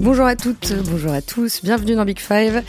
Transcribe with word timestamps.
Bonjour 0.00 0.24
à 0.24 0.34
toutes, 0.34 0.72
bonjour 0.88 1.12
à 1.12 1.20
tous, 1.20 1.62
bienvenue 1.62 1.94
dans 1.94 2.06
Big 2.06 2.18
Five. 2.18 2.62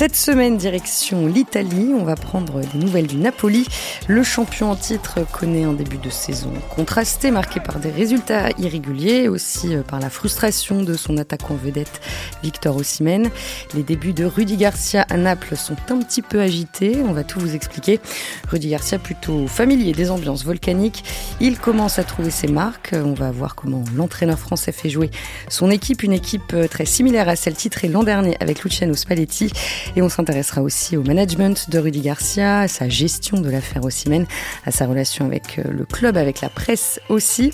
Cette 0.00 0.16
semaine, 0.16 0.56
direction 0.56 1.26
l'Italie, 1.26 1.92
on 1.94 2.04
va 2.04 2.14
prendre 2.14 2.62
des 2.62 2.78
nouvelles 2.78 3.06
du 3.06 3.16
Napoli. 3.16 3.66
Le 4.08 4.22
champion 4.22 4.70
en 4.70 4.74
titre 4.74 5.18
connaît 5.30 5.64
un 5.64 5.74
début 5.74 5.98
de 5.98 6.08
saison 6.08 6.54
contrasté, 6.74 7.30
marqué 7.30 7.60
par 7.60 7.80
des 7.80 7.90
résultats 7.90 8.48
irréguliers, 8.56 9.28
aussi 9.28 9.76
euh, 9.76 9.82
par 9.82 10.00
la 10.00 10.08
frustration 10.08 10.82
de 10.82 10.94
son 10.94 11.18
attaquant 11.18 11.54
vedette 11.54 12.00
Victor 12.42 12.76
Osimhen. 12.76 13.28
Les 13.74 13.82
débuts 13.82 14.14
de 14.14 14.24
Rudy 14.24 14.56
Garcia 14.56 15.04
à 15.10 15.18
Naples 15.18 15.54
sont 15.54 15.76
un 15.90 15.98
petit 15.98 16.22
peu 16.22 16.40
agités, 16.40 17.02
on 17.06 17.12
va 17.12 17.22
tout 17.22 17.38
vous 17.38 17.54
expliquer. 17.54 18.00
Rudy 18.48 18.70
Garcia 18.70 18.98
plutôt 18.98 19.46
familier 19.48 19.92
des 19.92 20.10
ambiances 20.10 20.46
volcaniques, 20.46 21.04
il 21.42 21.58
commence 21.58 21.98
à 21.98 22.04
trouver 22.04 22.30
ses 22.30 22.48
marques. 22.48 22.94
On 22.94 23.12
va 23.12 23.30
voir 23.32 23.54
comment 23.54 23.84
l'entraîneur 23.94 24.38
français 24.38 24.72
fait 24.72 24.88
jouer 24.88 25.10
son 25.50 25.70
équipe, 25.70 26.02
une 26.02 26.14
équipe 26.14 26.54
euh, 26.54 26.68
très 26.68 26.86
similaire 26.86 27.28
à 27.28 27.36
celle 27.36 27.52
titrée 27.52 27.88
l'an 27.88 28.02
dernier 28.02 28.38
avec 28.40 28.64
Luciano 28.64 28.94
Spalletti. 28.94 29.52
Et 29.96 30.02
on 30.02 30.08
s'intéressera 30.08 30.62
aussi 30.62 30.96
au 30.96 31.02
management 31.02 31.68
de 31.68 31.78
Rudy 31.78 32.00
Garcia, 32.00 32.60
à 32.60 32.68
sa 32.68 32.88
gestion 32.88 33.40
de 33.40 33.50
l'affaire 33.50 33.84
Ossimène, 33.84 34.26
à 34.64 34.70
sa 34.70 34.86
relation 34.86 35.26
avec 35.26 35.58
euh, 35.58 35.64
le 35.70 35.84
club, 35.84 36.16
avec 36.16 36.40
la 36.40 36.48
presse 36.48 37.00
aussi. 37.08 37.52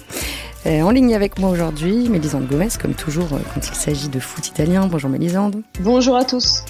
Euh, 0.66 0.82
en 0.82 0.90
ligne 0.90 1.14
avec 1.14 1.38
moi 1.38 1.50
aujourd'hui, 1.50 2.08
Mélisande 2.08 2.46
Gomez, 2.46 2.68
comme 2.80 2.94
toujours 2.94 3.32
euh, 3.32 3.38
quand 3.54 3.66
il 3.66 3.74
s'agit 3.74 4.08
de 4.08 4.20
foot 4.20 4.48
italien. 4.48 4.86
Bonjour 4.86 5.08
Mélisande. 5.08 5.62
Bonjour 5.80 6.16
à 6.16 6.24
tous. 6.24 6.62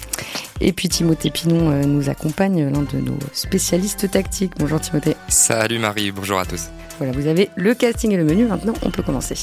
Et 0.61 0.71
puis 0.71 0.89
Timothée 0.89 1.29
Pinon 1.29 1.85
nous 1.85 2.09
accompagne, 2.09 2.69
l'un 2.69 2.81
de 2.81 2.99
nos 2.99 3.19
spécialistes 3.33 4.09
tactiques. 4.09 4.53
Bonjour 4.57 4.79
Timothée. 4.79 5.15
Salut 5.27 5.79
Marie, 5.79 6.11
bonjour 6.11 6.39
à 6.39 6.45
tous. 6.45 6.69
Voilà, 6.97 7.13
vous 7.13 7.27
avez 7.27 7.49
le 7.55 7.75
casting 7.75 8.11
et 8.11 8.17
le 8.17 8.23
menu. 8.23 8.45
Maintenant, 8.45 8.73
on 8.81 8.89
peut 8.89 9.03
commencer. 9.03 9.35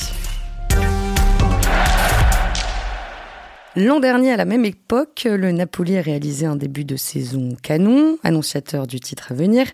L'an 3.76 3.98
dernier, 3.98 4.30
à 4.30 4.36
la 4.36 4.44
même 4.44 4.64
époque, 4.64 5.26
le 5.28 5.50
Napoli 5.50 5.96
a 5.96 6.00
réalisé 6.00 6.46
un 6.46 6.54
début 6.54 6.84
de 6.84 6.94
saison 6.94 7.56
canon, 7.60 8.18
annonciateur 8.22 8.86
du 8.86 9.00
titre 9.00 9.32
à 9.32 9.34
venir, 9.34 9.66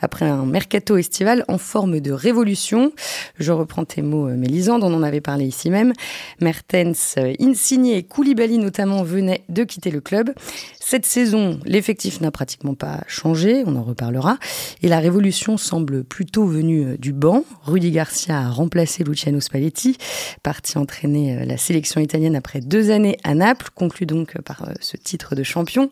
après 0.00 0.26
un 0.26 0.46
mercato 0.46 0.96
estival 0.96 1.44
en 1.48 1.58
forme 1.58 1.98
de 1.98 2.12
révolution. 2.12 2.92
Je 3.36 3.50
reprends 3.50 3.84
tes 3.84 4.00
mots, 4.00 4.28
Mélisande, 4.28 4.84
on 4.84 4.94
en 4.94 5.02
avait 5.02 5.20
parlé 5.20 5.44
ici 5.44 5.70
même. 5.70 5.92
Mertens, 6.40 7.16
Insigne 7.40 7.88
et 7.88 8.04
Koulibaly 8.04 8.58
notamment 8.58 9.02
venaient 9.02 9.42
de 9.48 9.64
quitter 9.64 9.90
le 9.90 10.00
club. 10.00 10.30
Cette 10.78 11.04
saison, 11.04 11.58
l'effectif 11.64 12.20
n'a 12.20 12.30
pratiquement 12.30 12.74
pas 12.74 13.00
changé, 13.08 13.64
on 13.66 13.74
en 13.74 13.82
reparlera, 13.82 14.38
et 14.82 14.88
la 14.88 15.00
révolution 15.00 15.56
semble 15.56 16.04
plutôt 16.04 16.46
venue 16.46 16.96
du 16.96 17.12
banc. 17.12 17.42
Rudy 17.64 17.90
Garcia 17.90 18.38
a 18.38 18.50
remplacé 18.50 19.02
Luciano 19.02 19.40
Spalletti, 19.40 19.98
parti 20.44 20.78
entraîner 20.78 21.44
la 21.44 21.56
sélection 21.56 22.00
italienne 22.00 22.36
après 22.36 22.60
deux 22.60 22.92
années 22.92 23.18
à 23.24 23.34
Naples 23.34 23.47
conclut 23.54 24.06
donc 24.06 24.40
par 24.42 24.62
euh, 24.62 24.72
ce 24.80 24.96
titre 24.96 25.34
de 25.34 25.42
champion. 25.42 25.90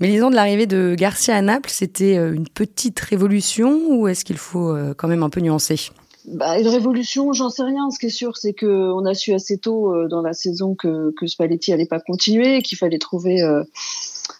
Mais 0.00 0.08
lisant 0.08 0.30
de 0.30 0.34
l'arrivée 0.34 0.66
de 0.66 0.94
Garcia 0.96 1.36
à 1.36 1.42
Naples, 1.42 1.70
c'était 1.70 2.16
euh, 2.16 2.32
une 2.32 2.48
petite 2.48 2.98
révolution 3.00 3.80
ou 3.88 4.08
est-ce 4.08 4.24
qu'il 4.24 4.38
faut 4.38 4.70
euh, 4.70 4.94
quand 4.96 5.08
même 5.08 5.22
un 5.22 5.30
peu 5.30 5.40
nuancer? 5.40 5.90
Bah, 6.26 6.58
une 6.58 6.68
révolution, 6.68 7.32
j'en 7.32 7.50
sais 7.50 7.62
rien. 7.62 7.90
Ce 7.90 7.98
qui 7.98 8.06
est 8.06 8.10
sûr, 8.10 8.36
c'est 8.36 8.54
que 8.54 8.66
on 8.66 9.04
a 9.04 9.14
su 9.14 9.34
assez 9.34 9.58
tôt 9.58 9.92
dans 10.08 10.22
la 10.22 10.32
saison 10.32 10.74
que, 10.74 11.12
que 11.18 11.26
Spalletti 11.26 11.70
allait 11.72 11.84
pas 11.84 12.00
continuer, 12.00 12.62
qu'il 12.62 12.78
fallait 12.78 12.98
trouver 12.98 13.42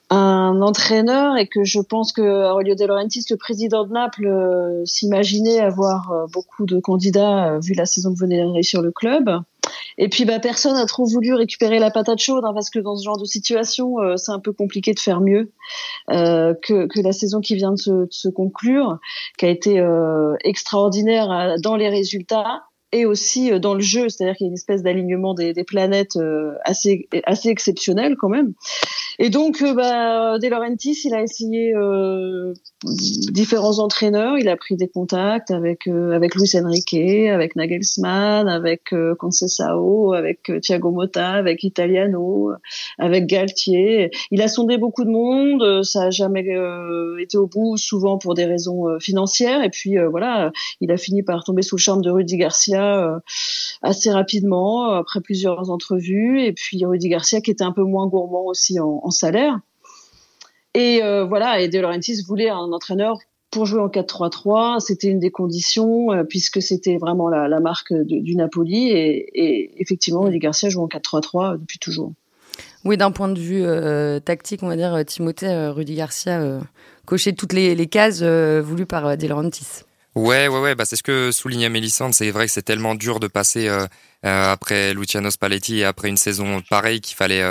un 0.08 0.62
entraîneur 0.62 1.36
et 1.36 1.46
que 1.46 1.62
je 1.62 1.80
pense 1.80 2.12
que 2.12 2.22
Aurelio 2.22 2.74
De 2.74 2.86
Laurentiis, 2.86 3.26
le 3.28 3.36
président 3.36 3.84
de 3.84 3.92
Naples, 3.92 4.82
s'imaginait 4.86 5.60
avoir 5.60 6.26
beaucoup 6.32 6.64
de 6.64 6.80
candidats 6.80 7.58
vu 7.58 7.74
la 7.74 7.84
saison 7.84 8.14
que 8.14 8.18
venait 8.18 8.42
réussir 8.42 8.80
le 8.80 8.90
club. 8.90 9.28
Et 9.98 10.08
puis 10.08 10.24
bah 10.24 10.40
personne 10.40 10.74
n'a 10.74 10.86
trop 10.86 11.04
voulu 11.04 11.34
récupérer 11.34 11.78
la 11.78 11.90
patate 11.90 12.18
chaude 12.18 12.44
hein, 12.44 12.52
parce 12.52 12.70
que 12.70 12.78
dans 12.78 12.96
ce 12.96 13.04
genre 13.04 13.18
de 13.18 13.24
situation, 13.24 14.00
euh, 14.00 14.16
c'est 14.16 14.32
un 14.32 14.40
peu 14.40 14.52
compliqué 14.52 14.92
de 14.92 15.00
faire 15.00 15.20
mieux 15.20 15.52
euh, 16.10 16.54
que, 16.62 16.86
que, 16.86 17.00
la 17.00 17.12
saison 17.12 17.40
qui 17.40 17.54
vient 17.54 17.72
de 17.72 17.78
se, 17.78 17.90
de 17.90 18.12
se 18.12 18.28
conclure, 18.28 18.98
qui 19.38 19.46
a 19.46 19.48
été 19.48 19.78
euh, 19.80 20.34
extraordinaire 20.42 21.30
euh, 21.30 21.54
dans 21.62 21.76
les 21.76 21.88
résultats 21.88 22.64
et 22.92 23.06
aussi 23.06 23.52
euh, 23.52 23.58
dans 23.58 23.74
le 23.74 23.80
jeu, 23.80 24.08
c'est-à-dire 24.08 24.36
qu'il 24.36 24.46
y 24.46 24.48
a 24.48 24.50
une 24.50 24.54
espèce 24.54 24.82
d'alignement 24.82 25.34
des, 25.34 25.52
des, 25.52 25.64
planètes 25.64 26.18
assez 26.64 27.08
assez 27.24 27.48
exceptionnel 27.48 28.16
quand 28.18 28.28
même. 28.28 28.54
Et 29.18 29.30
donc, 29.30 29.62
bah, 29.74 30.38
De 30.38 30.46
il 31.04 31.14
a 31.14 31.22
essayé 31.22 31.74
euh, 31.74 32.52
différents 32.84 33.78
entraîneurs. 33.78 34.38
Il 34.38 34.48
a 34.48 34.56
pris 34.56 34.76
des 34.76 34.88
contacts 34.88 35.50
avec 35.50 35.86
euh, 35.86 36.12
avec 36.12 36.34
Luis 36.34 36.50
Enrique, 36.54 36.94
avec 36.94 37.56
Nagelsmann, 37.56 38.48
avec 38.48 38.92
euh, 38.92 39.14
Conceição, 39.14 40.12
avec 40.12 40.50
euh, 40.50 40.60
Thiago 40.60 40.90
Motta, 40.90 41.32
avec 41.32 41.64
Italiano, 41.64 42.52
avec 42.98 43.26
Galtier. 43.26 44.10
Il 44.30 44.42
a 44.42 44.48
sondé 44.48 44.78
beaucoup 44.78 45.04
de 45.04 45.10
monde. 45.10 45.82
Ça 45.84 46.04
a 46.04 46.10
jamais 46.10 46.44
euh, 46.50 47.18
été 47.18 47.36
au 47.36 47.46
bout, 47.46 47.76
souvent 47.76 48.18
pour 48.18 48.34
des 48.34 48.44
raisons 48.44 48.84
financières. 49.00 49.62
Et 49.62 49.70
puis 49.70 49.96
voilà, 50.10 50.52
il 50.80 50.90
a 50.90 50.96
fini 50.96 51.22
par 51.22 51.44
tomber 51.44 51.62
sous 51.62 51.76
le 51.76 51.80
charme 51.80 52.02
de 52.02 52.10
Rudy 52.10 52.36
Garcia 52.36 53.20
assez 53.82 54.10
rapidement 54.10 54.90
après 54.90 55.20
plusieurs 55.20 55.70
entrevues. 55.70 56.42
Et 56.42 56.52
puis 56.52 56.84
Rudy 56.84 57.08
Garcia 57.08 57.40
qui 57.40 57.50
était 57.50 57.64
un 57.64 57.72
peu 57.72 57.82
moins 57.82 58.06
gourmand 58.06 58.44
aussi 58.46 58.80
en, 58.80 59.03
en 59.04 59.10
salaire. 59.10 59.60
Et 60.74 61.02
euh, 61.02 61.24
voilà, 61.24 61.60
et 61.60 61.68
De 61.68 61.78
Laurentiis 61.78 62.22
voulait 62.26 62.48
un 62.48 62.72
entraîneur 62.72 63.18
pour 63.54 63.64
jouer 63.66 63.80
en 63.80 63.88
4-3-3. 63.88 64.80
C'était 64.80 65.06
une 65.06 65.20
des 65.20 65.30
conditions 65.30 66.12
euh, 66.12 66.24
puisque 66.24 66.60
c'était 66.60 66.96
vraiment 66.96 67.28
la, 67.28 67.48
la 67.48 67.60
marque 67.60 67.92
de, 67.92 68.18
du 68.18 68.34
Napoli. 68.34 68.90
Et, 68.90 69.30
et 69.34 69.80
effectivement, 69.80 70.22
Rudy 70.22 70.40
Garcia 70.40 70.68
joue 70.68 70.82
en 70.82 70.88
4-3-3 70.88 71.58
depuis 71.58 71.78
toujours. 71.78 72.12
Oui, 72.84 72.98
d'un 72.98 73.12
point 73.12 73.28
de 73.28 73.40
vue 73.40 73.64
euh, 73.64 74.20
tactique, 74.20 74.62
on 74.62 74.68
va 74.68 74.76
dire, 74.76 75.02
Timothée, 75.06 75.68
Rudy 75.68 75.94
Garcia 75.94 76.40
euh, 76.40 76.60
cochait 77.06 77.32
toutes 77.32 77.54
les, 77.54 77.74
les 77.74 77.86
cases 77.86 78.22
voulues 78.22 78.86
par 78.86 79.16
De 79.16 79.26
Laurentiis. 79.26 79.84
Ouais, 80.14 80.46
ouais, 80.46 80.60
ouais, 80.60 80.74
bah 80.76 80.84
c'est 80.84 80.94
ce 80.94 81.02
que 81.02 81.32
soulignait 81.32 81.68
Mélissande. 81.68 82.14
C'est 82.14 82.30
vrai 82.30 82.46
que 82.46 82.52
c'est 82.52 82.62
tellement 82.62 82.94
dur 82.94 83.18
de 83.18 83.26
passer 83.26 83.68
après 84.22 84.94
Luciano 84.94 85.28
Spalletti 85.28 85.78
et 85.78 85.84
après 85.84 86.08
une 86.08 86.16
saison 86.16 86.62
pareille 86.70 87.00
qu'il 87.00 87.16
fallait 87.16 87.42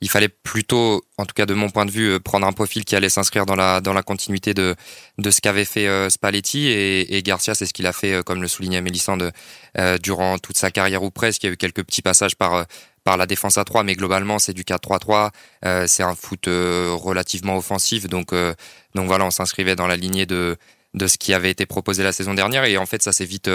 il 0.00 0.08
fallait 0.08 0.28
plutôt, 0.28 1.04
en 1.18 1.26
tout 1.26 1.34
cas 1.34 1.44
de 1.46 1.52
mon 1.54 1.68
point 1.68 1.84
de 1.84 1.90
vue, 1.90 2.12
euh, 2.12 2.20
prendre 2.20 2.46
un 2.46 2.52
profil 2.52 2.84
qui 2.84 2.96
allait 2.96 3.10
s'inscrire 3.10 3.44
dans 3.44 3.56
la 3.56 3.80
dans 3.80 3.92
la 3.92 4.02
continuité 4.02 4.54
de 4.54 4.74
de 5.18 5.30
ce 5.30 5.40
qu'avait 5.40 5.66
fait 5.66 5.86
euh, 5.88 6.08
Spalletti 6.08 6.68
et, 6.68 7.16
et 7.16 7.22
Garcia, 7.22 7.54
c'est 7.54 7.66
ce 7.66 7.74
qu'il 7.74 7.86
a 7.86 7.92
fait, 7.92 8.14
euh, 8.14 8.22
comme 8.22 8.40
le 8.40 8.48
soulignait 8.48 8.80
Mélissande, 8.80 9.32
euh, 9.78 9.98
durant 9.98 10.38
toute 10.38 10.56
sa 10.56 10.70
carrière 10.70 11.02
ou 11.02 11.10
presque. 11.10 11.42
Il 11.42 11.46
y 11.46 11.50
a 11.50 11.52
eu 11.52 11.56
quelques 11.56 11.84
petits 11.84 12.02
passages 12.02 12.36
par 12.36 12.66
par 13.04 13.16
la 13.16 13.26
défense 13.26 13.58
à 13.58 13.64
3, 13.64 13.82
mais 13.82 13.94
globalement 13.94 14.38
c'est 14.38 14.52
du 14.54 14.62
4-3-3. 14.64 15.30
Euh, 15.64 15.86
c'est 15.86 16.02
un 16.02 16.14
foot 16.14 16.46
relativement 16.46 17.56
offensif, 17.56 18.08
donc 18.08 18.32
donc 18.94 19.06
voilà, 19.06 19.26
on 19.26 19.30
s'inscrivait 19.30 19.76
dans 19.76 19.86
la 19.86 19.96
lignée 19.96 20.26
de 20.26 20.56
de 20.94 21.06
ce 21.06 21.18
qui 21.18 21.34
avait 21.34 21.50
été 21.50 21.66
proposé 21.66 22.02
la 22.02 22.12
saison 22.12 22.34
dernière 22.34 22.64
et 22.64 22.76
en 22.76 22.86
fait 22.86 23.02
ça 23.02 23.12
s'est 23.12 23.24
vite 23.24 23.48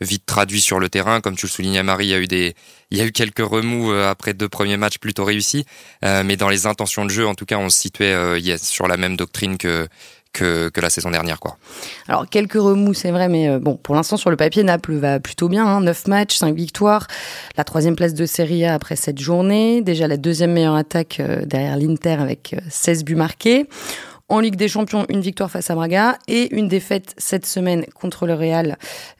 vite 0.00 0.24
traduit 0.26 0.60
sur 0.60 0.78
le 0.78 0.88
terrain. 0.88 1.20
Comme 1.20 1.36
tu 1.36 1.46
le 1.46 1.50
soulignais, 1.50 1.82
Marie, 1.82 2.06
il 2.06 2.10
y 2.10 2.14
a 2.14 2.18
eu 2.18 2.26
des, 2.26 2.54
il 2.90 2.98
y 2.98 3.00
a 3.00 3.04
eu 3.04 3.12
quelques 3.12 3.40
remous 3.40 3.92
euh, 3.92 4.10
après 4.10 4.34
deux 4.34 4.48
premiers 4.48 4.76
matchs 4.76 4.98
plutôt 4.98 5.24
réussis, 5.24 5.64
euh, 6.04 6.22
mais 6.24 6.36
dans 6.36 6.48
les 6.48 6.66
intentions 6.66 7.04
de 7.04 7.10
jeu, 7.10 7.26
en 7.26 7.34
tout 7.34 7.46
cas, 7.46 7.56
on 7.56 7.68
se 7.68 7.80
situait 7.80 8.12
euh, 8.12 8.56
sur 8.58 8.86
la 8.86 8.96
même 8.96 9.16
doctrine 9.16 9.58
que 9.58 9.88
que, 10.32 10.68
la 10.80 10.90
saison 10.90 11.12
dernière. 11.12 11.38
Quoi. 11.38 11.56
Alors, 12.08 12.28
quelques 12.28 12.54
remous, 12.54 12.92
c'est 12.92 13.12
vrai, 13.12 13.28
mais 13.28 13.56
bon, 13.60 13.76
pour 13.76 13.94
l'instant, 13.94 14.16
sur 14.16 14.30
le 14.30 14.36
papier, 14.36 14.64
Naples 14.64 14.94
va 14.94 15.20
plutôt 15.20 15.48
bien. 15.48 15.64
Hein, 15.64 15.80
9 15.82 16.08
matchs, 16.08 16.38
5 16.38 16.56
victoires, 16.56 17.06
la 17.56 17.62
troisième 17.62 17.94
place 17.94 18.14
de 18.14 18.26
Serie 18.26 18.64
A 18.64 18.74
après 18.74 18.96
cette 18.96 19.20
journée, 19.20 19.80
déjà 19.80 20.08
la 20.08 20.16
deuxième 20.16 20.50
meilleure 20.50 20.74
attaque 20.74 21.22
derrière 21.44 21.76
l'Inter 21.76 22.16
avec 22.18 22.56
16 22.68 23.04
buts 23.04 23.14
marqués. 23.14 23.68
En 24.30 24.40
Ligue 24.40 24.56
des 24.56 24.68
Champions, 24.68 25.04
une 25.10 25.20
victoire 25.20 25.50
face 25.50 25.70
à 25.70 25.74
Braga 25.74 26.18
et 26.28 26.54
une 26.54 26.66
défaite 26.66 27.14
cette 27.18 27.44
semaine 27.44 27.84
contre 27.94 28.26
le 28.26 28.32
Real, 28.34 28.78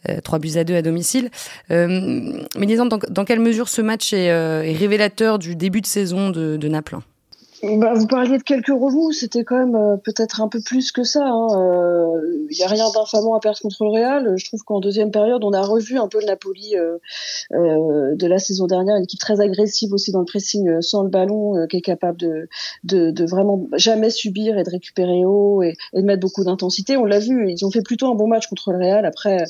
euh, 0.09 0.21
3 0.23 0.39
buts 0.39 0.57
à 0.57 0.65
2 0.65 0.77
à 0.77 0.83
domicile. 0.83 1.31
Euh, 1.71 2.43
mais 2.57 2.67
disons, 2.67 2.87
dans, 2.87 3.25
quelle 3.25 3.41
mesure 3.41 3.69
ce 3.69 3.83
match 3.83 4.15
est, 4.15 4.31
euh, 4.31 4.63
est 4.63 4.73
révélateur 4.73 5.39
du 5.39 5.57
début 5.57 5.83
de 5.83 5.87
saison 5.87 6.31
de 6.31 6.69
Naples? 6.69 6.97
Bah, 7.79 7.95
vous 7.95 8.07
parliez 8.07 8.39
de 8.39 8.43
quelques 8.43 8.69
remous, 8.69 9.13
c'était 9.13 9.45
quand 9.45 9.59
même 9.59 9.75
euh, 9.75 9.97
peut-être 9.97 10.41
un 10.41 10.49
peu 10.49 10.61
plus 10.61 10.93
que 10.93 11.03
ça. 11.03 11.21
Il 11.21 11.29
hein. 11.29 11.47
n'y 12.51 12.63
euh, 12.63 12.65
a 12.65 12.69
rien 12.69 12.85
d'infamant 12.91 13.35
à 13.35 13.41
perdre 13.41 13.59
contre 13.61 13.85
le 13.85 13.91
Real. 13.91 14.35
Je 14.37 14.45
trouve 14.47 14.63
qu'en 14.65 14.81
deuxième 14.81 15.11
période, 15.11 15.43
on 15.45 15.53
a 15.53 15.63
revu 15.63 15.99
un 15.99 16.09
peu 16.09 16.21
le 16.21 16.27
Napoli 16.27 16.77
euh, 16.77 18.15
de 18.15 18.27
la 18.27 18.39
saison 18.39 18.67
dernière, 18.67 18.97
une 18.97 19.05
équipe 19.05 19.21
très 19.21 19.41
agressive 19.41 19.93
aussi 19.93 20.13
dans 20.13 20.21
le 20.21 20.25
pressing 20.25 20.81
sans 20.81 21.03
le 21.03 21.09
ballon, 21.09 21.67
qui 21.69 21.79
est 21.79 21.83
capable 21.83 22.19
de, 22.19 22.49
de, 22.85 23.25
vraiment 23.25 23.67
jamais 23.77 24.11
subir 24.11 24.59
et 24.59 24.63
de 24.63 24.71
récupérer 24.71 25.25
haut 25.25 25.63
et, 25.63 25.77
de 25.95 26.03
mettre 26.03 26.21
beaucoup 26.21 26.45
d'intensité. 26.45 26.97
On 26.97 27.05
l'a 27.05 27.19
vu, 27.19 27.51
ils 27.51 27.65
ont 27.65 27.71
fait 27.71 27.83
plutôt 27.83 28.11
un 28.11 28.15
bon 28.15 28.27
match 28.27 28.47
contre 28.49 28.73
le 28.73 28.79
Real. 28.79 29.07
Après, 29.07 29.45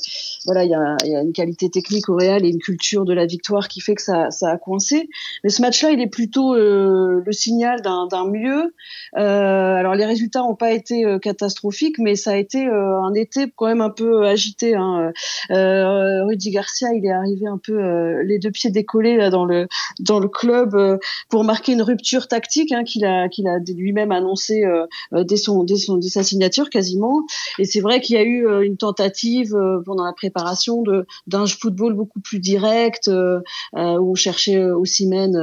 voilà, 0.45 0.63
il 0.63 0.69
y 0.69 0.75
a, 0.75 0.95
y 1.05 1.15
a, 1.15 1.21
une 1.21 1.33
qualité 1.33 1.69
technique 1.69 2.09
au 2.09 2.15
Real 2.15 2.45
et 2.45 2.49
une 2.49 2.59
culture 2.59 3.05
de 3.05 3.13
la 3.13 3.25
victoire 3.25 3.67
qui 3.67 3.81
fait 3.81 3.95
que 3.95 4.01
ça, 4.01 4.31
ça 4.31 4.49
a 4.49 4.57
coincé. 4.57 5.09
Mais 5.43 5.49
ce 5.49 5.61
match-là, 5.61 5.91
il 5.91 6.01
est 6.01 6.07
plutôt 6.07 6.55
le 6.55 7.31
signal 7.31 7.81
d'un 7.81 8.04
d'un 8.07 8.25
mieux. 8.25 8.73
Euh, 9.17 9.75
alors 9.75 9.95
les 9.95 10.05
résultats 10.05 10.39
n'ont 10.39 10.55
pas 10.55 10.71
été 10.71 11.05
euh, 11.05 11.19
catastrophiques, 11.19 11.97
mais 11.99 12.15
ça 12.15 12.31
a 12.31 12.35
été 12.35 12.67
euh, 12.67 13.01
un 13.01 13.13
été 13.13 13.45
quand 13.55 13.67
même 13.67 13.81
un 13.81 13.89
peu 13.89 14.25
agité. 14.25 14.75
Hein. 14.75 15.11
Rudy 15.49 16.51
Garcia, 16.51 16.89
il 16.93 17.05
est 17.05 17.11
arrivé 17.11 17.47
un 17.47 17.57
peu 17.57 18.21
les 18.21 18.39
deux 18.39 18.51
pieds 18.51 18.71
décollés 18.71 19.17
là, 19.17 19.29
dans 19.29 19.45
le 19.45 19.67
dans 19.99 20.19
le 20.19 20.27
club 20.27 20.99
pour 21.29 21.43
marquer 21.43 21.73
une 21.73 21.81
rupture 21.81 22.27
tactique 22.27 22.71
hein, 22.71 22.83
qu'il 22.83 23.05
a 23.05 23.29
qu'il 23.29 23.47
a 23.47 23.59
lui-même 23.59 24.11
annoncé 24.11 24.63
dès 25.11 25.37
son 25.37 25.63
dès 25.63 25.77
son 25.77 25.97
dès 25.97 26.09
sa 26.09 26.23
signature 26.23 26.69
quasiment. 26.69 27.23
Et 27.59 27.65
c'est 27.65 27.81
vrai 27.81 28.01
qu'il 28.01 28.15
y 28.15 28.19
a 28.19 28.23
eu 28.23 28.65
une 28.65 28.77
tentative 28.77 29.55
pendant 29.85 30.05
la 30.05 30.13
préparation 30.13 30.81
de 30.81 31.05
d'un 31.27 31.45
football 31.47 31.93
beaucoup 31.93 32.19
plus 32.19 32.39
direct 32.39 33.09
où 33.09 34.11
on 34.11 34.15
cherchait 34.15 34.63
aussi 34.63 35.07
même 35.07 35.35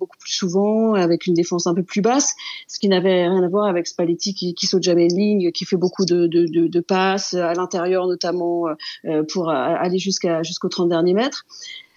beaucoup 0.00 0.16
plus 0.18 0.32
souvent, 0.32 0.94
avec 0.94 1.26
une 1.26 1.34
défense 1.34 1.66
un 1.66 1.74
peu 1.74 1.84
plus 1.84 2.00
basse, 2.00 2.34
ce 2.66 2.80
qui 2.80 2.88
n'avait 2.88 3.28
rien 3.28 3.42
à 3.42 3.48
voir 3.48 3.66
avec 3.66 3.86
Spalletti 3.86 4.34
qui, 4.34 4.66
saute 4.66 4.82
jamais 4.82 5.04
une 5.04 5.16
ligne, 5.16 5.52
qui 5.52 5.64
fait 5.64 5.76
beaucoup 5.76 6.04
de, 6.04 6.80
passes 6.80 7.34
à 7.34 7.52
l'intérieur 7.54 8.06
notamment 8.06 8.64
euh, 9.04 9.22
pour 9.32 9.50
aller 9.50 9.98
jusqu'à 9.98 10.42
jusqu'aux 10.42 10.68
30 10.68 10.88
derniers 10.88 11.14
mètres. 11.14 11.44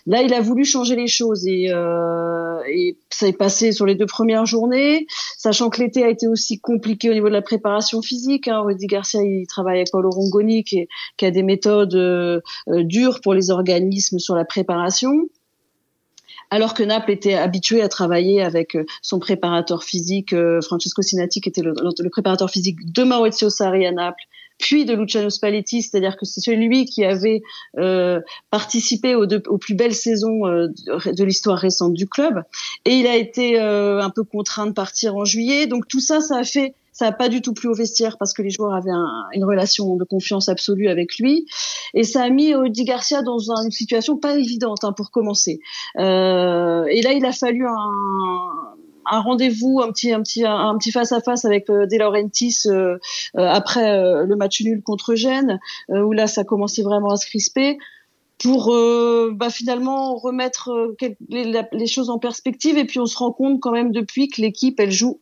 Là, 0.05 0.21
il 0.21 0.33
a 0.33 0.41
voulu 0.41 0.65
changer 0.65 0.95
les 0.95 1.07
choses 1.07 1.47
et, 1.47 1.67
euh, 1.69 2.59
et 2.67 2.97
ça 3.09 3.27
est 3.27 3.38
passé 3.38 3.71
sur 3.71 3.85
les 3.85 3.95
deux 3.95 4.06
premières 4.06 4.45
journées, 4.45 5.07
sachant 5.38 5.69
que 5.69 5.81
l'été 5.81 6.03
a 6.03 6.09
été 6.09 6.27
aussi 6.27 6.59
compliqué 6.59 7.09
au 7.09 7.13
niveau 7.13 7.29
de 7.29 7.33
la 7.33 7.41
préparation 7.41 8.01
physique. 8.01 8.49
Hein. 8.49 8.61
Rudy 8.61 8.88
Garcia, 8.88 9.21
il 9.23 9.47
travaille 9.47 9.77
avec 9.77 9.91
Paulo 9.91 10.09
Rongoni 10.09 10.65
qui, 10.65 10.88
qui 11.15 11.25
a 11.25 11.31
des 11.31 11.44
méthodes 11.44 11.95
euh, 11.95 12.41
dures 12.67 13.21
pour 13.21 13.33
les 13.33 13.49
organismes 13.49 14.19
sur 14.19 14.35
la 14.35 14.44
préparation 14.44 15.13
alors 16.53 16.75
que 16.75 16.83
Naples 16.83 17.09
était 17.09 17.33
habitué 17.33 17.81
à 17.81 17.89
travailler 17.89 18.44
avec 18.44 18.75
euh, 18.75 18.85
son 19.01 19.17
préparateur 19.17 19.83
physique, 19.83 20.33
euh, 20.33 20.61
Francesco 20.61 21.01
Sinati, 21.01 21.41
qui 21.41 21.50
était 21.50 21.63
le, 21.63 21.73
préparateur 22.11 22.47
physique 22.47 22.77
de 22.94 23.01
Maurizio 23.01 23.50
Sarri 23.50 23.88
à 23.88 23.91
Naples, 23.91 24.21
puis 24.59 24.85
de 24.85 24.94
Luciano 24.94 25.31
Spalletti, 25.31 25.81
c'est-à-dire 25.81 26.15
que 26.15 26.27
c'est 26.27 26.41
celui 26.41 26.85
qui 26.85 27.03
avait 27.05 27.41
euh, 27.79 28.21
participé 28.51 29.15
aux, 29.15 29.25
aux, 29.25 29.57
plus 29.57 29.73
belles 29.73 29.95
saisons 29.95 30.41
de 30.41 31.23
l'histoire 31.23 31.57
récente 31.57 31.95
du 31.95 32.07
club. 32.07 32.44
Et 32.85 32.91
il 32.91 33.07
a 33.07 33.15
été 33.15 33.59
un 33.59 34.11
peu 34.11 34.23
contraint 34.23 34.67
de 34.67 34.73
partir 34.73 35.15
en 35.15 35.25
juillet. 35.25 35.65
Donc 35.65 35.88
tout 35.88 36.01
ça, 36.01 36.21
ça 36.21 36.38
a 36.38 36.44
fait 36.44 36.75
ça 36.94 37.06
n'a 37.06 37.12
pas 37.12 37.28
du 37.28 37.42
tout 37.42 37.54
plu 37.54 37.68
au 37.68 37.74
vestiaire 37.74 38.18
parce 38.18 38.34
que 38.34 38.42
les 38.42 38.51
joueurs 38.51 38.74
avaient 38.74 38.92
une 39.34 39.44
relation 39.44 39.95
de 39.95 40.04
confiance 40.04 40.48
absolue 40.48 40.88
avec 40.88 41.18
lui. 41.18 41.48
Et 41.94 42.04
ça 42.04 42.24
a 42.24 42.30
mis 42.30 42.54
Rudy 42.54 42.86
Garcia 42.86 43.24
dans 43.24 43.40
une 43.40 43.72
situation 43.72 44.18
pas 44.18 44.38
évidente 44.38 44.84
hein, 44.84 44.94
pour 44.94 45.12
commencer. 45.12 45.60
Euh, 45.98 46.86
et 46.86 47.01
là, 47.01 47.13
il 47.13 47.25
a 47.25 47.31
fallu 47.31 47.66
un, 47.66 49.19
rendez-vous, 49.19 49.81
un 49.81 49.92
petit, 49.92 50.92
face 50.92 51.12
à 51.12 51.19
face 51.19 51.45
avec 51.45 51.69
euh, 51.69 51.88
De 51.88 51.98
Laurentiis 51.98 52.62
euh, 52.68 52.98
euh 53.38 53.48
après 53.48 54.25
le 54.25 54.36
match 54.36 54.62
nul 54.62 54.81
contre 54.84 55.16
Gênes, 55.16 55.60
où 55.90 56.12
là 56.12 56.28
ça 56.28 56.44
commençait 56.44 56.84
vraiment 56.84 57.10
à 57.10 57.18
se 57.18 57.25
crisper 57.25 57.78
pour 58.42 58.75
bah, 59.34 59.50
finalement 59.50 60.16
remettre 60.16 60.95
les, 61.30 61.88
choses 61.88 62.10
en 62.10 62.19
perspective 62.19 62.78
et 62.78 62.86
puis 62.86 63.00
on 63.00 63.06
se 63.06 63.18
rend 63.18 63.31
compte 63.31 63.60
quand 63.60 63.72
même 63.72 63.92
depuis 63.92 64.28
que 64.28 64.42
l'équipe 64.42 64.80
elle 64.80 64.92
joue 64.92 65.19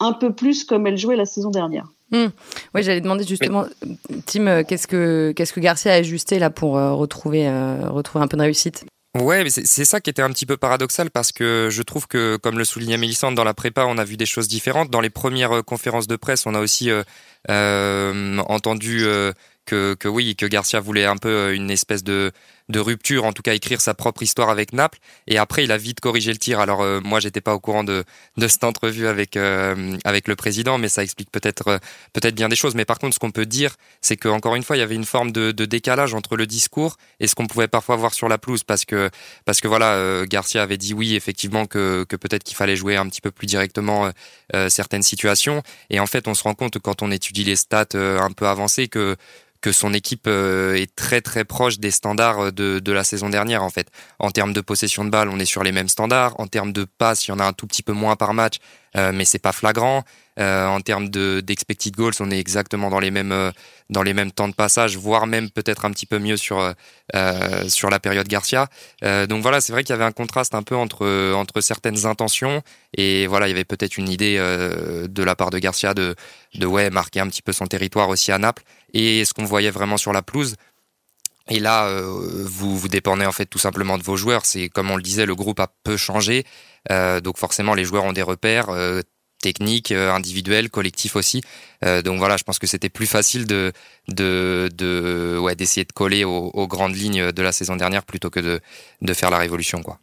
un 0.00 0.12
peu 0.12 0.32
plus 0.32 0.64
comme 0.64 0.86
elle 0.86 0.98
jouait 0.98 1.16
la 1.16 1.26
saison 1.26 1.50
dernière. 1.50 1.86
Hmm. 2.10 2.28
Oui, 2.74 2.82
j'allais 2.82 3.02
demander 3.02 3.24
justement, 3.24 3.66
Tim, 4.24 4.46
euh, 4.46 4.62
qu'est-ce 4.66 4.86
que 4.86 5.32
qu'est-ce 5.36 5.52
que 5.52 5.60
Garcia 5.60 5.92
a 5.92 5.96
ajusté 5.96 6.38
là 6.38 6.48
pour 6.48 6.78
euh, 6.78 6.94
retrouver 6.94 7.46
euh, 7.46 7.90
retrouver 7.90 8.24
un 8.24 8.28
peu 8.28 8.36
de 8.36 8.42
réussite? 8.42 8.86
Ouais, 9.18 9.42
mais 9.42 9.50
c'est 9.50 9.84
ça 9.84 10.00
qui 10.00 10.10
était 10.10 10.22
un 10.22 10.30
petit 10.30 10.46
peu 10.46 10.56
paradoxal 10.56 11.10
parce 11.10 11.32
que 11.32 11.68
je 11.70 11.82
trouve 11.82 12.06
que, 12.06 12.36
comme 12.36 12.58
le 12.58 12.64
soulignait 12.64 12.98
Mélissande, 12.98 13.34
dans 13.34 13.42
la 13.42 13.54
prépa, 13.54 13.84
on 13.86 13.98
a 13.98 14.04
vu 14.04 14.16
des 14.16 14.26
choses 14.26 14.48
différentes. 14.48 14.90
Dans 14.90 15.00
les 15.00 15.10
premières 15.10 15.64
conférences 15.64 16.06
de 16.06 16.16
presse, 16.16 16.46
on 16.46 16.54
a 16.54 16.60
aussi 16.60 16.90
entendu 17.48 19.06
que, 19.64 19.94
que 19.94 20.08
oui, 20.08 20.36
que 20.36 20.46
Garcia 20.46 20.78
voulait 20.78 21.06
un 21.06 21.16
peu 21.16 21.54
une 21.54 21.70
espèce 21.70 22.04
de 22.04 22.32
de 22.68 22.80
rupture, 22.80 23.24
en 23.24 23.32
tout 23.32 23.42
cas 23.42 23.54
écrire 23.54 23.80
sa 23.80 23.94
propre 23.94 24.22
histoire 24.22 24.50
avec 24.50 24.72
Naples. 24.72 24.98
Et 25.26 25.38
après, 25.38 25.64
il 25.64 25.72
a 25.72 25.78
vite 25.78 26.00
corrigé 26.00 26.32
le 26.32 26.38
tir. 26.38 26.60
Alors 26.60 26.82
euh, 26.82 27.00
moi, 27.02 27.20
j'étais 27.20 27.40
pas 27.40 27.54
au 27.54 27.60
courant 27.60 27.84
de, 27.84 28.04
de 28.36 28.48
cette 28.48 28.64
entrevue 28.64 29.06
avec 29.06 29.36
euh, 29.36 29.96
avec 30.04 30.28
le 30.28 30.36
président, 30.36 30.78
mais 30.78 30.88
ça 30.88 31.02
explique 31.02 31.30
peut-être 31.30 31.68
euh, 31.68 31.78
peut-être 32.12 32.34
bien 32.34 32.48
des 32.48 32.56
choses. 32.56 32.74
Mais 32.74 32.84
par 32.84 32.98
contre, 32.98 33.14
ce 33.14 33.18
qu'on 33.18 33.30
peut 33.30 33.46
dire, 33.46 33.76
c'est 34.00 34.16
que 34.16 34.28
encore 34.28 34.54
une 34.54 34.62
fois, 34.62 34.76
il 34.76 34.80
y 34.80 34.82
avait 34.82 34.94
une 34.94 35.06
forme 35.06 35.32
de, 35.32 35.50
de 35.52 35.64
décalage 35.64 36.14
entre 36.14 36.36
le 36.36 36.46
discours 36.46 36.96
et 37.20 37.26
ce 37.26 37.34
qu'on 37.34 37.46
pouvait 37.46 37.68
parfois 37.68 37.96
voir 37.96 38.12
sur 38.14 38.28
la 38.28 38.38
pelouse, 38.38 38.64
parce 38.64 38.84
que 38.84 39.10
parce 39.44 39.60
que 39.60 39.68
voilà, 39.68 40.24
Garcia 40.26 40.62
avait 40.62 40.76
dit 40.76 40.94
oui, 40.94 41.14
effectivement, 41.14 41.66
que 41.66 42.04
que 42.08 42.16
peut-être 42.16 42.44
qu'il 42.44 42.56
fallait 42.56 42.76
jouer 42.76 42.96
un 42.96 43.08
petit 43.08 43.20
peu 43.20 43.30
plus 43.30 43.46
directement 43.46 44.10
certaines 44.68 45.02
situations. 45.02 45.62
Et 45.90 46.00
en 46.00 46.06
fait, 46.06 46.28
on 46.28 46.34
se 46.34 46.42
rend 46.42 46.54
compte 46.54 46.78
quand 46.78 47.02
on 47.02 47.10
étudie 47.10 47.44
les 47.44 47.56
stats 47.56 47.86
un 47.94 48.30
peu 48.32 48.46
avancées 48.46 48.88
que 48.88 49.16
que 49.60 49.72
son 49.72 49.92
équipe 49.92 50.26
euh, 50.26 50.74
est 50.74 50.94
très 50.94 51.20
très 51.20 51.44
proche 51.44 51.78
des 51.78 51.90
standards 51.90 52.38
euh, 52.46 52.52
de, 52.52 52.78
de 52.78 52.92
la 52.92 53.04
saison 53.04 53.28
dernière 53.28 53.62
en 53.62 53.70
fait. 53.70 53.88
En 54.18 54.30
termes 54.30 54.52
de 54.52 54.60
possession 54.60 55.04
de 55.04 55.10
balle, 55.10 55.28
on 55.28 55.38
est 55.38 55.44
sur 55.44 55.62
les 55.62 55.72
mêmes 55.72 55.88
standards. 55.88 56.38
En 56.38 56.46
termes 56.46 56.72
de 56.72 56.84
passes, 56.84 57.26
il 57.26 57.30
y 57.30 57.34
en 57.34 57.40
a 57.40 57.44
un 57.44 57.52
tout 57.52 57.66
petit 57.66 57.82
peu 57.82 57.92
moins 57.92 58.16
par 58.16 58.34
match, 58.34 58.56
euh, 58.96 59.10
mais 59.12 59.24
c'est 59.24 59.38
pas 59.38 59.52
flagrant. 59.52 60.04
Euh, 60.38 60.68
en 60.68 60.80
termes 60.80 61.08
de 61.08 61.40
d'expected 61.40 61.96
goals, 61.96 62.12
on 62.20 62.30
est 62.30 62.38
exactement 62.38 62.90
dans 62.90 63.00
les 63.00 63.10
mêmes 63.10 63.52
dans 63.90 64.04
les 64.04 64.14
mêmes 64.14 64.30
temps 64.30 64.46
de 64.46 64.54
passage, 64.54 64.96
voire 64.96 65.26
même 65.26 65.50
peut-être 65.50 65.84
un 65.84 65.90
petit 65.90 66.06
peu 66.06 66.20
mieux 66.20 66.36
sur 66.36 66.74
sur 67.66 67.90
la 67.90 67.98
période 67.98 68.28
Garcia. 68.28 68.68
donc 69.02 69.42
voilà, 69.42 69.60
c'est 69.60 69.72
vrai 69.72 69.82
qu'il 69.82 69.94
y 69.94 69.94
avait 69.94 70.04
un 70.04 70.12
contraste 70.12 70.54
un 70.54 70.62
peu 70.62 70.76
entre 70.76 71.32
entre 71.32 71.60
certaines 71.60 72.06
intentions 72.06 72.62
et 72.96 73.26
voilà, 73.26 73.48
il 73.48 73.50
y 73.50 73.54
avait 73.54 73.64
peut-être 73.64 73.98
une 73.98 74.08
idée 74.08 74.36
de 74.38 75.22
la 75.24 75.34
part 75.34 75.50
de 75.50 75.58
Garcia 75.58 75.92
de 75.92 76.14
de 76.54 76.66
ouais 76.66 76.90
marquer 76.90 77.18
un 77.18 77.26
petit 77.26 77.42
peu 77.42 77.52
son 77.52 77.66
territoire 77.66 78.08
aussi 78.08 78.30
à 78.30 78.38
Naples 78.38 78.62
et 78.92 79.24
ce 79.24 79.34
qu'on 79.34 79.44
voyait 79.44 79.70
vraiment 79.70 79.96
sur 79.96 80.12
la 80.12 80.22
pelouse. 80.22 80.56
Et 81.50 81.60
là, 81.60 81.90
vous 82.02 82.76
vous 82.76 82.88
dépendez 82.88 83.24
en 83.24 83.32
fait 83.32 83.46
tout 83.46 83.58
simplement 83.58 83.96
de 83.96 84.02
vos 84.02 84.16
joueurs. 84.16 84.44
C'est 84.44 84.68
comme 84.68 84.90
on 84.90 84.96
le 84.96 85.02
disait, 85.02 85.24
le 85.24 85.34
groupe 85.34 85.60
a 85.60 85.68
peu 85.82 85.96
changé, 85.96 86.44
donc 86.90 87.38
forcément 87.38 87.72
les 87.72 87.84
joueurs 87.84 88.04
ont 88.04 88.12
des 88.12 88.22
repères 88.22 88.68
euh, 89.92 90.12
individuel, 90.12 90.70
collectif 90.70 91.16
aussi. 91.16 91.42
Euh, 91.84 92.02
donc 92.02 92.18
voilà, 92.18 92.36
je 92.36 92.44
pense 92.44 92.58
que 92.58 92.66
c'était 92.66 92.88
plus 92.88 93.06
facile 93.06 93.46
de 93.46 93.72
de, 94.08 94.68
de 94.74 95.54
d'essayer 95.54 95.84
de 95.84 95.92
coller 95.92 96.24
aux, 96.24 96.50
aux, 96.52 96.66
grandes 96.66 96.96
lignes 96.96 97.32
de 97.32 97.42
la 97.42 97.52
saison 97.52 97.76
dernière 97.76 98.04
plutôt 98.04 98.30
que 98.30 98.40
de 98.40 98.60
de 99.00 99.14
faire 99.14 99.30
la 99.30 99.38
révolution 99.38 99.82
quoi. 99.82 99.98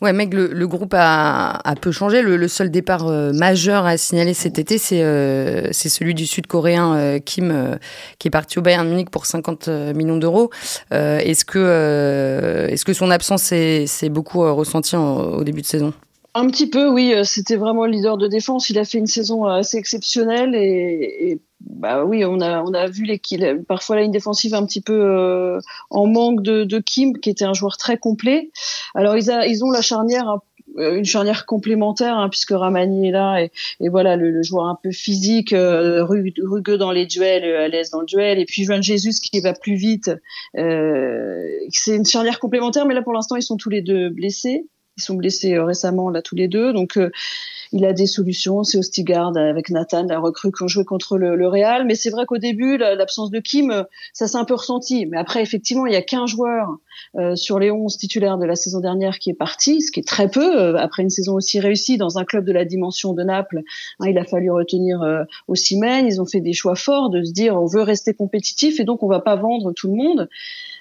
Ouais, 0.00 0.12
mec, 0.12 0.32
le, 0.32 0.66
groupe 0.66 0.94
a, 0.96 1.74
peu 1.80 1.90
changé. 1.90 2.22
Le, 2.22 2.48
seul 2.48 2.70
départ 2.70 3.08
euh, 3.08 3.32
majeur 3.32 3.84
à 3.84 3.96
signaler 3.96 4.32
cet 4.32 4.58
été, 4.58 4.78
c'est 4.78 5.02
euh, 5.02 5.72
celui 5.72 6.14
du 6.14 6.26
Sud-Coréen 6.26 6.94
euh, 6.94 7.18
Kim, 7.18 7.78
qui 8.18 8.28
est 8.28 8.30
parti 8.30 8.58
au 8.58 8.62
Bayern 8.62 8.88
Munich 8.88 9.10
pour 9.10 9.26
50 9.26 9.68
millions 9.94 10.16
d'euros. 10.16 10.50
est-ce 10.90 11.44
que 11.44 12.68
est-ce 12.70 12.84
que 12.84 12.92
son 12.92 13.10
absence 13.10 13.42
s'est 13.42 14.08
beaucoup 14.08 14.40
ressentie 14.54 14.96
au 14.96 15.42
début 15.42 15.62
de 15.62 15.66
saison? 15.66 15.92
Un 16.34 16.46
petit 16.48 16.68
peu, 16.68 16.88
oui. 16.88 17.14
C'était 17.24 17.56
vraiment 17.56 17.84
le 17.84 17.92
leader 17.92 18.16
de 18.16 18.28
défense. 18.28 18.70
Il 18.70 18.78
a 18.78 18.84
fait 18.84 18.98
une 18.98 19.06
saison 19.06 19.44
assez 19.44 19.76
exceptionnelle 19.76 20.54
et, 20.54 21.40
bah 21.60 22.04
oui, 22.04 22.24
on 22.24 22.40
a 22.40 22.62
on 22.62 22.72
a 22.72 22.86
vu 22.86 23.04
les 23.04 23.20
parfois 23.66 23.96
la 23.96 24.02
ligne 24.02 24.12
défensive 24.12 24.54
un 24.54 24.64
petit 24.64 24.80
peu 24.80 24.94
euh, 24.94 25.60
en 25.90 26.06
manque 26.06 26.42
de, 26.42 26.64
de, 26.64 26.78
Kim, 26.78 27.18
qui 27.18 27.30
était 27.30 27.44
un 27.44 27.52
joueur 27.52 27.76
très 27.76 27.98
complet. 27.98 28.50
Alors 28.94 29.16
ils, 29.16 29.30
a, 29.30 29.46
ils 29.46 29.64
ont 29.64 29.70
la 29.70 29.82
charnière 29.82 30.38
une 30.76 31.04
charnière 31.04 31.46
complémentaire 31.46 32.16
hein, 32.16 32.28
puisque 32.28 32.50
Ramani 32.50 33.08
est 33.08 33.10
là 33.10 33.40
et, 33.40 33.50
et 33.80 33.88
voilà 33.88 34.16
le, 34.16 34.42
joueur 34.42 34.66
un 34.66 34.78
peu 34.80 34.92
physique 34.92 35.52
rugueux 35.52 36.78
dans 36.78 36.92
les 36.92 37.06
duels 37.06 37.44
à 37.44 37.68
l'aise 37.68 37.90
dans 37.90 38.00
le 38.00 38.06
duel. 38.06 38.38
Et 38.38 38.44
puis 38.44 38.64
Juan 38.64 38.82
Jesus 38.82 39.18
qui 39.20 39.40
va 39.40 39.54
plus 39.54 39.74
vite 39.74 40.10
euh, 40.56 41.42
c'est 41.70 41.96
une 41.96 42.06
charnière 42.06 42.38
complémentaire 42.38 42.86
mais 42.86 42.94
là 42.94 43.02
pour 43.02 43.12
l'instant 43.12 43.36
ils 43.36 43.42
sont 43.42 43.56
tous 43.56 43.70
les 43.70 43.82
deux 43.82 44.08
blessés. 44.10 44.66
Ils 44.96 45.02
sont 45.02 45.14
blessés 45.14 45.54
euh, 45.54 45.64
récemment 45.64 46.10
là 46.10 46.22
tous 46.22 46.34
les 46.34 46.48
deux, 46.48 46.72
donc 46.72 46.96
euh, 46.96 47.10
il 47.72 47.84
a 47.84 47.92
des 47.92 48.06
solutions. 48.06 48.64
C'est 48.64 48.78
Ostigard 48.78 49.36
avec 49.36 49.70
Nathan, 49.70 50.04
la 50.04 50.18
recrue 50.18 50.52
qui 50.52 50.62
ont 50.62 50.68
joué 50.68 50.84
contre 50.84 51.18
le, 51.18 51.36
le 51.36 51.48
Real. 51.48 51.86
Mais 51.86 51.94
c'est 51.94 52.10
vrai 52.10 52.26
qu'au 52.26 52.38
début, 52.38 52.76
l'absence 52.76 53.30
de 53.30 53.40
Kim, 53.40 53.84
ça 54.12 54.26
s'est 54.26 54.36
un 54.36 54.44
peu 54.44 54.54
ressenti. 54.54 55.06
Mais 55.06 55.18
après, 55.18 55.42
effectivement, 55.42 55.86
il 55.86 55.92
y 55.92 55.96
a 55.96 56.02
qu'un 56.02 56.26
joueur 56.26 56.78
euh, 57.16 57.36
sur 57.36 57.58
les 57.58 57.70
11 57.70 57.96
titulaires 57.96 58.38
de 58.38 58.44
la 58.44 58.56
saison 58.56 58.80
dernière 58.80 59.18
qui 59.18 59.30
est 59.30 59.34
parti, 59.34 59.80
ce 59.80 59.92
qui 59.92 60.00
est 60.00 60.06
très 60.06 60.28
peu 60.28 60.78
après 60.78 61.02
une 61.02 61.10
saison 61.10 61.34
aussi 61.34 61.60
réussie 61.60 61.96
dans 61.96 62.18
un 62.18 62.24
club 62.24 62.44
de 62.44 62.52
la 62.52 62.64
dimension 62.64 63.14
de 63.14 63.22
Naples. 63.22 63.62
Hein, 64.00 64.08
il 64.08 64.18
a 64.18 64.24
fallu 64.24 64.50
retenir 64.50 65.02
euh, 65.02 65.24
Ossimène. 65.46 66.06
Ils 66.06 66.20
ont 66.20 66.26
fait 66.26 66.40
des 66.40 66.52
choix 66.52 66.74
forts 66.74 67.10
de 67.10 67.22
se 67.22 67.32
dire 67.32 67.56
on 67.56 67.66
veut 67.66 67.82
rester 67.82 68.14
compétitif 68.14 68.80
et 68.80 68.84
donc 68.84 69.02
on 69.02 69.08
va 69.08 69.20
pas 69.20 69.36
vendre 69.36 69.72
tout 69.72 69.88
le 69.88 69.94
monde. 69.94 70.28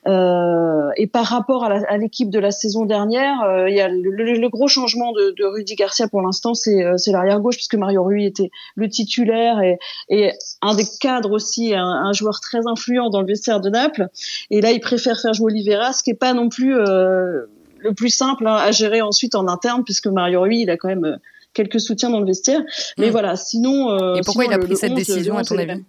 Euh, 0.05 0.89
et 0.95 1.07
par 1.07 1.25
rapport 1.25 1.63
à 1.63 1.97
l'équipe 1.97 2.29
de 2.29 2.39
la 2.39 2.51
saison 2.51 2.85
dernière, 2.85 3.41
euh, 3.43 3.69
il 3.69 3.75
y 3.75 3.81
a 3.81 3.87
le, 3.87 4.49
gros 4.49 4.67
changement 4.67 5.11
de, 5.11 5.33
de 5.37 5.45
Rudy 5.45 5.75
Garcia 5.75 6.07
pour 6.07 6.21
l'instant, 6.21 6.53
c'est 6.53 6.83
euh, 6.83 6.95
l'arrière 7.07 7.39
gauche 7.39 7.55
puisque 7.55 7.75
Mario 7.75 8.03
Rui 8.03 8.25
était 8.25 8.51
le 8.75 8.89
titulaire 8.89 9.59
et, 9.61 9.79
et 10.09 10.31
un 10.61 10.75
des 10.75 10.85
cadres 10.99 11.31
aussi, 11.31 11.73
un, 11.73 11.83
un, 11.83 12.13
joueur 12.13 12.39
très 12.39 12.67
influent 12.67 13.09
dans 13.09 13.21
le 13.21 13.27
vestiaire 13.27 13.59
de 13.59 13.69
Naples. 13.69 14.07
Et 14.49 14.61
là, 14.61 14.71
il 14.71 14.79
préfère 14.79 15.19
faire 15.19 15.33
jouer 15.33 15.51
Oliveira, 15.51 15.93
ce 15.93 16.03
qui 16.03 16.11
est 16.11 16.15
pas 16.15 16.33
non 16.33 16.49
plus 16.49 16.73
le 16.73 17.93
plus 17.95 18.09
simple 18.09 18.47
hein, 18.47 18.55
à 18.55 18.71
gérer 18.71 19.01
ensuite 19.01 19.35
en 19.35 19.47
interne 19.47 19.83
puisque 19.83 20.07
Mario 20.07 20.41
Rui, 20.41 20.61
il 20.61 20.69
a 20.69 20.77
quand 20.77 20.89
même 20.89 21.17
quelques 21.53 21.79
soutiens 21.79 22.09
dans 22.09 22.19
le 22.19 22.25
vestiaire. 22.25 22.61
Mais 22.97 23.07
hmm. 23.07 23.11
voilà, 23.11 23.35
sinon. 23.35 24.15
Et 24.15 24.21
pourquoi 24.25 24.45
il 24.45 24.53
a 24.53 24.59
pris 24.59 24.75
cette 24.75 24.93
décision 24.93 25.37
à 25.37 25.43
ton 25.43 25.57
avis? 25.57 25.83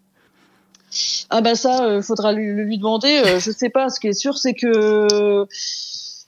Ah 1.31 1.41
bah 1.41 1.55
ça, 1.55 1.97
il 1.97 2.03
faudra 2.03 2.33
lui, 2.33 2.53
lui 2.53 2.79
demander. 2.79 3.23
je 3.39 3.51
sais 3.51 3.71
pas. 3.71 3.89
Ce 3.89 4.01
qui 4.01 4.09
est 4.09 4.13
sûr, 4.13 4.39
c'est 4.39 4.55
que 4.55 4.67
euh, 5.13 5.47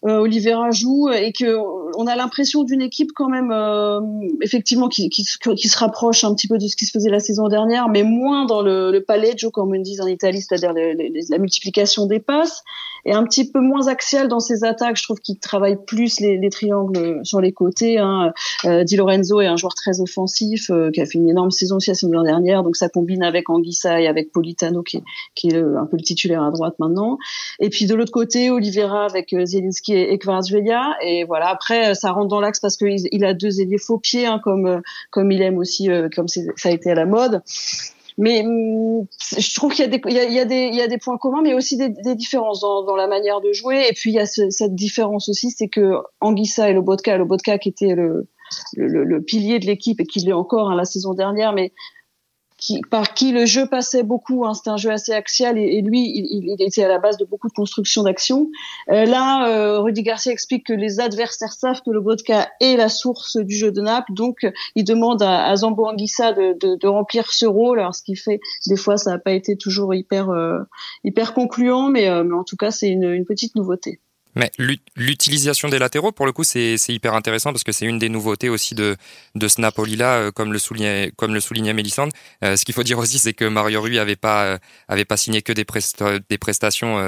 Olivera 0.03 0.71
joue 0.71 1.11
et 1.11 1.33
que 1.33 1.57
on 1.97 2.07
a 2.07 2.17
l'impression 2.17 2.65
d'une 2.65 2.83
équipe 2.83 3.11
quand 3.15 3.29
même 3.29 3.51
euh, 3.53 4.01
effectivement 4.43 4.89
qui, 4.89 5.09
qui, 5.09 5.25
qui, 5.25 5.69
se 5.69 5.79
rapproche 5.79 6.25
un 6.25 6.35
petit 6.35 6.49
peu 6.49 6.59
de 6.59 6.67
ce 6.67 6.77
qui 6.77 6.87
se 6.87 6.93
faisait 6.93 7.11
la 7.11 7.21
saison 7.21 7.49
dernière, 7.49 7.89
mais 7.89 8.03
moins 8.03 8.47
dans 8.47 8.63
le, 8.63 8.91
le 8.91 9.03
palleggio 9.03 9.51
comme 9.51 9.75
on 9.75 9.81
dit 9.81 10.01
en 10.01 10.07
Italie, 10.07 10.41
c'est-à-dire 10.41 10.73
la 10.73 11.39
multiplication 11.39 12.07
des 12.07 12.21
passes, 12.21 12.63
et 13.05 13.13
un 13.13 13.25
petit 13.25 13.51
peu 13.51 13.61
moins 13.61 13.89
axial 13.89 14.29
dans 14.29 14.41
ses 14.41 14.65
attaques. 14.65 14.97
Je 14.97 15.03
trouve 15.03 15.19
qu'il 15.19 15.39
travaille 15.39 15.77
plus 15.87 16.21
les, 16.21 16.37
les, 16.39 16.51
triangles 16.51 17.21
sur 17.25 17.41
les 17.41 17.53
côtés. 17.53 17.99
Hein. 17.99 18.33
Euh, 18.65 18.85
Di 18.85 18.97
Lorenzo 18.97 19.41
est 19.41 19.47
un 19.47 19.57
joueur 19.57 19.75
très 19.75 20.01
offensif 20.01 20.71
euh, 20.71 20.91
qui 20.91 21.01
a 21.01 21.07
fait 21.07 21.19
une 21.19 21.29
énorme 21.29 21.51
saison 21.51 21.77
aussi 21.77 21.91
la 21.91 21.95
saison 21.95 22.23
dernière, 22.23 22.63
donc 22.63 22.77
ça 22.77 22.89
combine 22.89 23.23
avec 23.23 23.49
Anguissa 23.49 24.01
et 24.01 24.07
avec 24.07 24.33
Politano 24.33 24.83
qui, 24.83 25.03
qui 25.35 25.49
est 25.49 25.57
un 25.57 25.87
peu 25.87 25.97
le 25.97 26.03
titulaire 26.03 26.43
à 26.43 26.51
droite 26.51 26.75
maintenant. 26.79 27.19
Et 27.59 27.71
puis 27.71 27.87
de 27.87 27.95
l'autre 27.95 28.13
côté, 28.13 28.51
Olivera 28.51 29.05
avec 29.05 29.35
Zielinski 29.45 29.90
et, 29.93 30.13
et 30.13 30.19
Et 31.03 31.25
voilà, 31.25 31.49
après, 31.49 31.95
ça 31.95 32.13
rentre 32.13 32.29
dans 32.29 32.41
l'axe 32.41 32.61
parce 32.61 32.77
qu'il 32.77 32.97
il 33.11 33.25
a 33.25 33.35
deux 33.35 33.61
ailiers 33.61 33.79
faux 33.79 33.99
pieds, 33.99 34.27
hein, 34.27 34.41
comme, 34.43 34.83
comme 35.11 35.31
il 35.33 35.43
aime 35.43 35.59
aussi, 35.59 35.91
euh, 35.91 36.09
comme 36.15 36.29
ça 36.29 36.41
a 36.65 36.71
été 36.71 36.91
à 36.91 36.95
la 36.95 37.07
mode. 37.07 37.43
Mais 38.19 38.43
hum, 38.45 39.07
je 39.39 39.55
trouve 39.55 39.73
qu'il 39.73 39.87
y, 39.87 39.97
y, 39.97 40.21
il 40.21 40.75
y 40.75 40.83
a 40.83 40.89
des 40.89 40.99
points 40.99 41.17
communs, 41.17 41.43
mais 41.43 41.55
aussi 41.55 41.77
des, 41.77 42.15
différences 42.15 42.61
dans, 42.61 42.97
la 42.97 43.07
manière 43.07 43.41
de 43.41 43.53
jouer. 43.53 43.87
Et 43.89 43.95
puis 43.95 44.11
il 44.11 44.15
y 44.15 44.21
a 44.21 44.27
cette 44.27 44.75
différence 44.75 45.29
aussi, 45.29 45.51
c'est 45.51 45.69
que 45.69 45.95
Anguissa 46.21 46.69
et 46.69 46.75
Lobotka, 46.75 47.17
Lobotka 47.17 47.59
qui 47.59 47.71
était 47.71 47.95
le, 47.95 48.29
le, 48.77 49.05
le, 49.05 49.23
pilier 49.23 49.59
de 49.59 49.67
l'équipe 49.67 50.01
et 50.01 50.05
qui 50.05 50.21
l'est 50.21 50.33
encore 50.33 50.71
hein, 50.71 50.77
la 50.77 50.85
saison 50.85 51.15
dernière, 51.15 51.53
mais 51.53 51.73
qui, 52.61 52.81
par 52.91 53.15
qui 53.15 53.33
le 53.33 53.47
jeu 53.47 53.67
passait 53.67 54.03
beaucoup. 54.03 54.45
Hein, 54.47 54.55
C'était 54.55 54.71
un 54.71 54.77
jeu 54.77 54.91
assez 54.91 55.13
axial 55.13 55.59
et, 55.59 55.81
lui, 55.83 56.13
il, 56.15 56.55
il, 56.59 56.63
était 56.63 56.85
à 56.85 56.89
la 56.89 56.99
base 56.99 57.17
de 57.17 57.25
beaucoup 57.25 57.49
de 57.49 57.53
construction 57.53 58.03
d'action. 58.03 58.51
Euh, 58.91 59.05
là, 59.05 59.49
euh, 59.49 59.81
Rudy 59.81 60.03
Garcia 60.03 60.33
explique 60.33 60.67
que 60.67 60.73
les 60.73 61.01
adversaires 61.01 61.53
savent 61.53 61.81
que 61.83 61.91
le 61.91 62.01
vodka 62.01 62.51
est 62.61 62.77
la 62.77 62.89
source 62.89 63.37
du 63.37 63.57
jeu 63.57 63.73
de 63.73 63.81
Naples, 63.81 64.13
donc 64.13 64.47
il 64.77 64.85
demande 64.85 65.23
à, 65.23 65.47
à 65.47 65.57
Zambo 65.57 65.87
Anguissa 65.87 66.33
de, 66.33 66.57
de, 66.61 66.77
de, 66.77 66.87
remplir 66.87 67.33
ce 67.33 67.47
rôle. 67.47 67.81
Alors, 67.81 67.95
ce 67.95 68.03
qui 68.03 68.17
fait, 68.17 68.41
des 68.67 68.77
fois, 68.77 68.97
ça 68.97 69.11
n'a 69.11 69.19
pas 69.19 69.33
été 69.33 69.57
toujours 69.57 69.95
hyper 69.95 70.31
euh, 70.31 70.61
hyper 71.05 71.35
concluant, 71.35 71.89
mais, 71.89 72.09
euh, 72.09 72.25
mais 72.25 72.35
en 72.35 72.45
tout 72.45 72.57
cas, 72.57 72.71
c'est 72.71 72.89
une, 72.89 73.05
une 73.05 73.25
petite 73.25 73.55
nouveauté. 73.57 74.01
Mais 74.37 74.51
l'utilisation 74.97 75.69
des 75.69 75.79
latéraux, 75.79 76.13
pour 76.13 76.27
le 76.27 76.33
coup, 76.33 76.45
c'est 76.45 76.77
hyper 76.89 77.15
intéressant 77.15 77.53
parce 77.53 77.65
que 77.65 77.73
c'est 77.73 77.87
une 77.87 77.99
des 77.99 78.09
nouveautés 78.09 78.49
aussi 78.49 78.75
de, 78.75 78.97
de 79.35 79.49
ce 79.49 79.61
Napoli-là, 79.61 80.15
euh, 80.15 80.31
comme 80.31 80.53
le 80.53 80.59
soulignait, 80.59 81.13
comme 81.17 81.35
le 81.35 81.41
soulignait 81.41 81.73
Mélissande. 81.73 82.13
Euh, 82.45 82.57
ce 82.57 82.65
qu'il 82.65 82.75
faut 82.75 82.83
dire 82.85 82.99
aussi, 82.99 83.19
c'est 83.19 83.33
que 83.33 83.45
Mario 83.45 83.81
Rui 83.81 83.99
avait 83.99 84.17
pas, 84.17 84.45
euh, 84.45 84.59
avait 84.89 85.05
pas 85.05 85.17
signé 85.17 85.43
que 85.43 85.53
des, 85.53 85.65
prestations 85.65 86.99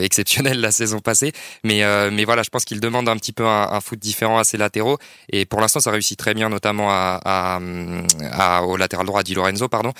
exceptionnelles 0.00 0.60
la 0.60 0.72
saison 0.72 1.00
passée. 1.00 1.32
Mais, 1.64 1.82
mais 2.10 2.24
voilà, 2.24 2.42
je 2.42 2.50
pense 2.50 2.64
qu'il 2.64 2.80
demande 2.80 3.08
un 3.08 3.16
petit 3.16 3.32
peu 3.32 3.46
un, 3.46 3.80
foot 3.80 3.98
différent 3.98 4.38
à 4.38 4.44
ses 4.44 4.56
latéraux. 4.56 4.98
Et 5.30 5.46
pour 5.46 5.60
l'instant, 5.60 5.80
ça 5.80 5.90
réussit 5.90 6.18
très 6.18 6.34
bien, 6.34 6.48
notamment 6.48 6.88
à, 6.90 7.20
à, 7.24 8.62
au 8.62 8.76
latéral 8.76 9.06
droit, 9.06 9.22
Di 9.22 9.34
Lorenzo, 9.34 9.68
pardon, 9.68 9.92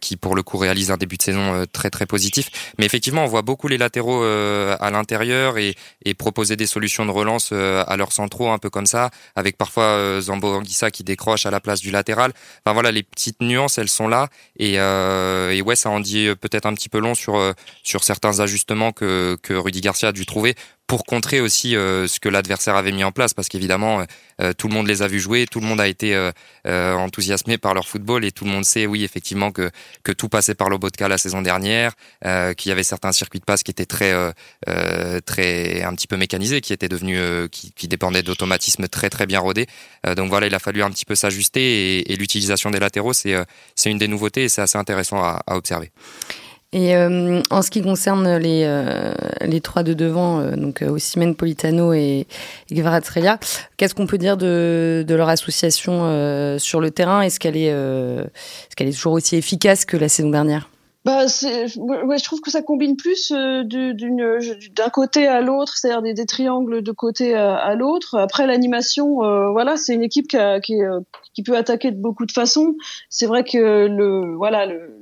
qui 0.00 0.16
pour 0.16 0.34
le 0.34 0.42
coup 0.42 0.58
réalise 0.58 0.90
un 0.90 0.96
début 0.96 1.16
de 1.16 1.22
saison 1.22 1.64
très 1.72 1.90
très 1.90 2.06
positif. 2.06 2.50
Mais 2.78 2.86
effectivement, 2.86 3.24
on 3.24 3.28
voit 3.28 3.42
beaucoup 3.42 3.68
les 3.68 3.78
latéraux 3.78 4.22
à 4.22 4.90
l'intérieur 4.90 5.58
et, 5.60 6.14
proposer 6.14 6.56
des 6.56 6.66
solutions 6.66 7.06
de 7.06 7.10
relance 7.10 7.50
euh, 7.52 7.84
à 7.86 7.96
leurs 7.96 8.12
centraux 8.12 8.50
un 8.50 8.58
peu 8.58 8.68
comme 8.68 8.86
ça, 8.86 9.10
avec 9.36 9.56
parfois 9.56 9.84
euh, 9.84 10.20
Zambo 10.20 10.54
Anguissa 10.54 10.90
qui 10.90 11.04
décroche 11.04 11.46
à 11.46 11.50
la 11.50 11.60
place 11.60 11.80
du 11.80 11.90
latéral. 11.90 12.32
Enfin 12.64 12.74
voilà, 12.74 12.90
les 12.90 13.02
petites 13.02 13.40
nuances, 13.40 13.78
elles 13.78 13.88
sont 13.88 14.08
là 14.08 14.28
et, 14.58 14.78
euh, 14.78 15.50
et 15.52 15.62
ouais, 15.62 15.76
ça 15.76 15.88
en 15.88 16.00
dit 16.00 16.28
peut-être 16.40 16.66
un 16.66 16.74
petit 16.74 16.88
peu 16.88 16.98
long 16.98 17.14
sur 17.14 17.54
certains 17.84 18.40
ajustements 18.40 18.92
que 18.92 19.38
Rudy 19.48 19.80
Garcia 19.80 20.08
a 20.08 20.12
dû 20.12 20.26
trouver 20.26 20.54
pour 20.90 21.04
contrer 21.04 21.40
aussi 21.40 21.76
euh, 21.76 22.08
ce 22.08 22.18
que 22.18 22.28
l'adversaire 22.28 22.74
avait 22.74 22.90
mis 22.90 23.04
en 23.04 23.12
place, 23.12 23.32
parce 23.32 23.48
qu'évidemment, 23.48 24.00
euh, 24.00 24.04
euh, 24.40 24.52
tout 24.52 24.66
le 24.66 24.74
monde 24.74 24.88
les 24.88 25.02
a 25.02 25.06
vus 25.06 25.20
jouer, 25.20 25.46
tout 25.46 25.60
le 25.60 25.66
monde 25.66 25.80
a 25.80 25.86
été 25.86 26.30
enthousiasmé 26.66 27.58
par 27.58 27.74
leur 27.74 27.86
football, 27.86 28.24
et 28.24 28.32
tout 28.32 28.44
le 28.44 28.50
monde 28.50 28.64
sait, 28.64 28.86
oui, 28.86 29.04
effectivement, 29.04 29.52
que, 29.52 29.70
que 30.02 30.10
tout 30.10 30.28
passait 30.28 30.56
par 30.56 30.68
Lobotka 30.68 31.06
la 31.06 31.16
saison 31.16 31.42
dernière, 31.42 31.92
qu'il 32.56 32.70
y 32.70 32.72
avait 32.72 32.82
certains 32.82 33.12
circuits 33.12 33.38
de 33.38 33.44
passe 33.44 33.62
qui 33.62 33.70
étaient 33.70 33.86
très, 33.86 34.12
très 35.24 35.82
un 35.82 35.94
petit 35.94 36.08
peu 36.08 36.16
mécanisés, 36.16 36.60
qui 36.60 36.72
étaient 36.72 36.88
devenus, 36.88 37.48
qui, 37.52 37.72
qui 37.72 37.86
dépendaient 37.86 38.24
d'automatismes 38.24 38.88
très 38.88 39.10
très 39.10 39.26
bien 39.26 39.38
rodés. 39.38 39.66
donc 40.16 40.28
voilà, 40.28 40.48
il 40.48 40.54
a 40.54 40.58
fallu 40.58 40.82
un 40.82 40.90
petit 40.90 41.04
peu 41.04 41.14
s'ajuster, 41.14 41.60
et, 41.60 42.12
et 42.12 42.16
l'utilisation 42.16 42.70
des 42.70 42.80
latéraux, 42.80 43.12
c'est 43.12 43.36
c'est 43.76 43.90
une 43.90 43.98
des 43.98 44.08
nouveautés, 44.08 44.44
et 44.44 44.48
c'est 44.48 44.62
assez 44.62 44.78
intéressant 44.78 45.22
à, 45.22 45.42
à 45.46 45.56
observer. 45.56 45.92
Et 46.72 46.94
euh, 46.94 47.42
en 47.50 47.62
ce 47.62 47.70
qui 47.70 47.82
concerne 47.82 48.36
les, 48.36 48.62
euh, 48.64 49.12
les 49.40 49.60
trois 49.60 49.82
de 49.82 49.92
devant, 49.92 50.38
euh, 50.38 50.54
donc 50.54 50.82
Ossimène, 50.82 51.34
Politano 51.34 51.92
et, 51.92 52.28
et 52.70 52.82
qu'est-ce 53.76 53.94
qu'on 53.94 54.06
peut 54.06 54.18
dire 54.18 54.36
de, 54.36 55.04
de 55.06 55.14
leur 55.16 55.28
association 55.28 56.58
sur 56.58 56.80
le 56.80 56.90
terrain? 56.92 57.22
Est-ce 57.22 57.40
qu'elle 57.40 57.56
est, 57.56 57.70
est, 57.70 58.74
qu'elle 58.76 58.88
est 58.88 58.92
toujours 58.92 59.14
aussi 59.14 59.34
efficace 59.34 59.84
que 59.84 59.96
la 59.96 60.08
saison 60.08 60.30
dernière? 60.30 60.70
Bah, 61.04 61.24
ouais, 61.24 62.18
je 62.18 62.24
trouve 62.24 62.40
que 62.40 62.50
ça 62.50 62.62
combine 62.62 62.94
plus 62.96 63.32
d'un 63.32 64.90
côté 64.92 65.26
à 65.26 65.40
l'autre, 65.40 65.76
c'est-à-dire 65.76 66.02
des, 66.02 66.12
des, 66.14 66.26
triangles 66.26 66.82
de 66.82 66.92
côté 66.92 67.34
à, 67.34 67.74
l'autre. 67.74 68.16
Après 68.16 68.46
l'animation, 68.46 69.16
voilà, 69.50 69.76
c'est 69.76 69.94
une 69.94 70.04
équipe 70.04 70.28
qui, 70.28 70.36
a, 70.36 70.60
qui, 70.60 70.74
qui, 71.34 71.42
peut 71.42 71.56
attaquer 71.56 71.90
de 71.90 72.00
beaucoup 72.00 72.26
de 72.26 72.32
façons. 72.32 72.76
C'est 73.08 73.26
vrai 73.26 73.42
que 73.42 73.86
le, 73.86 74.36
voilà, 74.36 74.66
le, 74.66 74.99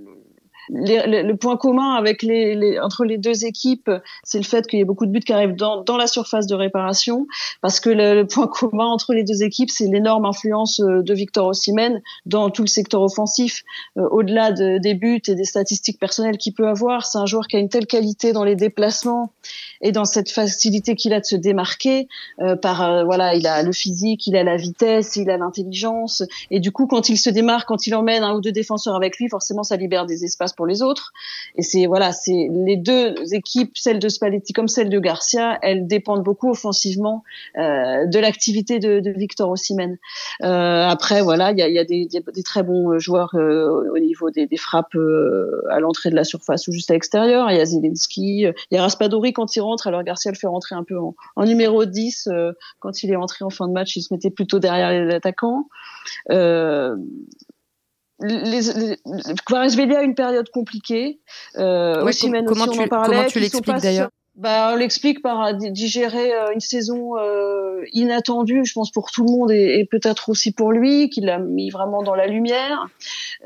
le, 0.70 1.32
point 1.34 1.56
commun 1.56 1.94
avec 1.94 2.22
les, 2.22 2.54
les, 2.54 2.78
entre 2.80 3.04
les 3.04 3.18
deux 3.18 3.44
équipes, 3.44 3.90
c'est 4.24 4.38
le 4.38 4.44
fait 4.44 4.66
qu'il 4.66 4.78
y 4.78 4.82
ait 4.82 4.84
beaucoup 4.84 5.06
de 5.06 5.10
buts 5.10 5.20
qui 5.20 5.32
arrivent 5.32 5.54
dans, 5.54 5.82
dans 5.82 5.96
la 5.96 6.06
surface 6.06 6.46
de 6.46 6.54
réparation, 6.54 7.26
parce 7.62 7.80
que 7.80 7.90
le, 7.90 8.24
point 8.24 8.46
commun 8.52 8.86
entre 8.86 9.14
les 9.14 9.24
deux 9.24 9.42
équipes, 9.42 9.70
c'est 9.70 9.86
l'énorme 9.86 10.24
influence 10.24 10.80
euh, 10.80 11.02
de 11.02 11.14
Victor 11.14 11.48
Osimhen 11.48 12.00
dans 12.26 12.50
tout 12.50 12.62
le 12.62 12.68
secteur 12.68 13.02
offensif. 13.02 13.62
Euh, 13.96 14.08
au-delà 14.10 14.52
de, 14.52 14.78
des 14.78 14.94
buts 14.94 15.22
et 15.26 15.34
des 15.34 15.44
statistiques 15.44 15.98
personnelles 15.98 16.38
qu'il 16.38 16.54
peut 16.54 16.68
avoir, 16.68 17.06
c'est 17.06 17.18
un 17.18 17.26
joueur 17.26 17.46
qui 17.46 17.56
a 17.56 17.60
une 17.60 17.68
telle 17.68 17.86
qualité 17.86 18.32
dans 18.32 18.44
les 18.44 18.56
déplacements 18.56 19.32
et 19.80 19.92
dans 19.92 20.04
cette 20.04 20.30
facilité 20.30 20.94
qu'il 20.96 21.12
a 21.12 21.20
de 21.20 21.24
se 21.24 21.36
démarquer. 21.36 22.08
Euh, 22.40 22.56
par 22.56 23.04
voilà, 23.04 23.34
il 23.34 23.46
a 23.46 23.62
le 23.62 23.72
physique, 23.72 24.26
il 24.26 24.36
a 24.36 24.42
la 24.42 24.56
vitesse, 24.56 25.16
il 25.16 25.30
a 25.30 25.36
l'intelligence, 25.36 26.22
et 26.50 26.60
du 26.60 26.72
coup, 26.72 26.86
quand 26.86 27.08
il 27.08 27.16
se 27.16 27.30
démarque, 27.30 27.68
quand 27.68 27.86
il 27.86 27.94
emmène 27.94 28.22
un 28.22 28.34
ou 28.34 28.40
deux 28.40 28.52
défenseurs 28.52 28.96
avec 28.96 29.18
lui, 29.18 29.28
forcément, 29.28 29.62
ça 29.62 29.76
libère 29.76 30.06
des 30.06 30.24
espaces 30.24 30.52
pour 30.58 30.66
les 30.66 30.82
autres. 30.82 31.12
Et 31.56 31.62
c'est 31.62 31.86
voilà, 31.86 32.12
c'est 32.12 32.48
les 32.50 32.76
deux 32.76 33.14
équipes, 33.32 33.78
celle 33.78 34.00
de 34.00 34.08
Spalletti 34.08 34.52
comme 34.52 34.68
celle 34.68 34.90
de 34.90 34.98
Garcia, 34.98 35.58
elles 35.62 35.86
dépendent 35.86 36.24
beaucoup 36.24 36.50
offensivement 36.50 37.22
euh, 37.56 38.04
de 38.06 38.18
l'activité 38.18 38.78
de, 38.78 39.00
Victor 39.16 39.48
Osimhen. 39.48 39.96
Euh, 40.42 40.86
après, 40.86 41.22
voilà, 41.22 41.52
il 41.52 41.58
y 41.58 41.78
a, 41.78 41.84
des, 41.84 42.08
très 42.44 42.62
bons 42.62 42.98
joueurs 42.98 43.34
euh, 43.34 43.90
au 43.94 43.98
niveau 43.98 44.30
des, 44.30 44.48
frappes 44.56 44.96
à 45.70 45.80
l'entrée 45.80 46.10
de 46.10 46.16
la 46.16 46.24
surface 46.24 46.66
ou 46.68 46.72
juste 46.72 46.90
à 46.90 46.94
l'extérieur. 46.94 47.50
Il 47.50 47.56
y 47.56 47.60
a 47.60 47.64
Zelensky, 47.64 48.40
il 48.70 48.74
y 48.74 48.76
a 48.76 48.82
Raspadori 48.82 49.32
quand 49.32 49.54
il 49.56 49.60
rentre. 49.60 49.86
Alors 49.86 50.02
Garcia 50.02 50.30
le 50.30 50.36
fait 50.36 50.46
rentrer 50.46 50.74
un 50.74 50.84
peu 50.84 50.96
en, 50.98 51.44
numéro 51.44 51.84
10 51.84 52.28
euh, 52.28 52.52
quand 52.80 53.02
il 53.02 53.12
est 53.12 53.16
entré 53.16 53.44
en 53.44 53.50
fin 53.50 53.68
de 53.68 53.72
match. 53.72 53.96
Il 53.96 54.02
se 54.02 54.12
mettait 54.12 54.30
plutôt 54.30 54.58
derrière 54.58 54.90
les 54.90 55.14
attaquants. 55.14 55.68
Euh, 56.30 56.96
les, 58.20 58.60
les, 58.60 59.94
a 59.96 60.02
une 60.02 60.14
période 60.14 60.48
compliquée. 60.50 61.20
Euh, 61.56 62.04
aussi, 62.04 62.30
comment, 62.46 62.66
tu, 62.66 62.88
comment 62.88 63.24
tu 63.26 63.40
l'expliques 63.40 63.80
d'ailleurs? 63.80 64.10
Bah, 64.38 64.70
on 64.72 64.76
l'explique 64.76 65.20
par 65.20 65.52
digérer 65.54 66.32
euh, 66.32 66.52
une 66.54 66.60
saison 66.60 67.18
euh, 67.18 67.82
inattendue, 67.92 68.64
je 68.64 68.72
pense 68.72 68.92
pour 68.92 69.10
tout 69.10 69.24
le 69.24 69.32
monde 69.32 69.50
et, 69.50 69.86
peut-être 69.90 70.28
aussi 70.28 70.52
pour 70.52 70.70
lui, 70.70 71.10
qu'il 71.10 71.24
l'a 71.24 71.38
mis 71.38 71.70
vraiment 71.70 72.04
dans 72.04 72.14
la 72.14 72.28
lumière. 72.28 72.86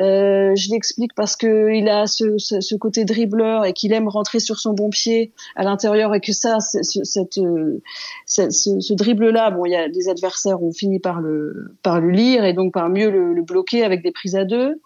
Euh, 0.01 0.55
je 0.55 0.71
l'explique 0.71 1.15
parce 1.15 1.35
que 1.37 1.73
il 1.73 1.89
a 1.89 2.07
ce, 2.07 2.37
ce, 2.37 2.61
ce 2.61 2.75
côté 2.75 3.07
dribbleur 3.07 3.65
et 3.65 3.73
qu'il 3.73 3.95
aime 3.95 4.07
rentrer 4.07 4.39
sur 4.39 4.59
son 4.59 4.75
bon 4.75 4.91
pied 4.91 5.33
à 5.57 5.65
l'intérieur 5.65 6.15
et 6.15 6.21
que 6.21 6.33
ça, 6.33 6.59
cette, 6.61 7.39
euh, 7.39 7.81
ce, 8.27 8.51
ce 8.51 8.93
dribble-là, 8.93 9.51
bon, 9.51 9.65
il 9.65 9.73
y 9.73 9.77
a 9.77 9.89
des 9.89 10.11
adversaires 10.11 10.63
ont 10.63 10.73
fini 10.73 10.99
par 10.99 11.21
le 11.21 11.75
par 11.83 12.01
le 12.01 12.11
lire 12.11 12.45
et 12.45 12.53
donc 12.53 12.75
par 12.75 12.91
mieux 12.91 13.11
le, 13.11 13.33
le 13.33 13.43
bloquer 13.43 13.83
avec 13.83 14.03
des 14.03 14.13
prises 14.13 14.37
à 14.37 14.45
deux. 14.45 14.79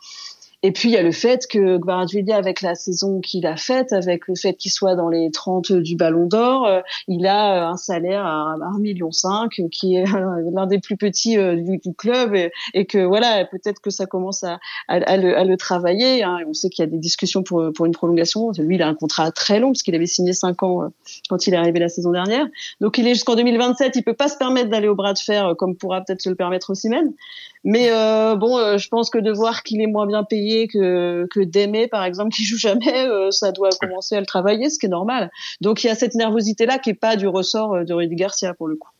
Et 0.62 0.72
puis 0.72 0.88
il 0.88 0.92
y 0.92 0.96
a 0.96 1.02
le 1.02 1.12
fait 1.12 1.46
que 1.46 1.76
Gvaradvili, 1.78 2.32
avec 2.32 2.62
la 2.62 2.74
saison 2.74 3.20
qu'il 3.20 3.46
a 3.46 3.56
faite, 3.56 3.92
avec 3.92 4.26
le 4.26 4.34
fait 4.34 4.54
qu'il 4.54 4.70
soit 4.70 4.94
dans 4.94 5.08
les 5.08 5.30
30 5.30 5.72
du 5.72 5.96
Ballon 5.96 6.26
d'Or, 6.26 6.66
euh, 6.66 6.80
il 7.08 7.26
a 7.26 7.68
un 7.68 7.76
salaire 7.76 8.24
à 8.24 8.56
1,5 8.56 8.80
million, 8.80 9.10
qui 9.70 9.96
est 9.96 10.04
l'un 10.52 10.66
des 10.66 10.78
plus 10.78 10.96
petits 10.96 11.36
du, 11.36 11.94
club, 11.96 12.34
et, 12.74 12.86
que 12.86 13.04
voilà, 13.04 13.44
peut-être 13.44 13.80
que 13.80 13.90
ça 13.90 14.06
commence 14.06 14.44
à, 14.44 14.58
le, 14.88 15.36
à 15.36 15.44
le, 15.44 15.56
travailler. 15.56 16.22
Hein. 16.22 16.38
On 16.48 16.54
sait 16.54 16.70
qu'il 16.70 16.84
y 16.84 16.88
a 16.88 16.90
des 16.90 16.98
discussions 16.98 17.42
pour, 17.42 17.70
pour 17.74 17.86
une 17.86 17.92
prolongation. 17.92 18.50
Lui, 18.58 18.76
il 18.76 18.82
a 18.82 18.88
un 18.88 18.94
contrat 18.94 19.30
très 19.30 19.60
long 19.60 19.68
parce 19.68 19.82
qu'il 19.82 19.94
avait 19.94 20.06
signé 20.06 20.32
5 20.32 20.62
ans 20.62 20.90
quand 21.28 21.46
il 21.46 21.54
est 21.54 21.56
arrivé 21.56 21.78
la 21.80 21.88
saison 21.88 22.12
dernière. 22.12 22.46
Donc 22.80 22.98
il 22.98 23.06
est 23.06 23.14
jusqu'en 23.14 23.34
2027. 23.34 23.96
Il 23.96 24.02
peut 24.02 24.14
pas 24.14 24.28
se 24.28 24.36
permettre 24.36 24.70
d'aller 24.70 24.88
au 24.88 24.94
bras 24.94 25.12
de 25.12 25.18
fer 25.18 25.54
comme 25.56 25.76
pourra 25.76 26.00
peut-être 26.00 26.22
se 26.22 26.28
le 26.28 26.36
permettre 26.36 26.70
Ossimène. 26.70 27.12
Mais 27.68 27.90
euh, 27.90 28.36
bon, 28.36 28.56
euh, 28.58 28.78
je 28.78 28.88
pense 28.88 29.10
que 29.10 29.18
de 29.18 29.32
voir 29.32 29.64
qu'il 29.64 29.80
est 29.80 29.88
moins 29.88 30.06
bien 30.06 30.22
payé 30.22 30.45
que 30.72 31.26
que 31.30 31.40
Démé, 31.40 31.88
par 31.88 32.04
exemple, 32.04 32.30
qui 32.34 32.44
joue 32.44 32.58
jamais, 32.58 33.06
euh, 33.08 33.30
ça 33.30 33.52
doit 33.52 33.70
commencer 33.80 34.16
à 34.16 34.20
le 34.20 34.26
travailler, 34.26 34.70
ce 34.70 34.78
qui 34.78 34.86
est 34.86 34.90
normal. 34.90 35.30
Donc 35.60 35.84
il 35.84 35.88
y 35.88 35.90
a 35.90 35.94
cette 35.94 36.14
nervosité 36.14 36.66
là 36.66 36.78
qui 36.78 36.90
est 36.90 36.94
pas 36.94 37.16
du 37.16 37.26
ressort 37.28 37.84
de 37.84 37.94
Rudy 37.94 38.16
Garcia 38.16 38.54
pour 38.54 38.68
le 38.68 38.76
coup. 38.76 38.90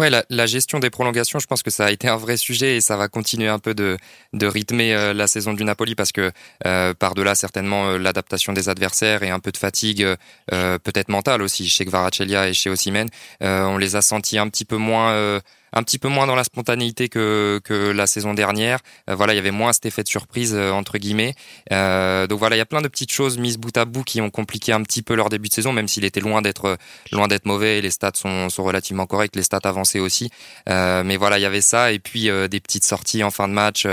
Ouais, 0.00 0.08
la, 0.08 0.24
la, 0.30 0.46
gestion 0.46 0.78
des 0.78 0.88
prolongations, 0.88 1.40
je 1.40 1.46
pense 1.46 1.62
que 1.62 1.68
ça 1.68 1.84
a 1.84 1.90
été 1.90 2.08
un 2.08 2.16
vrai 2.16 2.38
sujet 2.38 2.76
et 2.76 2.80
ça 2.80 2.96
va 2.96 3.08
continuer 3.08 3.48
un 3.48 3.58
peu 3.58 3.74
de, 3.74 3.98
de 4.32 4.46
rythmer 4.46 4.94
euh, 4.94 5.12
la 5.12 5.26
saison 5.26 5.52
du 5.52 5.62
Napoli 5.62 5.94
parce 5.94 6.10
que 6.10 6.32
euh, 6.66 6.94
par-delà 6.94 7.34
certainement 7.34 7.90
euh, 7.90 7.98
l'adaptation 7.98 8.54
des 8.54 8.70
adversaires 8.70 9.22
et 9.22 9.28
un 9.28 9.40
peu 9.40 9.52
de 9.52 9.58
fatigue 9.58 10.06
peut-être 10.48 11.10
mentale 11.10 11.42
aussi 11.42 11.68
chez 11.68 11.84
Gvarachelia 11.84 12.48
et 12.48 12.54
chez 12.54 12.70
Osimhen, 12.70 13.08
on 13.42 13.76
les 13.76 13.94
a 13.94 14.00
sentis 14.00 14.38
un 14.38 14.48
petit 14.48 14.64
peu 14.64 14.76
moins 14.76 15.40
un 15.72 15.82
petit 15.82 15.98
peu 15.98 16.08
moins 16.08 16.26
dans 16.26 16.34
la 16.34 16.44
spontanéité 16.44 17.08
que, 17.08 17.60
que 17.64 17.90
la 17.90 18.06
saison 18.06 18.34
dernière. 18.34 18.78
Euh, 19.08 19.14
voilà, 19.14 19.32
il 19.32 19.36
y 19.36 19.38
avait 19.38 19.50
moins 19.50 19.72
cet 19.72 19.86
effet 19.86 20.02
de 20.02 20.08
surprise 20.08 20.54
euh, 20.54 20.70
entre 20.70 20.98
guillemets. 20.98 21.34
Euh, 21.72 22.26
donc 22.26 22.38
voilà, 22.38 22.56
il 22.56 22.58
y 22.58 22.62
a 22.62 22.66
plein 22.66 22.82
de 22.82 22.88
petites 22.88 23.12
choses 23.12 23.38
mises 23.38 23.58
bout 23.58 23.76
à 23.76 23.84
bout 23.84 24.04
qui 24.04 24.20
ont 24.20 24.30
compliqué 24.30 24.72
un 24.72 24.82
petit 24.82 25.02
peu 25.02 25.14
leur 25.14 25.28
début 25.28 25.48
de 25.48 25.54
saison, 25.54 25.72
même 25.72 25.88
s'il 25.88 26.04
était 26.04 26.20
loin 26.20 26.42
d'être 26.42 26.76
loin 27.12 27.28
d'être 27.28 27.46
mauvais. 27.46 27.78
Et 27.78 27.82
les 27.82 27.90
stats 27.90 28.12
sont, 28.14 28.48
sont 28.48 28.64
relativement 28.64 29.06
corrects, 29.06 29.36
les 29.36 29.42
stats 29.42 29.60
avancées 29.64 30.00
aussi. 30.00 30.30
mais 30.66 31.16
voilà, 31.16 31.38
il 31.38 31.42
y 31.42 31.46
avait 31.46 31.60
ça 31.60 31.92
et 31.92 31.98
puis 31.98 32.28
des 32.48 32.60
petites 32.60 32.84
sorties 32.84 33.22
en 33.22 33.30
fin 33.30 33.48
de 33.48 33.52
match 33.52 33.86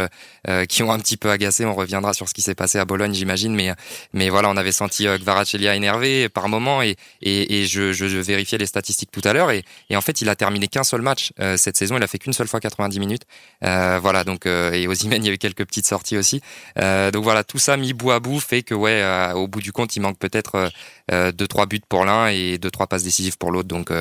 qui 0.69 0.83
ont 0.83 0.91
un 0.91 0.99
petit 0.99 1.17
peu 1.17 1.29
agacé. 1.29 1.65
On 1.65 1.73
reviendra 1.73 2.13
sur 2.13 2.27
ce 2.29 2.33
qui 2.33 2.41
s'est 2.41 2.55
passé 2.55 2.79
à 2.79 2.85
Bologne, 2.85 3.13
j'imagine, 3.13 3.53
mais 3.55 3.73
mais 4.13 4.29
voilà, 4.29 4.49
on 4.49 4.57
avait 4.57 4.71
senti 4.71 5.07
euh, 5.07 5.17
Gvarachelia 5.17 5.75
énervé 5.75 6.29
par 6.29 6.49
moment 6.49 6.81
et 6.81 6.95
et, 7.21 7.61
et 7.61 7.65
je, 7.65 7.93
je, 7.93 8.07
je, 8.07 8.17
vérifiais 8.17 8.57
les 8.57 8.65
statistiques 8.65 9.11
tout 9.11 9.21
à 9.23 9.33
l'heure 9.33 9.51
et, 9.51 9.63
et 9.89 9.97
en 9.97 10.01
fait, 10.01 10.21
il 10.21 10.29
a 10.29 10.35
terminé 10.35 10.67
qu'un 10.67 10.83
seul 10.83 11.01
match 11.01 11.31
cette 11.67 11.77
saison. 11.77 11.97
Il 11.97 12.03
a 12.03 12.07
fait 12.07 12.17
qu'une 12.17 12.33
seule 12.33 12.47
fois 12.47 12.59
90 12.59 12.99
minutes. 12.99 13.23
Euh, 13.63 13.99
voilà, 14.01 14.23
donc 14.23 14.45
euh, 14.45 14.71
et 14.71 14.87
aux 14.87 14.93
il 14.93 15.23
y 15.23 15.27
avait 15.27 15.37
quelques 15.37 15.65
petites 15.65 15.85
sorties 15.85 16.17
aussi. 16.17 16.41
Euh, 16.79 17.11
donc 17.11 17.23
voilà, 17.23 17.43
tout 17.43 17.59
ça 17.59 17.75
mis 17.77 17.93
bout 17.93 18.11
à 18.11 18.19
bout 18.19 18.39
fait 18.39 18.63
que 18.63 18.73
ouais, 18.73 19.03
au 19.35 19.47
bout 19.47 19.61
du 19.61 19.71
compte, 19.71 19.95
il 19.95 20.01
manque 20.01 20.17
peut-être 20.17 20.71
deux 21.11 21.47
trois 21.47 21.65
buts 21.65 21.81
pour 21.87 22.05
l'un 22.05 22.27
et 22.27 22.57
deux 22.57 22.71
trois 22.71 22.87
passes 22.87 23.03
décisives 23.03 23.37
pour 23.37 23.51
l'autre. 23.51 23.67
Donc 23.67 23.91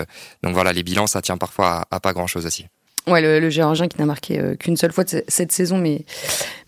donc 0.43 0.55
voilà, 0.55 0.73
les 0.73 0.83
bilans 0.83 1.07
ça 1.07 1.23
tient 1.23 1.39
parfois 1.39 1.85
à 1.91 2.01
pas 2.01 2.13
grand 2.13 2.27
chose 2.27 2.47
aussi. 2.47 2.67
Ouais, 3.09 3.21
le, 3.21 3.39
le 3.39 3.51
Géorgien 3.51 3.87
qui 3.87 3.99
n'a 3.99 4.07
marqué 4.07 4.41
euh, 4.41 4.57
qu'une 4.57 4.77
seule 4.77 4.93
fois 4.93 5.05
cette 5.29 5.53
saison, 5.53 5.79
mais 5.79 6.05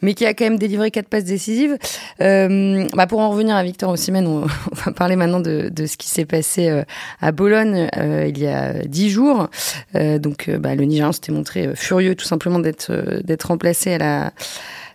mais 0.02 0.14
qui 0.14 0.24
a 0.24 0.34
quand 0.34 0.44
même 0.44 0.58
délivré 0.58 0.92
quatre 0.92 1.08
passes 1.08 1.24
décisives. 1.24 1.76
Euh, 2.20 2.86
bah 2.94 3.08
pour 3.08 3.18
en 3.18 3.30
revenir 3.30 3.56
à 3.56 3.62
Victor 3.64 3.90
Osimhen, 3.90 4.26
on, 4.26 4.46
va 4.72 4.92
parler 4.92 5.16
maintenant 5.16 5.40
de, 5.40 5.68
de 5.68 5.86
ce 5.86 5.96
qui 5.96 6.08
s'est 6.08 6.26
passé 6.26 6.68
euh, 6.68 6.84
à 7.20 7.32
Bologne 7.32 7.88
euh, 7.96 8.26
il 8.28 8.38
y 8.38 8.46
a 8.46 8.84
dix 8.84 9.10
jours. 9.10 9.48
donc, 9.94 10.50
bah, 10.50 10.74
le 10.74 10.84
Nigérian 10.84 11.12
s'était 11.12 11.32
montré 11.32 11.74
furieux, 11.74 12.14
tout 12.14 12.24
simplement 12.24 12.60
d'être 12.60 12.92
d'être 13.24 13.44
remplacé 13.44 13.94
à 13.94 13.98
la 13.98 14.32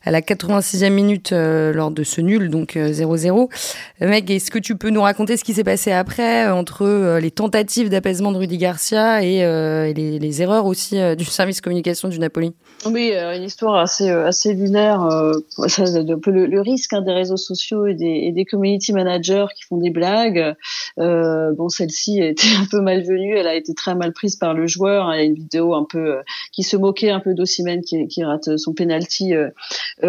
à 0.04 0.12
la 0.12 0.22
86e 0.22 0.90
minute 0.90 1.32
euh, 1.32 1.74
lors 1.74 1.92
de 1.92 2.04
ce 2.04 2.22
nul, 2.22 2.50
donc 2.50 2.76
0-0. 2.76 3.50
Euh, 4.02 4.08
Meg, 4.08 4.30
est-ce 4.30 4.52
que 4.52 4.60
tu 4.60 4.76
peux 4.76 4.90
nous 4.90 5.02
raconter 5.02 5.38
ce 5.38 5.44
qui 5.44 5.54
s'est 5.54 5.64
passé 5.64 5.92
après 5.92 6.46
euh, 6.46 6.54
entre 6.54 7.20
les 7.20 7.32
tentatives 7.32 7.90
d'apaisement 7.90 8.32
de 8.32 8.38
Rudy 8.38 8.58
Garcia 8.58 9.24
et, 9.24 9.40
les, 9.94 10.20
les, 10.20 10.42
erreurs 10.42 10.66
aussi 10.66 10.98
du 11.16 11.26
service 11.26 11.62
communication 11.62 12.10
du 12.10 12.20
Napoli? 12.20 12.54
Oui, 12.86 13.14
une 13.14 13.44
histoire 13.44 13.76
assez 13.76 14.10
assez 14.10 14.54
lunaire. 14.54 15.08
le, 15.08 16.46
le, 16.46 16.62
risque 16.62 16.94
hein, 16.94 17.02
des 17.02 17.14
réseaux 17.14 17.38
sociaux 17.38 17.88
et 17.88 17.94
des, 17.94 18.06
et 18.06 18.32
des, 18.32 18.46
community 18.46 18.94
managers 18.94 19.46
qui 19.56 19.64
font 19.64 19.78
des 19.78 19.90
blagues. 19.90 20.56
Euh, 21.00 21.54
bon, 21.54 21.70
celle-ci 21.70 22.22
été 22.22 22.44
un 22.60 22.66
peu 22.70 22.82
malvenue. 22.82 23.36
Elle 23.36 23.48
a 23.48 23.56
été 23.56 23.74
très 23.74 23.96
mal 23.96 24.14
prise 24.14 24.36
par 24.36 24.54
le 24.54 24.68
joueur. 24.68 25.14
Il 25.14 25.18
y 25.18 25.22
a 25.22 25.24
une 25.24 25.36
vidéo 25.36 25.74
un 25.74 25.86
peu 25.90 26.18
qui 26.52 26.64
se 26.64 26.78
moquait 26.78 27.10
un 27.10 27.20
peu 27.20 27.34
d'Ossimène 27.34 27.82
qui, 27.82 28.08
qui 28.08 28.24
rate 28.24 28.58
son 28.58 28.74
penalty 28.74 29.34
euh, 29.34 29.50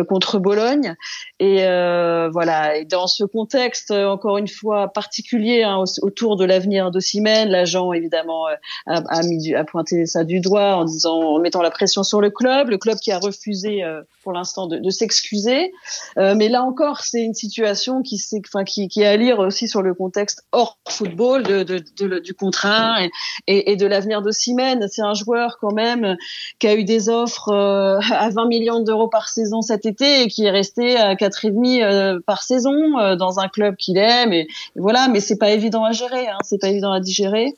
contre 0.08 0.38
Bologne. 0.38 0.96
Et 1.44 1.62
euh, 1.66 2.30
voilà. 2.32 2.78
Et 2.78 2.86
dans 2.86 3.06
ce 3.06 3.22
contexte, 3.22 3.90
euh, 3.90 4.06
encore 4.06 4.38
une 4.38 4.48
fois 4.48 4.88
particulier 4.88 5.62
hein, 5.62 5.84
autour 6.00 6.36
de 6.36 6.44
l'avenir 6.46 6.90
d'Ossimène, 6.90 7.50
l'agent 7.50 7.92
évidemment 7.92 8.46
a, 8.86 9.02
a, 9.10 9.64
pointé 9.64 10.06
ça 10.06 10.24
du 10.24 10.40
doigt 10.40 10.76
en 10.76 10.84
disant, 10.84 11.20
en 11.20 11.38
mettant 11.40 11.60
la 11.60 11.70
pression 11.70 12.02
sur 12.02 12.22
le 12.22 12.30
club, 12.30 12.70
le 12.70 12.78
club 12.78 12.96
qui 12.98 13.12
a 13.12 13.18
refusé 13.18 13.82
pour 14.22 14.32
l'instant 14.32 14.66
de, 14.66 14.78
de 14.78 14.90
s'excuser. 14.90 15.72
mais 16.16 16.48
là 16.48 16.62
encore, 16.62 17.00
c'est 17.00 17.22
une 17.22 17.34
situation 17.34 18.00
qui, 18.00 18.18
enfin, 18.46 18.64
qui, 18.64 18.88
qui 18.88 19.02
est 19.02 19.06
à 19.06 19.16
lire 19.16 19.38
aussi 19.40 19.68
sur 19.68 19.82
le 19.82 19.92
contexte 19.92 20.44
hors 20.52 20.78
football 20.88 21.42
de, 21.42 21.62
de, 21.62 21.84
de 21.98 22.20
du 22.20 22.32
contrat 22.32 22.96
et, 23.46 23.76
de 23.76 23.86
l'avenir 23.86 24.22
d'Ossimène. 24.22 24.86
C'est 24.88 25.02
un 25.02 25.14
joueur 25.14 25.58
quand 25.60 25.72
même 25.72 26.16
qui 26.58 26.68
a 26.68 26.74
eu 26.74 26.84
des 26.84 27.10
offres 27.10 27.52
à 27.52 28.30
20 28.30 28.46
millions 28.46 28.80
d'euros 28.80 29.08
par 29.08 29.28
saison 29.28 29.60
cet 29.60 29.84
été 29.84 30.22
et 30.22 30.28
qui 30.28 30.46
est 30.46 30.50
resté 30.50 30.96
à 30.96 31.16
quatre 31.34 31.44
et 31.44 31.50
demi 31.50 31.82
euh, 31.82 32.20
par 32.24 32.42
saison 32.42 32.98
euh, 32.98 33.16
dans 33.16 33.40
un 33.40 33.48
club 33.48 33.76
qu'il 33.76 33.98
aime 33.98 34.32
et, 34.32 34.46
voilà 34.76 35.08
mais 35.08 35.20
c'est 35.20 35.36
pas 35.36 35.50
évident 35.50 35.84
à 35.84 35.92
gérer 35.92 36.28
hein, 36.28 36.38
c'est 36.44 36.60
pas 36.60 36.68
évident 36.68 36.92
à 36.92 37.00
digérer. 37.00 37.54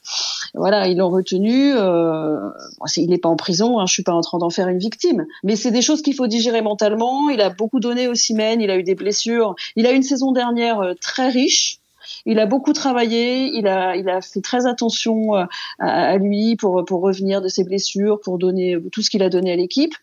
Voilà 0.54 0.88
ils 0.88 0.96
l'ont 0.96 1.10
retenu 1.10 1.74
euh, 1.74 2.50
il 2.96 3.10
n'est 3.10 3.18
pas 3.18 3.28
en 3.28 3.36
prison 3.36 3.78
hein, 3.78 3.86
je 3.86 3.92
suis 3.92 4.02
pas 4.02 4.14
en 4.14 4.22
train 4.22 4.38
d'en 4.38 4.50
faire 4.50 4.68
une 4.68 4.78
victime 4.78 5.26
mais 5.44 5.56
c'est 5.56 5.70
des 5.70 5.82
choses 5.82 6.02
qu'il 6.02 6.14
faut 6.14 6.26
digérer 6.26 6.62
mentalement. 6.62 7.28
Il 7.30 7.40
a 7.40 7.50
beaucoup 7.50 7.80
donné 7.80 8.08
au 8.08 8.14
Simen 8.14 8.60
il 8.60 8.70
a 8.70 8.76
eu 8.76 8.82
des 8.82 8.94
blessures. 8.94 9.54
Il 9.76 9.86
a 9.86 9.90
une 9.90 10.02
saison 10.02 10.32
dernière 10.32 10.94
très 11.00 11.28
riche. 11.28 11.80
Il 12.24 12.38
a 12.38 12.46
beaucoup 12.46 12.72
travaillé, 12.72 13.50
il 13.56 13.66
a, 13.66 13.96
il 13.96 14.08
a 14.08 14.20
fait 14.20 14.40
très 14.40 14.66
attention 14.66 15.34
à, 15.34 15.48
à 15.78 16.16
lui 16.18 16.56
pour, 16.56 16.84
pour 16.84 17.00
revenir 17.00 17.42
de 17.42 17.48
ses 17.48 17.64
blessures, 17.64 18.20
pour 18.20 18.38
donner 18.38 18.76
tout 18.92 19.02
ce 19.02 19.10
qu'il 19.10 19.22
a 19.22 19.28
donné 19.28 19.52
à 19.52 19.56
l'équipe 19.56 19.94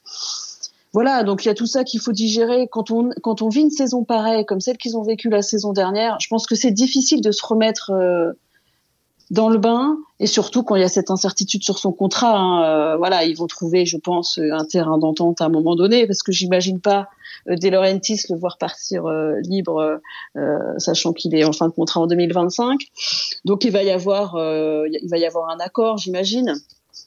voilà, 0.93 1.23
donc 1.23 1.43
il 1.43 1.47
y 1.47 1.51
a 1.51 1.55
tout 1.55 1.65
ça 1.65 1.83
qu'il 1.83 1.99
faut 1.99 2.11
digérer. 2.11 2.67
Quand 2.71 2.91
on, 2.91 3.09
quand 3.21 3.41
on 3.41 3.49
vit 3.49 3.61
une 3.61 3.71
saison 3.71 4.03
pareille, 4.03 4.45
comme 4.45 4.61
celle 4.61 4.77
qu'ils 4.77 4.95
ont 4.95 5.03
vécue 5.03 5.29
la 5.29 5.41
saison 5.41 5.73
dernière, 5.73 6.17
je 6.21 6.27
pense 6.27 6.45
que 6.45 6.55
c'est 6.55 6.71
difficile 6.71 7.21
de 7.21 7.31
se 7.31 7.45
remettre 7.45 7.91
euh, 7.91 8.31
dans 9.33 9.49
le 9.49 9.57
bain, 9.57 9.97
et 10.19 10.27
surtout 10.27 10.61
quand 10.61 10.75
il 10.75 10.81
y 10.81 10.85
a 10.85 10.89
cette 10.89 11.09
incertitude 11.09 11.63
sur 11.63 11.79
son 11.79 11.91
contrat. 11.91 12.37
Hein, 12.37 12.63
euh, 12.63 12.97
voilà, 12.97 13.23
ils 13.23 13.35
vont 13.35 13.47
trouver, 13.47 13.85
je 13.85 13.97
pense, 13.97 14.37
un 14.37 14.65
terrain 14.65 14.99
d'entente 14.99 15.41
à 15.41 15.45
un 15.45 15.49
moment 15.49 15.75
donné, 15.75 16.05
parce 16.05 16.21
que 16.21 16.31
j'imagine 16.31 16.79
pas 16.79 17.07
euh, 17.49 17.55
De 17.55 17.69
Laurentiis 17.69 18.19
le 18.29 18.37
voir 18.37 18.59
partir 18.59 19.07
euh, 19.07 19.39
libre, 19.41 19.99
sachant 20.77 21.13
qu'il 21.13 21.33
est 21.35 21.43
en 21.43 21.53
fin 21.53 21.67
de 21.67 21.73
contrat 21.73 22.01
en 22.01 22.07
2025. 22.07 22.79
Donc 23.45 23.65
il 23.65 23.71
va 23.71 23.83
y 23.83 23.89
avoir, 23.89 24.35
il 24.37 25.09
va 25.09 25.17
y 25.17 25.25
avoir 25.25 25.49
un 25.49 25.59
accord, 25.59 25.97
j'imagine. 25.97 26.53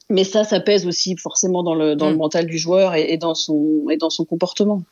Mais 0.09 0.23
ça, 0.23 0.43
ça 0.43 0.59
pèse 0.59 0.85
aussi 0.85 1.15
forcément 1.17 1.63
dans 1.63 1.75
le, 1.75 1.95
dans 1.95 2.09
le 2.09 2.15
mm. 2.15 2.19
mental 2.19 2.45
du 2.45 2.57
joueur 2.57 2.95
et, 2.95 3.13
et, 3.13 3.17
dans 3.17 3.35
son, 3.35 3.85
et 3.89 3.97
dans 3.97 4.09
son 4.09 4.25
comportement. 4.25 4.83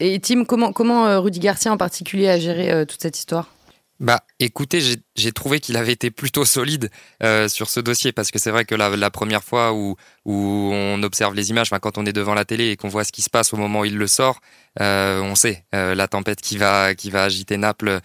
Et 0.00 0.18
Tim, 0.20 0.44
comment, 0.44 0.72
comment 0.72 1.06
euh, 1.06 1.20
Rudy 1.20 1.40
Garcia 1.40 1.72
en 1.72 1.76
particulier 1.76 2.28
a 2.28 2.38
géré 2.38 2.70
euh, 2.70 2.84
toute 2.84 3.00
cette 3.00 3.18
histoire? 3.18 3.50
Bah, 3.98 4.20
écoutez, 4.40 4.80
j'ai 5.16 5.32
trouvé 5.32 5.60
qu'il 5.60 5.76
avait 5.76 5.92
été 5.92 6.10
plutôt 6.10 6.44
solide 6.44 6.90
euh, 7.22 7.48
sur 7.48 7.70
ce 7.70 7.80
dossier 7.80 8.12
parce 8.12 8.30
que 8.30 8.38
c'est 8.38 8.50
vrai 8.50 8.64
que 8.64 8.74
la, 8.74 9.10
première 9.10 9.42
fois 9.42 9.72
où, 9.72 9.96
où 10.24 10.70
on 10.72 11.02
observe 11.02 11.34
les 11.34 11.50
images, 11.50 11.70
quand 11.80 11.98
on 11.98 12.06
est 12.06 12.12
devant 12.12 12.34
la 12.34 12.44
télé 12.44 12.70
et 12.70 12.76
qu'on 12.76 12.88
voit 12.88 13.04
ce 13.04 13.12
qui 13.12 13.22
se 13.22 13.30
passe 13.30 13.52
au 13.54 13.56
moment 13.56 13.80
où 13.80 13.84
il 13.84 13.96
le 13.96 14.06
sort, 14.06 14.40
euh, 14.80 15.22
on 15.22 15.34
sait 15.34 15.64
euh, 15.74 15.94
la 15.94 16.06
tempête 16.06 16.42
qui 16.42 16.58
va 16.58 16.94
qui 16.94 17.08
va 17.08 17.24
agiter 17.24 17.56
Naples 17.56 18.00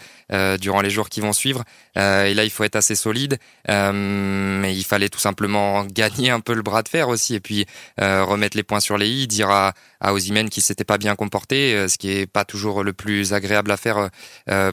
durant 0.60 0.82
les 0.82 0.90
jours 0.90 1.10
qui 1.10 1.20
vont 1.20 1.34
suivre. 1.34 1.64
Et 1.96 2.34
là, 2.34 2.46
il 2.46 2.50
faut 2.50 2.64
être 2.64 2.78
assez 2.78 2.96
solide, 2.96 3.38
mais 3.68 4.74
il 4.74 4.84
fallait 4.84 5.10
tout 5.10 5.20
simplement 5.20 5.84
gagner 5.92 6.30
un 6.30 6.40
peu 6.40 6.54
le 6.54 6.62
bras 6.62 6.84
de 6.84 6.88
fer 6.88 7.10
aussi 7.10 7.36
et 7.36 7.42
puis 7.42 7.66
remettre 7.98 8.56
les 8.56 8.64
points 8.64 8.80
sur 8.80 8.98
les 8.98 9.10
i, 9.10 9.28
dire 9.28 9.50
à, 9.50 9.74
à 10.00 10.14
Ozymen 10.14 10.50
qui 10.50 10.62
s'était 10.62 10.86
pas 10.86 10.98
bien 10.98 11.16
comporté, 11.16 11.88
ce 11.90 11.98
qui 11.98 12.12
est 12.12 12.28
pas 12.28 12.46
toujours 12.46 12.84
le 12.84 12.94
plus 12.94 13.34
agréable 13.34 13.72
à 13.72 13.78
faire 13.78 14.10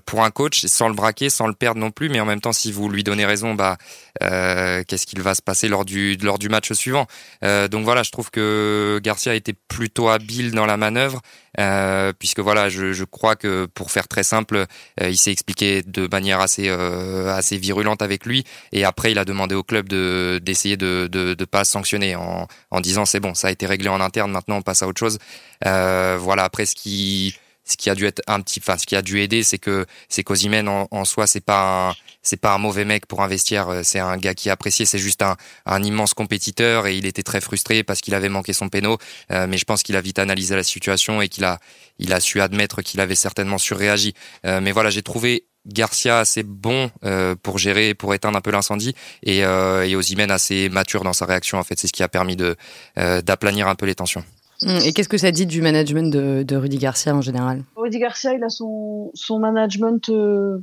pour 0.06 0.22
un 0.22 0.30
coach, 0.30 0.64
sans 0.66 0.88
le 0.88 0.94
braquer, 0.94 1.30
sans 1.30 1.48
le 1.48 1.54
perdre 1.54 1.80
non 1.80 1.90
plus, 1.90 2.08
mais 2.08 2.20
même 2.28 2.40
temps, 2.40 2.52
si 2.52 2.72
vous 2.72 2.88
lui 2.88 3.02
donnez 3.04 3.26
raison, 3.26 3.54
bah 3.54 3.76
qu'est-ce 4.20 5.06
qu'il 5.06 5.22
va 5.22 5.34
se 5.34 5.42
passer 5.42 5.68
lors 5.68 5.84
du 5.84 6.16
lors 6.16 6.38
du 6.38 6.48
match 6.48 6.72
suivant 6.72 7.06
Donc 7.42 7.84
voilà, 7.84 8.02
je 8.02 8.10
trouve 8.10 8.30
que 8.30 9.00
Garcia 9.02 9.32
a 9.32 9.34
été 9.34 9.52
plutôt 9.52 10.08
habile 10.08 10.52
dans 10.52 10.66
la 10.66 10.76
manœuvre. 10.76 11.20
Euh, 11.58 12.12
puisque 12.16 12.40
voilà, 12.40 12.68
je, 12.68 12.92
je, 12.92 13.04
crois 13.04 13.34
que 13.34 13.66
pour 13.66 13.90
faire 13.90 14.06
très 14.06 14.22
simple, 14.22 14.66
euh, 15.00 15.08
il 15.08 15.16
s'est 15.16 15.32
expliqué 15.32 15.82
de 15.82 16.06
manière 16.10 16.40
assez 16.40 16.68
euh, 16.68 17.34
assez 17.34 17.56
virulente 17.56 18.00
avec 18.02 18.26
lui, 18.26 18.44
et 18.70 18.84
après 18.84 19.10
il 19.10 19.18
a 19.18 19.24
demandé 19.24 19.54
au 19.54 19.64
club 19.64 19.88
de 19.88 20.40
d'essayer 20.42 20.76
de, 20.76 21.08
de 21.10 21.34
de 21.34 21.44
pas 21.44 21.64
sanctionner 21.64 22.14
en 22.14 22.46
en 22.70 22.80
disant 22.80 23.06
c'est 23.06 23.20
bon, 23.20 23.34
ça 23.34 23.48
a 23.48 23.50
été 23.50 23.66
réglé 23.66 23.88
en 23.88 24.00
interne, 24.00 24.30
maintenant 24.30 24.58
on 24.58 24.62
passe 24.62 24.82
à 24.82 24.88
autre 24.88 25.00
chose. 25.00 25.18
voilà, 25.64 26.44
après 26.44 26.66
ce 26.66 26.74
qui 26.76 27.36
ce 27.64 27.76
qui 27.76 27.90
a 27.90 27.94
dû 27.94 28.06
être 28.06 28.22
un 28.26 28.40
petit, 28.40 28.60
enfin 28.62 28.78
ce 28.78 28.86
qui 28.86 28.96
a 28.96 29.02
dû 29.02 29.20
aider, 29.20 29.42
c'est 29.42 29.58
que 29.58 29.86
c'est 30.08 30.24
en, 30.68 30.88
en 30.90 31.04
soi, 31.04 31.26
c'est 31.26 31.44
pas 31.44 31.90
un, 31.90 31.94
c'est 32.22 32.40
pas 32.40 32.54
un 32.54 32.58
mauvais 32.58 32.84
mec 32.84 33.06
pour 33.06 33.22
un 33.22 33.28
vestiaire. 33.28 33.68
Euh, 33.68 33.80
c'est 33.82 33.98
un 33.98 34.16
gars 34.16 34.34
qui 34.34 34.48
est 34.48 34.52
apprécié. 34.52 34.84
C'est 34.84 34.98
juste 34.98 35.22
un, 35.22 35.36
un, 35.66 35.82
immense 35.82 36.14
compétiteur 36.14 36.86
et 36.86 36.96
il 36.96 37.06
était 37.06 37.22
très 37.22 37.40
frustré 37.40 37.82
parce 37.82 38.00
qu'il 38.00 38.14
avait 38.14 38.28
manqué 38.28 38.52
son 38.52 38.68
péno. 38.68 38.98
Euh, 39.30 39.46
mais 39.48 39.56
je 39.56 39.64
pense 39.64 39.82
qu'il 39.82 39.96
a 39.96 40.00
vite 40.00 40.18
analysé 40.18 40.56
la 40.56 40.62
situation 40.62 41.22
et 41.22 41.28
qu'il 41.28 41.44
a, 41.44 41.58
il 41.98 42.12
a 42.12 42.20
su 42.20 42.40
admettre 42.40 42.82
qu'il 42.82 43.00
avait 43.00 43.14
certainement 43.14 43.58
surréagi. 43.58 44.14
Euh, 44.46 44.60
mais 44.60 44.72
voilà, 44.72 44.90
j'ai 44.90 45.02
trouvé 45.02 45.46
Garcia 45.68 46.18
assez 46.18 46.42
bon 46.42 46.90
euh, 47.04 47.34
pour 47.40 47.58
gérer, 47.58 47.94
pour 47.94 48.14
éteindre 48.14 48.38
un 48.38 48.40
peu 48.40 48.50
l'incendie, 48.50 48.94
et, 49.22 49.44
euh, 49.44 49.86
et 49.86 49.94
Ozimène 49.96 50.30
assez 50.30 50.68
mature 50.68 51.04
dans 51.04 51.12
sa 51.12 51.26
réaction. 51.26 51.58
En 51.58 51.62
fait, 51.62 51.78
c'est 51.78 51.86
ce 51.86 51.92
qui 51.92 52.02
a 52.02 52.08
permis 52.08 52.36
de 52.36 52.56
euh, 52.98 53.20
d'aplanir 53.20 53.68
un 53.68 53.74
peu 53.74 53.86
les 53.86 53.94
tensions. 53.94 54.24
Hum, 54.62 54.78
et 54.84 54.92
qu'est-ce 54.92 55.08
que 55.08 55.18
ça 55.18 55.30
dit 55.30 55.46
du 55.46 55.62
management 55.62 56.12
de, 56.12 56.42
de 56.42 56.56
Rudy 56.56 56.78
Garcia 56.78 57.14
en 57.14 57.20
général? 57.20 57.62
Rudy 57.76 57.98
Garcia, 57.98 58.32
il 58.34 58.42
a 58.42 58.48
son, 58.48 59.10
son 59.14 59.38
management 59.38 60.08
euh, 60.08 60.58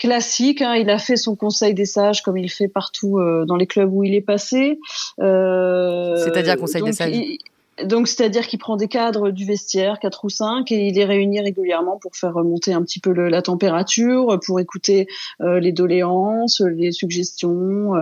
classique. 0.00 0.62
Hein. 0.62 0.74
Il 0.74 0.90
a 0.90 0.98
fait 0.98 1.16
son 1.16 1.36
conseil 1.36 1.74
des 1.74 1.86
sages 1.86 2.22
comme 2.22 2.36
il 2.36 2.50
fait 2.50 2.68
partout 2.68 3.18
euh, 3.18 3.44
dans 3.44 3.56
les 3.56 3.66
clubs 3.66 3.92
où 3.92 4.02
il 4.02 4.14
est 4.14 4.20
passé. 4.20 4.80
Euh, 5.20 6.16
C'est-à-dire 6.16 6.56
conseil 6.56 6.82
des 6.82 6.92
sages 6.92 7.14
il, 7.14 7.38
donc, 7.84 8.08
c'est-à-dire 8.08 8.46
qu'il 8.46 8.58
prend 8.58 8.76
des 8.76 8.88
cadres 8.88 9.30
du 9.30 9.44
vestiaire, 9.44 9.98
quatre 9.98 10.24
ou 10.24 10.28
cinq, 10.28 10.70
et 10.72 10.88
il 10.88 10.94
les 10.94 11.04
réunit 11.04 11.40
régulièrement 11.40 11.98
pour 11.98 12.14
faire 12.14 12.34
remonter 12.34 12.72
un 12.72 12.82
petit 12.82 13.00
peu 13.00 13.12
le, 13.12 13.28
la 13.28 13.42
température, 13.42 14.38
pour 14.44 14.60
écouter 14.60 15.06
euh, 15.40 15.60
les 15.60 15.72
doléances, 15.72 16.60
les 16.60 16.92
suggestions, 16.92 17.94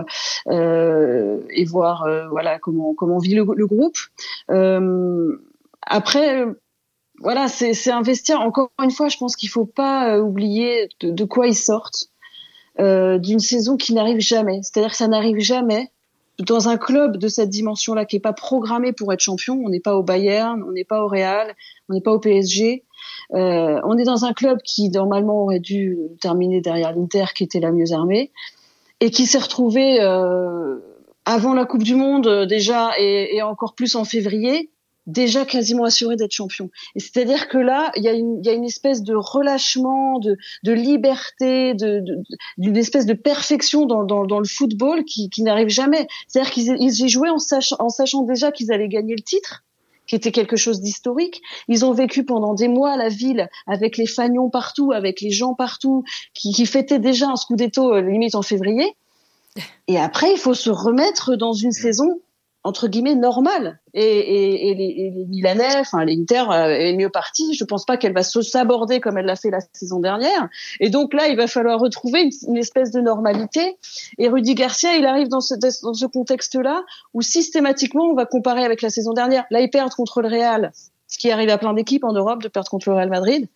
euh, 0.47 1.37
et 1.49 1.65
voir 1.65 2.03
euh, 2.03 2.27
voilà 2.29 2.59
comment 2.59 2.93
comment 2.93 3.19
vit 3.19 3.35
le, 3.35 3.45
le 3.55 3.67
groupe. 3.67 3.97
Euh, 4.51 5.41
après. 5.81 6.45
Voilà, 7.21 7.47
c'est 7.47 7.91
un 7.91 8.01
vestiaire. 8.01 8.41
Encore 8.41 8.71
une 8.81 8.91
fois, 8.91 9.09
je 9.09 9.17
pense 9.17 9.35
qu'il 9.35 9.49
faut 9.49 9.65
pas 9.65 10.15
euh, 10.15 10.21
oublier 10.21 10.89
de, 11.01 11.11
de, 11.11 11.23
quoi 11.25 11.47
ils 11.47 11.55
sortent 11.55 12.09
d'une 12.77 13.39
saison 13.39 13.75
qui 13.75 13.93
n'arrive 13.93 14.21
jamais. 14.21 14.61
C'est-à-dire 14.63 14.91
que 14.91 14.95
ça 14.95 15.09
n'arrive 15.09 15.39
jamais 15.39 15.91
dans 16.39 16.69
un 16.69 16.77
club 16.77 17.17
de 17.17 17.27
cette 17.27 17.49
dimension-là 17.49 18.05
qui 18.05 18.15
est 18.15 18.21
pas 18.21 18.33
programmé 18.33 18.93
pour 18.93 19.11
être 19.11 19.19
champion, 19.19 19.61
on 19.63 19.69
n'est 19.69 19.79
pas 19.79 19.95
au 19.95 20.03
Bayern, 20.03 20.63
on 20.63 20.71
n'est 20.71 20.85
pas 20.85 21.03
au 21.03 21.07
Real, 21.07 21.53
on 21.89 21.93
n'est 21.93 22.01
pas 22.01 22.13
au 22.13 22.19
PSG. 22.19 22.85
Euh, 23.33 23.79
on 23.83 23.97
est 23.97 24.03
dans 24.03 24.25
un 24.25 24.33
club 24.33 24.59
qui 24.63 24.89
normalement 24.89 25.43
aurait 25.43 25.59
dû 25.59 25.97
terminer 26.21 26.61
derrière 26.61 26.95
l'Inter, 26.95 27.25
qui 27.35 27.43
était 27.43 27.59
la 27.59 27.71
mieux 27.71 27.91
armée, 27.91 28.31
et 29.01 29.11
qui 29.11 29.25
s'est 29.25 29.39
retrouvé 29.39 29.99
euh, 30.01 30.77
avant 31.25 31.53
la 31.53 31.65
Coupe 31.65 31.83
du 31.83 31.95
Monde 31.95 32.45
déjà 32.47 32.91
et, 32.97 33.35
et 33.35 33.41
encore 33.41 33.75
plus 33.75 33.95
en 33.95 34.05
février 34.05 34.71
déjà 35.09 35.45
quasiment 35.45 35.83
assuré 35.83 36.15
d'être 36.15 36.31
champion. 36.31 36.69
Et 36.95 36.99
c'est-à-dire 36.99 37.47
que 37.47 37.57
là, 37.57 37.91
il 37.95 38.03
y, 38.03 38.07
a 38.07 38.13
une, 38.13 38.39
il 38.39 38.45
y 38.45 38.49
a 38.49 38.53
une 38.53 38.65
espèce 38.65 39.03
de 39.03 39.15
relâchement, 39.15 40.19
de, 40.19 40.37
de 40.63 40.71
liberté, 40.71 41.73
de, 41.73 42.03
d'une 42.57 42.77
espèce 42.77 43.05
de 43.05 43.13
perfection 43.13 43.85
dans, 43.85 44.03
dans, 44.03 44.25
dans 44.25 44.39
le 44.39 44.45
football 44.45 45.03
qui, 45.05 45.29
qui 45.29 45.43
n'arrive 45.43 45.69
jamais. 45.69 46.07
C'est-à-dire 46.27 46.51
qu'ils 46.51 46.75
ils 46.79 47.01
y 47.01 47.09
jouaient 47.09 47.29
en 47.29 47.39
sachant, 47.39 47.75
en 47.79 47.89
sachant 47.89 48.23
déjà 48.23 48.51
qu'ils 48.51 48.71
allaient 48.71 48.87
gagner 48.87 49.15
le 49.15 49.23
titre 49.23 49.63
qui 50.07 50.15
était 50.15 50.31
quelque 50.31 50.55
chose 50.55 50.81
d'historique. 50.81 51.39
Ils 51.67 51.85
ont 51.85 51.93
vécu 51.93 52.25
pendant 52.25 52.55
des 52.55 52.67
mois 52.67 52.97
la 52.97 53.09
ville 53.09 53.47
avec 53.67 53.95
les 53.95 54.07
fagnons 54.07 54.49
partout, 54.49 54.91
avec 54.91 55.21
les 55.21 55.29
gens 55.29 55.53
partout, 55.53 56.03
qui, 56.33 56.51
qui 56.51 56.65
fêtaient 56.65 56.97
déjà 56.97 57.27
un 57.29 57.35
scudetto 57.35 57.93
euh, 57.93 58.01
limite 58.01 58.33
en 58.33 58.41
février. 58.41 58.95
Et 59.87 59.99
après, 59.99 60.31
il 60.31 60.37
faut 60.37 60.55
se 60.55 60.71
remettre 60.71 61.35
dans 61.35 61.53
une 61.53 61.71
saison 61.71 62.21
entre 62.63 62.87
guillemets 62.87 63.15
normale 63.15 63.79
et, 63.93 64.01
et, 64.01 64.69
et, 64.69 64.75
les, 64.75 65.11
les, 65.15 65.25
Milanais, 65.25 65.77
enfin 65.77 66.03
l'Inter 66.03 66.43
euh, 66.51 66.67
est 66.67 66.95
mieux 66.95 67.09
partie. 67.09 67.53
Je 67.53 67.63
pense 67.63 67.85
pas 67.85 67.97
qu'elle 67.97 68.13
va 68.13 68.23
se 68.23 68.41
saborder 68.41 68.99
comme 68.99 69.17
elle 69.17 69.25
l'a 69.25 69.37
fait 69.37 69.49
la 69.49 69.59
saison 69.73 69.99
dernière. 69.99 70.49
Et 70.79 70.89
donc 70.89 71.13
là, 71.13 71.27
il 71.27 71.37
va 71.37 71.47
falloir 71.47 71.79
retrouver 71.79 72.23
une, 72.23 72.31
une 72.49 72.57
espèce 72.57 72.91
de 72.91 72.99
normalité. 72.99 73.77
Et 74.17 74.27
Rudy 74.27 74.55
Garcia, 74.55 74.95
il 74.95 75.05
arrive 75.05 75.29
dans 75.29 75.41
ce, 75.41 75.55
dans 75.55 75.93
ce 75.93 76.05
contexte-là 76.05 76.83
où 77.13 77.21
systématiquement 77.21 78.03
on 78.03 78.13
va 78.13 78.25
comparer 78.25 78.65
avec 78.65 78.81
la 78.81 78.89
saison 78.89 79.13
dernière. 79.13 79.45
Là, 79.51 79.61
ils 79.61 79.69
perdent 79.69 79.93
contre 79.93 80.21
le 80.21 80.27
Real, 80.27 80.71
ce 81.07 81.17
qui 81.17 81.31
arrive 81.31 81.49
à 81.49 81.57
plein 81.57 81.73
d'équipes 81.73 82.03
en 82.03 82.13
Europe 82.13 82.43
de 82.43 82.49
perdre 82.49 82.69
contre 82.69 82.89
le 82.89 82.95
Real 82.95 83.09
Madrid 83.09 83.47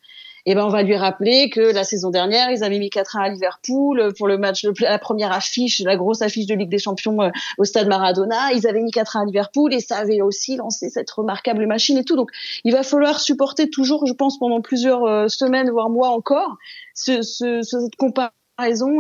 eh 0.45 0.55
ben 0.55 0.65
on 0.65 0.69
va 0.69 0.83
lui 0.83 0.95
rappeler 0.95 1.49
que 1.49 1.61
la 1.61 1.83
saison 1.83 2.09
dernière, 2.09 2.51
ils 2.51 2.63
avaient 2.63 2.79
mis 2.79 2.89
4-1 2.89 3.19
à 3.19 3.29
Liverpool 3.29 4.13
pour 4.17 4.27
le 4.27 4.37
match, 4.37 4.65
la 4.81 4.99
première 4.99 5.31
affiche, 5.31 5.79
la 5.79 5.95
grosse 5.95 6.21
affiche 6.21 6.47
de 6.47 6.55
Ligue 6.55 6.69
des 6.69 6.79
Champions 6.79 7.21
euh, 7.21 7.29
au 7.57 7.63
stade 7.63 7.87
Maradona. 7.87 8.51
Ils 8.53 8.67
avaient 8.67 8.81
mis 8.81 8.91
4-1 8.91 9.21
à 9.21 9.25
Liverpool 9.25 9.73
et 9.73 9.79
ça 9.79 9.97
avait 9.97 10.21
aussi 10.21 10.57
lancé 10.57 10.89
cette 10.89 11.09
remarquable 11.11 11.65
machine 11.65 11.97
et 11.97 12.03
tout. 12.03 12.17
Donc, 12.17 12.29
il 12.65 12.73
va 12.73 12.83
falloir 12.83 13.21
supporter 13.21 13.69
toujours, 13.69 14.05
je 14.05 14.13
pense, 14.13 14.37
pendant 14.37 14.59
plusieurs 14.61 15.05
euh, 15.05 15.27
semaines, 15.29 15.69
voire 15.69 15.89
mois 15.89 16.09
encore, 16.09 16.57
ce, 16.93 17.21
ce, 17.21 17.61
cette 17.61 17.95
comparaison 17.95 18.33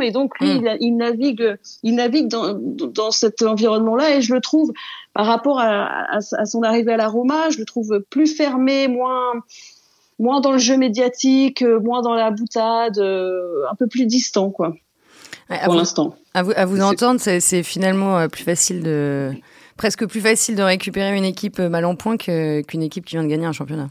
et 0.01 0.11
donc 0.11 0.39
lui 0.39 0.47
mm. 0.47 0.65
il, 0.65 0.77
il, 0.79 0.97
navigue 0.97 1.55
il 1.83 1.93
navigue 1.93 2.27
dans, 2.27 2.53
dans 2.55 3.11
cet 3.11 3.43
environnement 3.43 3.95
là 3.95 4.15
et 4.15 4.21
je 4.21 4.33
le 4.33 4.41
trouve 4.41 4.73
par 5.13 5.27
rapport 5.27 5.59
à, 5.59 5.85
à, 6.11 6.17
à 6.17 6.45
son 6.45 6.63
arrivée 6.63 6.93
à 6.93 6.97
la 6.97 7.07
Roma 7.07 7.51
je 7.51 7.59
le 7.59 7.65
trouve 7.65 8.03
plus 8.09 8.35
fermé 8.35 8.87
moins 8.87 9.33
moins 10.23 10.41
dans 10.41 10.53
le 10.53 10.57
jeu 10.57 10.77
médiatique, 10.77 11.61
euh, 11.61 11.79
moins 11.79 12.01
dans 12.01 12.15
la 12.15 12.31
boutade, 12.31 12.97
euh, 12.97 13.63
un 13.69 13.75
peu 13.75 13.87
plus 13.87 14.05
distant, 14.05 14.49
quoi. 14.49 14.73
Ouais, 15.49 15.59
pour 15.65 15.75
l'instant. 15.75 16.15
À 16.33 16.41
vous, 16.41 16.53
à 16.55 16.65
vous 16.65 16.81
entendre, 16.81 17.19
c'est 17.19 17.63
finalement 17.63 18.17
euh, 18.17 18.27
plus 18.27 18.43
facile 18.43 18.81
de, 18.81 19.33
presque 19.77 20.07
plus 20.07 20.21
facile 20.21 20.55
de 20.55 20.63
récupérer 20.63 21.15
une 21.15 21.25
équipe 21.25 21.59
mal 21.59 21.85
en 21.85 21.95
point 21.95 22.17
qu'une 22.17 22.81
équipe 22.81 23.05
qui 23.05 23.15
vient 23.15 23.23
de 23.23 23.29
gagner 23.29 23.45
un 23.45 23.51
championnat 23.51 23.89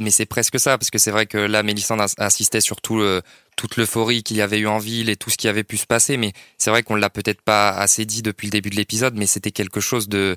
mais 0.00 0.10
c'est 0.10 0.26
presque 0.26 0.58
ça, 0.58 0.78
parce 0.78 0.90
que 0.90 0.98
c'est 0.98 1.10
vrai 1.10 1.26
que 1.26 1.38
là, 1.38 1.62
Mélissande 1.62 2.00
insistait 2.18 2.60
sur 2.60 2.80
tout 2.80 2.98
le, 2.98 3.22
toute 3.56 3.76
l'euphorie 3.76 4.22
qu'il 4.22 4.36
y 4.36 4.42
avait 4.42 4.58
eu 4.58 4.66
en 4.66 4.78
ville 4.78 5.08
et 5.08 5.16
tout 5.16 5.30
ce 5.30 5.36
qui 5.36 5.48
avait 5.48 5.64
pu 5.64 5.76
se 5.76 5.86
passer, 5.86 6.16
mais 6.16 6.32
c'est 6.58 6.70
vrai 6.70 6.82
qu'on 6.82 6.94
l'a 6.94 7.10
peut-être 7.10 7.42
pas 7.42 7.70
assez 7.70 8.04
dit 8.04 8.22
depuis 8.22 8.46
le 8.46 8.52
début 8.52 8.70
de 8.70 8.76
l'épisode, 8.76 9.14
mais 9.16 9.26
c'était 9.26 9.50
quelque 9.50 9.80
chose 9.80 10.08
de, 10.08 10.36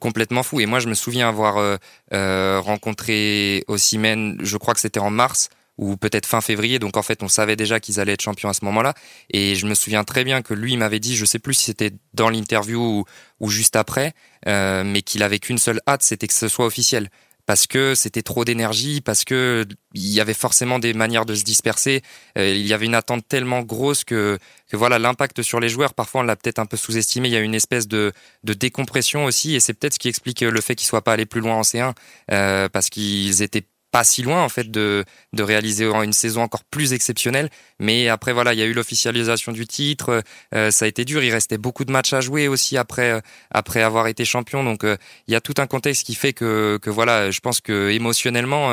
complètement 0.00 0.42
fou. 0.42 0.60
Et 0.60 0.66
moi, 0.66 0.78
je 0.78 0.88
me 0.88 0.94
souviens 0.94 1.28
avoir 1.28 1.58
euh, 1.58 1.76
euh, 2.12 2.60
rencontré 2.60 3.64
Ossimène, 3.66 4.38
je 4.40 4.56
crois 4.56 4.74
que 4.74 4.80
c'était 4.80 5.00
en 5.00 5.10
mars, 5.10 5.50
ou 5.80 5.96
peut-être 5.96 6.26
fin 6.26 6.40
février. 6.42 6.78
Donc 6.78 6.96
en 6.96 7.02
fait, 7.02 7.22
on 7.22 7.28
savait 7.28 7.56
déjà 7.56 7.80
qu'ils 7.80 7.98
allaient 7.98 8.12
être 8.12 8.22
champions 8.22 8.50
à 8.50 8.54
ce 8.54 8.64
moment-là. 8.66 8.94
Et 9.32 9.56
je 9.56 9.66
me 9.66 9.74
souviens 9.74 10.04
très 10.04 10.24
bien 10.24 10.42
que 10.42 10.54
lui 10.54 10.76
m'avait 10.76 11.00
dit, 11.00 11.16
je 11.16 11.24
sais 11.24 11.38
plus 11.38 11.54
si 11.54 11.64
c'était 11.64 11.90
dans 12.12 12.28
l'interview 12.28 13.04
ou, 13.40 13.50
juste 13.50 13.76
après, 13.76 14.12
euh, 14.46 14.84
mais 14.84 15.00
qu'il 15.02 15.22
avait 15.22 15.38
qu'une 15.38 15.58
seule 15.58 15.80
hâte, 15.88 16.02
c'était 16.02 16.26
que 16.26 16.34
ce 16.34 16.48
soit 16.48 16.66
officiel 16.66 17.08
parce 17.46 17.66
que 17.66 17.94
c'était 17.94 18.22
trop 18.22 18.44
d'énergie, 18.44 19.00
parce 19.00 19.24
que 19.24 19.66
il 19.94 20.08
y 20.08 20.20
avait 20.20 20.34
forcément 20.34 20.78
des 20.78 20.94
manières 20.94 21.26
de 21.26 21.34
se 21.34 21.44
disperser. 21.44 22.02
Euh, 22.38 22.48
il 22.50 22.66
y 22.66 22.72
avait 22.72 22.86
une 22.86 22.94
attente 22.94 23.26
tellement 23.28 23.62
grosse 23.62 24.04
que, 24.04 24.38
voilà 24.72 24.98
l'impact 24.98 25.42
sur 25.42 25.60
les 25.60 25.68
joueurs. 25.68 25.94
Parfois, 25.94 26.20
on 26.20 26.24
l'a 26.24 26.36
peut-être 26.36 26.58
un 26.58 26.66
peu 26.66 26.76
sous-estimé. 26.76 27.28
Il 27.28 27.32
y 27.32 27.36
a 27.36 27.40
une 27.40 27.54
espèce 27.54 27.88
de, 27.88 28.12
de 28.44 28.52
décompression 28.54 29.24
aussi, 29.24 29.54
et 29.54 29.60
c'est 29.60 29.74
peut-être 29.74 29.94
ce 29.94 29.98
qui 29.98 30.08
explique 30.08 30.40
le 30.40 30.60
fait 30.60 30.74
qu'ils 30.74 30.86
soient 30.86 31.02
pas 31.02 31.14
allés 31.14 31.26
plus 31.26 31.40
loin 31.40 31.56
en 31.56 31.62
C1, 31.62 31.94
euh, 32.30 32.68
parce 32.68 32.88
qu'ils 32.90 33.42
étaient 33.42 33.66
pas 33.90 34.04
si 34.04 34.22
loin 34.22 34.42
en 34.42 34.48
fait 34.48 34.70
de, 34.70 35.04
de 35.32 35.42
réaliser 35.42 35.84
une 35.84 36.12
saison 36.12 36.42
encore 36.42 36.64
plus 36.64 36.92
exceptionnelle. 36.92 37.50
Mais 37.78 38.08
après 38.08 38.32
voilà, 38.32 38.52
il 38.52 38.58
y 38.58 38.62
a 38.62 38.66
eu 38.66 38.72
l'officialisation 38.72 39.52
du 39.52 39.66
titre, 39.66 40.22
euh, 40.54 40.70
ça 40.70 40.84
a 40.84 40.88
été 40.88 41.04
dur. 41.04 41.22
Il 41.22 41.32
restait 41.32 41.58
beaucoup 41.58 41.84
de 41.84 41.92
matchs 41.92 42.12
à 42.12 42.20
jouer 42.20 42.48
aussi 42.48 42.76
après 42.76 43.10
euh, 43.10 43.20
après 43.50 43.82
avoir 43.82 44.06
été 44.06 44.24
champion. 44.24 44.62
Donc 44.64 44.84
euh, 44.84 44.96
il 45.26 45.32
y 45.32 45.36
a 45.36 45.40
tout 45.40 45.54
un 45.58 45.66
contexte 45.66 46.04
qui 46.06 46.14
fait 46.14 46.32
que 46.32 46.78
que 46.80 46.90
voilà, 46.90 47.30
je 47.30 47.40
pense 47.40 47.60
que 47.60 47.90
émotionnellement 47.90 48.70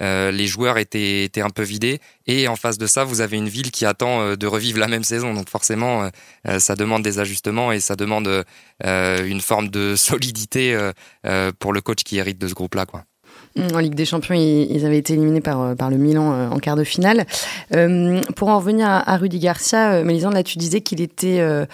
euh, 0.00 0.30
les 0.30 0.46
joueurs 0.46 0.78
étaient 0.78 1.24
étaient 1.24 1.42
un 1.42 1.50
peu 1.50 1.62
vidés. 1.62 2.00
Et 2.26 2.48
en 2.48 2.56
face 2.56 2.78
de 2.78 2.86
ça, 2.86 3.04
vous 3.04 3.20
avez 3.20 3.36
une 3.36 3.48
ville 3.48 3.70
qui 3.70 3.86
attend 3.86 4.34
de 4.34 4.46
revivre 4.46 4.80
la 4.80 4.88
même 4.88 5.04
saison. 5.04 5.32
Donc 5.32 5.48
forcément, 5.48 6.10
ça 6.58 6.74
demande 6.74 7.02
des 7.02 7.20
ajustements 7.20 7.70
et 7.70 7.78
ça 7.78 7.94
demande 7.94 8.44
une 8.82 9.40
forme 9.40 9.68
de 9.68 9.94
solidité 9.96 10.76
pour 11.60 11.72
le 11.72 11.80
coach 11.80 12.02
qui 12.02 12.18
hérite 12.18 12.38
de 12.38 12.48
ce 12.48 12.54
groupe-là, 12.54 12.84
quoi. 12.84 13.04
En 13.74 13.78
Ligue 13.78 13.94
des 13.94 14.04
Champions, 14.04 14.34
ils, 14.34 14.84
avaient 14.84 14.98
été 14.98 15.14
éliminés 15.14 15.40
par, 15.40 15.60
euh, 15.60 15.74
par 15.74 15.90
le 15.90 15.96
Milan 15.96 16.32
euh, 16.32 16.48
en 16.50 16.58
quart 16.58 16.76
de 16.76 16.84
finale. 16.84 17.24
Euh, 17.74 18.20
pour 18.36 18.48
en 18.48 18.58
revenir 18.58 18.86
à, 18.88 19.16
Rudy 19.16 19.38
Garcia, 19.38 19.92
euh, 19.92 20.04
Mélisande, 20.04 20.34
là 20.34 20.42
tu 20.42 20.58
disais 20.58 20.82
qu'il 20.82 21.00
était 21.00 21.40
euh, 21.40 21.64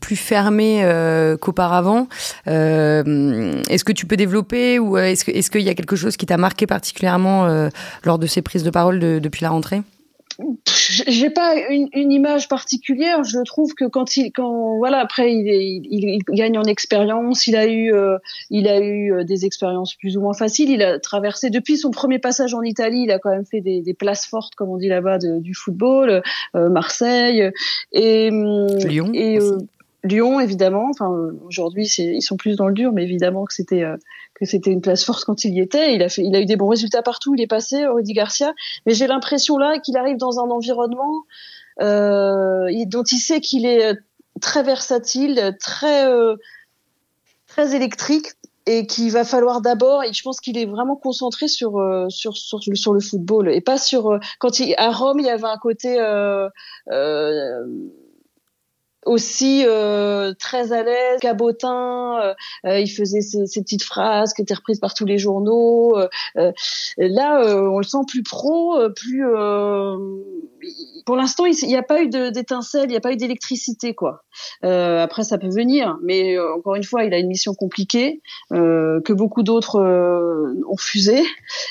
plus 0.00 0.16
fermé 0.16 0.80
euh, 0.82 1.36
qu'auparavant. 1.36 2.08
est-ce 2.46 3.84
que 3.84 3.92
tu 3.92 4.06
peux 4.06 4.16
développer 4.16 4.78
ou 4.78 4.98
est-ce 4.98 5.24
qu'il 5.24 5.60
est 5.60 5.64
y 5.64 5.70
a 5.70 5.74
quelque 5.74 5.96
chose 5.96 6.16
qui 6.16 6.26
t'a 6.26 6.36
marqué 6.36 6.66
particulièrement 6.66 7.46
lors 8.04 8.18
de 8.18 8.26
ses 8.26 8.42
prises 8.42 8.62
de 8.62 8.70
parole 8.70 8.98
de, 8.98 9.18
depuis 9.18 9.42
la 9.42 9.50
rentrée? 9.50 9.82
J'ai 10.92 11.30
pas 11.30 11.54
une, 11.70 11.88
une, 11.92 12.12
image 12.12 12.48
particulière. 12.48 13.24
Je 13.24 13.40
trouve 13.44 13.74
que 13.74 13.84
quand 13.84 14.16
il, 14.16 14.30
quand 14.32 14.76
voilà, 14.76 14.98
après 14.98 15.32
il, 15.32 15.46
il, 15.48 15.84
il 15.90 16.22
gagne 16.28 16.58
en 16.58 16.64
expérience. 16.64 17.46
Il 17.46 17.56
a 17.56 17.66
eu, 17.66 17.92
euh, 17.92 18.18
il 18.50 18.68
a 18.68 18.80
eu 18.80 19.12
euh, 19.12 19.24
des 19.24 19.44
expériences 19.44 19.94
plus 19.94 20.16
ou 20.16 20.20
moins 20.20 20.34
faciles. 20.34 20.70
Il 20.70 20.82
a 20.82 20.98
traversé 20.98 21.50
depuis 21.50 21.76
son 21.76 21.90
premier 21.90 22.18
passage 22.18 22.54
en 22.54 22.62
Italie. 22.62 23.02
Il 23.04 23.10
a 23.10 23.18
quand 23.18 23.30
même 23.30 23.46
fait 23.46 23.60
des, 23.60 23.80
des 23.80 23.94
places 23.94 24.26
fortes, 24.26 24.54
comme 24.54 24.68
on 24.68 24.76
dit 24.76 24.88
là-bas, 24.88 25.18
du 25.18 25.54
football, 25.54 26.22
euh, 26.54 26.68
Marseille 26.68 27.50
et 27.92 28.30
Lyon. 28.30 29.10
Et, 29.14 29.38
Lyon, 30.04 30.40
évidemment. 30.40 30.88
Enfin, 30.90 31.08
aujourd'hui, 31.46 31.86
ils 31.86 32.22
sont 32.22 32.36
plus 32.36 32.56
dans 32.56 32.66
le 32.66 32.74
dur, 32.74 32.92
mais 32.92 33.04
évidemment 33.04 33.44
que 33.44 33.54
c'était 33.54 33.84
c'était 34.46 34.70
une 34.70 34.80
place 34.80 35.04
forte 35.04 35.24
quand 35.24 35.44
il 35.44 35.54
y 35.54 35.60
était. 35.60 35.94
Il 35.94 36.02
a 36.02 36.08
fait, 36.08 36.22
il 36.22 36.34
a 36.36 36.40
eu 36.40 36.46
des 36.46 36.56
bons 36.56 36.68
résultats 36.68 37.02
partout. 37.02 37.34
Il 37.34 37.40
est 37.40 37.46
passé, 37.46 37.86
Rudy 37.86 38.12
Garcia. 38.12 38.52
Mais 38.86 38.94
j'ai 38.94 39.06
l'impression 39.06 39.56
là 39.56 39.78
qu'il 39.78 39.96
arrive 39.96 40.16
dans 40.16 40.38
un 40.40 40.50
environnement 40.50 41.24
dont 41.80 43.04
il 43.10 43.18
sait 43.18 43.40
qu'il 43.40 43.66
est 43.66 43.96
très 44.40 44.62
versatile, 44.62 45.56
très 45.60 46.06
très 47.46 47.74
électrique 47.74 48.28
et 48.66 48.86
qu'il 48.86 49.10
va 49.10 49.24
falloir 49.24 49.60
d'abord 49.60 50.04
et 50.04 50.12
je 50.12 50.22
pense 50.22 50.40
qu'il 50.40 50.56
est 50.56 50.66
vraiment 50.66 50.96
concentré 50.96 51.48
sur 51.48 51.78
euh, 51.78 52.08
sur, 52.08 52.36
sur 52.36 52.92
le 52.92 53.00
football 53.00 53.50
et 53.50 53.60
pas 53.60 53.78
sur 53.78 54.12
euh, 54.12 54.18
quand 54.38 54.60
il 54.60 54.74
à 54.78 54.90
Rome 54.90 55.18
il 55.18 55.26
y 55.26 55.30
avait 55.30 55.44
un 55.44 55.58
côté 55.58 55.98
euh, 55.98 56.48
euh 56.90 57.66
aussi 59.04 59.64
euh, 59.66 60.32
très 60.38 60.72
à 60.72 60.82
l'aise, 60.82 61.20
cabotin. 61.20 62.20
Euh, 62.20 62.34
euh, 62.66 62.80
il 62.80 62.88
faisait 62.88 63.20
ses, 63.20 63.60
petites 63.62 63.82
phrases 63.82 64.32
qui 64.32 64.42
étaient 64.42 64.54
reprises 64.54 64.80
par 64.80 64.94
tous 64.94 65.04
les 65.04 65.18
journaux. 65.18 65.96
là, 66.34 67.42
on 67.46 67.78
le 67.78 67.84
sent 67.84 68.04
plus 68.08 68.22
pro, 68.22 68.78
plus. 68.94 69.24
Pour 71.04 71.16
l'instant, 71.16 71.46
il 71.46 71.66
n'y 71.66 71.76
a 71.76 71.82
pas 71.82 72.02
eu 72.02 72.08
d'étincelle, 72.08 72.84
il 72.84 72.90
n'y 72.90 72.96
a 72.96 73.00
pas 73.00 73.12
eu 73.12 73.16
d'électricité, 73.16 73.94
quoi. 73.94 74.24
après, 74.62 75.24
ça 75.24 75.38
peut 75.38 75.50
venir, 75.50 75.98
mais 76.02 76.38
encore 76.38 76.74
une 76.74 76.84
fois, 76.84 77.04
il 77.04 77.14
a 77.14 77.18
une 77.18 77.28
mission 77.28 77.54
compliquée 77.54 78.20
que 78.50 79.12
beaucoup 79.12 79.42
d'autres 79.42 79.80
ont 79.80 80.76
fusée, 80.76 81.22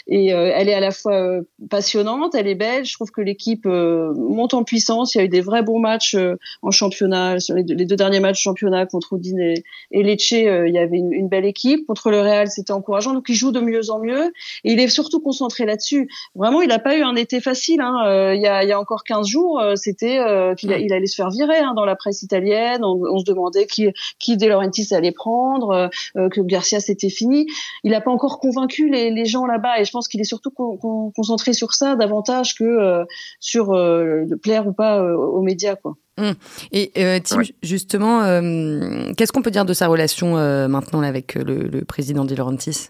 et 0.07 0.27
elle 0.27 0.69
est 0.69 0.73
à 0.73 0.79
la 0.79 0.91
fois 0.91 1.39
passionnante, 1.69 2.35
elle 2.35 2.47
est 2.47 2.55
belle. 2.55 2.85
Je 2.85 2.93
trouve 2.93 3.11
que 3.11 3.21
l'équipe 3.21 3.65
monte 3.65 4.53
en 4.53 4.63
puissance. 4.63 5.15
Il 5.15 5.19
y 5.19 5.21
a 5.21 5.25
eu 5.25 5.29
des 5.29 5.41
vrais 5.41 5.63
bons 5.63 5.79
matchs 5.79 6.17
en 6.61 6.71
championnat 6.71 7.39
sur 7.39 7.55
les 7.55 7.63
deux, 7.63 7.95
derniers 7.95 8.19
matchs 8.19 8.41
championnat 8.41 8.85
contre 8.85 9.13
Udine 9.13 9.39
et, 9.39 9.63
et 9.91 10.03
Lecce, 10.03 10.33
euh, 10.33 10.67
il 10.67 10.73
y 10.73 10.77
avait 10.77 10.97
une, 10.97 11.27
belle 11.27 11.45
équipe. 11.45 11.85
Contre 11.87 12.11
le 12.11 12.21
Real, 12.21 12.49
c'était 12.49 12.73
encourageant. 12.73 13.13
Donc 13.13 13.25
il 13.29 13.35
joue 13.35 13.51
de 13.51 13.59
mieux 13.59 13.89
en 13.89 13.99
mieux 13.99 14.31
et 14.63 14.73
il 14.73 14.79
est 14.79 14.87
surtout 14.87 15.19
concentré 15.19 15.65
là-dessus. 15.65 16.09
Vraiment, 16.35 16.61
il 16.61 16.69
n'a 16.69 16.79
pas 16.79 16.97
eu 16.97 17.01
un 17.01 17.15
été 17.15 17.39
facile. 17.41 17.81
Hein. 17.81 18.03
Euh, 18.05 18.35
il, 18.35 18.41
y 18.41 18.47
a, 18.47 18.79
encore 18.81 19.03
15 19.03 19.27
jours, 19.27 19.59
euh, 19.59 19.75
c'était 19.75 20.19
qu'il 20.57 20.71
il 20.71 20.93
allait 20.93 21.05
se 21.05 21.15
faire 21.15 21.29
virer 21.29 21.59
hein, 21.59 21.73
dans 21.75 21.85
la 21.85 21.95
presse 21.95 22.23
italienne. 22.23 22.83
On, 22.83 23.19
se 23.19 23.25
demandait 23.25 23.67
qui, 23.67 23.87
qui 24.19 24.37
De 24.37 24.47
Laurentiis 24.47 24.93
allait 24.93 25.11
prendre, 25.11 25.89
que 26.15 26.41
Garcia 26.41 26.79
c'était 26.79 27.09
fini. 27.09 27.47
Il 27.83 27.91
n'a 27.91 28.01
pas 28.01 28.11
encore 28.11 28.39
convaincu 28.39 28.89
les, 28.89 29.11
les 29.11 29.25
gens 29.25 29.45
là-bas 29.45 29.79
et 29.79 29.85
je 29.85 29.91
pense 29.91 30.07
qu'il 30.07 30.19
est 30.19 30.25
surtout 30.25 30.51
concentré 30.51 31.53
sur 31.53 31.73
ça 31.73 31.95
davantage 31.95 32.55
que 32.55 33.05
sur 33.39 33.71
de 33.71 34.35
plaire 34.35 34.67
ou 34.67 34.73
pas 34.73 35.01
aux 35.01 35.41
médias. 35.41 35.75
Quoi. 35.75 35.95
Hum. 36.17 36.35
Et 36.71 36.91
euh, 36.97 37.19
Tim, 37.23 37.41
justement, 37.63 38.23
euh, 38.23 39.11
qu'est-ce 39.17 39.31
qu'on 39.31 39.41
peut 39.41 39.51
dire 39.51 39.65
de 39.65 39.73
sa 39.73 39.87
relation 39.87 40.37
euh, 40.37 40.67
maintenant 40.67 41.01
avec 41.01 41.35
le, 41.35 41.83
président 41.85 42.25
De 42.25 42.35
Laurentiis? 42.35 42.89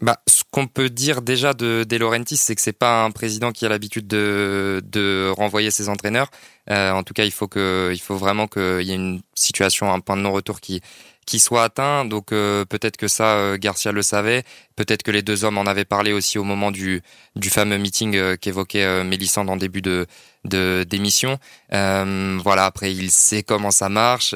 Bah, 0.00 0.20
ce 0.28 0.42
qu'on 0.50 0.66
peut 0.66 0.90
dire 0.90 1.22
déjà 1.22 1.54
de 1.54 1.84
De 1.88 1.96
Laurentiis, 1.96 2.36
c'est 2.36 2.54
que 2.54 2.60
c'est 2.60 2.72
pas 2.72 3.04
un 3.04 3.10
président 3.10 3.52
qui 3.52 3.66
a 3.66 3.68
l'habitude 3.68 4.06
de, 4.06 4.82
de 4.84 5.32
renvoyer 5.36 5.70
ses 5.70 5.88
entraîneurs. 5.88 6.30
en 6.70 7.02
tout 7.02 7.14
cas, 7.14 7.24
il 7.24 7.32
faut 7.32 7.48
que, 7.48 7.90
il 7.92 7.98
faut 8.00 8.16
vraiment 8.16 8.46
qu'il 8.46 8.82
y 8.82 8.92
ait 8.92 8.96
une 8.96 9.20
situation, 9.34 9.92
un 9.92 10.00
point 10.00 10.16
de 10.16 10.22
non-retour 10.22 10.60
qui 10.60 10.80
qui 11.28 11.38
soit 11.40 11.62
atteint. 11.64 12.06
Donc 12.06 12.32
euh, 12.32 12.64
peut-être 12.64 12.96
que 12.96 13.06
ça, 13.06 13.36
euh, 13.36 13.58
Garcia 13.58 13.92
le 13.92 14.02
savait. 14.02 14.44
Peut-être 14.76 15.02
que 15.02 15.10
les 15.10 15.20
deux 15.20 15.44
hommes 15.44 15.58
en 15.58 15.66
avaient 15.66 15.84
parlé 15.84 16.12
aussi 16.14 16.38
au 16.38 16.44
moment 16.44 16.70
du, 16.70 17.02
du 17.36 17.50
fameux 17.50 17.76
meeting 17.76 18.16
euh, 18.16 18.36
qu'évoquait 18.36 19.04
Mélissande 19.04 19.50
en 19.50 19.56
début 19.56 19.82
de 19.82 20.06
d'émission. 20.44 21.38
voilà. 21.70 22.64
Après, 22.64 22.90
il 22.94 23.10
sait 23.10 23.42
comment 23.42 23.70
ça 23.70 23.90
marche. 23.90 24.34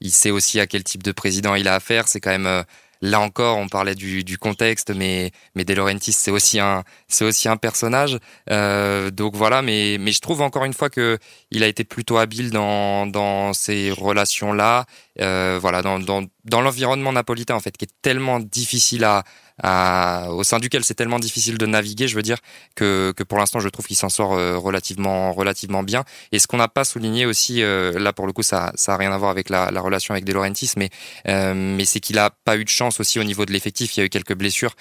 il 0.00 0.10
sait 0.10 0.30
aussi 0.30 0.60
à 0.60 0.66
quel 0.66 0.82
type 0.82 1.02
de 1.02 1.12
président 1.12 1.54
il 1.54 1.68
a 1.68 1.74
affaire. 1.74 2.08
C'est 2.08 2.20
quand 2.20 2.30
même 2.30 2.64
Là 3.02 3.20
encore, 3.20 3.58
on 3.58 3.68
parlait 3.68 3.94
du, 3.94 4.24
du 4.24 4.38
contexte, 4.38 4.90
mais 4.94 5.30
mais 5.54 5.64
De 5.64 5.74
Laurentiis 5.74 6.12
c'est 6.12 6.30
aussi 6.30 6.58
un 6.60 6.82
c'est 7.08 7.24
aussi 7.24 7.48
un 7.48 7.56
personnage. 7.56 8.18
Euh, 8.50 9.10
donc 9.10 9.36
voilà, 9.36 9.62
mais 9.62 9.98
mais 10.00 10.12
je 10.12 10.20
trouve 10.20 10.40
encore 10.40 10.64
une 10.64 10.72
fois 10.72 10.90
que 10.90 11.18
il 11.50 11.62
a 11.62 11.66
été 11.66 11.84
plutôt 11.84 12.16
habile 12.18 12.50
dans 12.50 13.06
dans 13.06 13.52
ces 13.52 13.90
relations 13.90 14.52
là. 14.52 14.86
Euh, 15.20 15.58
voilà, 15.60 15.82
dans 15.82 15.98
dans 15.98 16.24
dans 16.44 16.60
l'environnement 16.60 17.12
napolitain 17.12 17.54
en 17.54 17.60
fait, 17.60 17.76
qui 17.76 17.84
est 17.84 17.94
tellement 18.02 18.40
difficile 18.40 19.04
à 19.04 19.24
au 19.64 20.44
sein 20.44 20.58
duquel 20.58 20.84
c'est 20.84 20.94
tellement 20.94 21.18
difficile 21.18 21.58
de 21.58 21.66
naviguer, 21.66 22.08
je 22.08 22.14
veux 22.14 22.22
dire, 22.22 22.38
que, 22.74 23.12
que 23.16 23.22
pour 23.22 23.38
l'instant, 23.38 23.60
je 23.60 23.68
trouve 23.68 23.86
qu'il 23.86 23.96
s'en 23.96 24.08
sort 24.08 24.34
euh, 24.34 24.58
relativement, 24.58 25.32
relativement 25.32 25.82
bien. 25.82 26.04
Et 26.32 26.38
ce 26.38 26.46
qu'on 26.46 26.58
n'a 26.58 26.68
pas 26.68 26.84
souligné 26.84 27.24
aussi, 27.26 27.62
euh, 27.62 27.98
là 27.98 28.12
pour 28.12 28.26
le 28.26 28.32
coup, 28.32 28.42
ça, 28.42 28.72
ça 28.74 28.94
a 28.94 28.96
rien 28.96 29.12
à 29.12 29.18
voir 29.18 29.30
avec 29.30 29.48
la, 29.48 29.70
la 29.70 29.80
relation 29.80 30.12
avec 30.12 30.24
De 30.24 30.32
Laurentiis, 30.32 30.72
mais, 30.76 30.90
euh, 31.28 31.54
mais 31.54 31.84
c'est 31.84 32.00
qu'il 32.00 32.18
a 32.18 32.30
pas 32.30 32.56
eu 32.56 32.64
de 32.64 32.68
chance 32.68 33.00
aussi 33.00 33.18
au 33.18 33.24
niveau 33.24 33.46
de 33.46 33.52
l'effectif. 33.52 33.96
Il 33.96 34.00
y 34.00 34.02
a 34.02 34.06
eu 34.06 34.10
quelques 34.10 34.34
blessures 34.34 34.74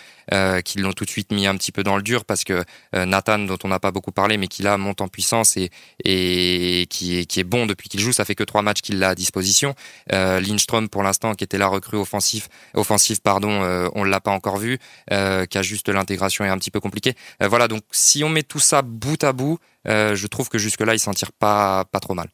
qui 0.65 0.79
l'ont 0.79 0.93
tout 0.93 1.05
de 1.05 1.09
suite 1.09 1.31
mis 1.31 1.45
un 1.45 1.55
petit 1.55 1.71
peu 1.71 1.83
dans 1.83 1.97
le 1.97 2.01
dur 2.01 2.25
parce 2.25 2.43
que 2.43 2.63
Nathan, 2.93 3.37
dont 3.39 3.59
on 3.63 3.67
n'a 3.67 3.79
pas 3.79 3.91
beaucoup 3.91 4.11
parlé, 4.11 4.37
mais 4.37 4.47
qui 4.47 4.63
là 4.63 4.75
monte 4.77 5.01
en 5.01 5.07
puissance 5.07 5.55
et, 5.55 5.69
et 6.03 6.87
qui, 6.89 7.19
est, 7.19 7.25
qui 7.25 7.39
est 7.39 7.43
bon 7.43 7.67
depuis 7.67 7.89
qu'il 7.89 7.99
joue, 7.99 8.11
ça 8.11 8.25
fait 8.25 8.33
que 8.33 8.43
trois 8.43 8.63
matchs 8.63 8.81
qu'il 8.81 9.03
a 9.03 9.09
à 9.09 9.15
disposition. 9.15 9.75
Lindstrom, 10.09 10.89
pour 10.89 11.03
l'instant, 11.03 11.35
qui 11.35 11.43
était 11.43 11.59
la 11.59 11.67
recrue 11.67 11.97
offensif, 11.97 12.49
offensive, 12.73 13.21
pardon, 13.21 13.91
on 13.93 14.03
l'a 14.03 14.19
pas 14.19 14.31
encore 14.31 14.57
vu 14.57 14.64
vu, 14.65 14.77
euh, 15.11 15.45
juste 15.61 15.89
l'intégration 15.89 16.45
est 16.45 16.49
un 16.49 16.57
petit 16.57 16.71
peu 16.71 16.79
compliquée. 16.79 17.13
Euh, 17.41 17.47
voilà, 17.47 17.67
donc 17.67 17.83
si 17.91 18.23
on 18.23 18.29
met 18.29 18.43
tout 18.43 18.59
ça 18.59 18.81
bout 18.81 19.23
à 19.23 19.33
bout, 19.33 19.57
euh, 19.87 20.15
je 20.15 20.27
trouve 20.27 20.49
que 20.49 20.57
jusque-là, 20.57 20.93
il 20.93 20.99
s'en 20.99 21.13
tire 21.13 21.31
pas, 21.31 21.85
pas 21.91 21.99
trop 21.99 22.13
mal. 22.13 22.29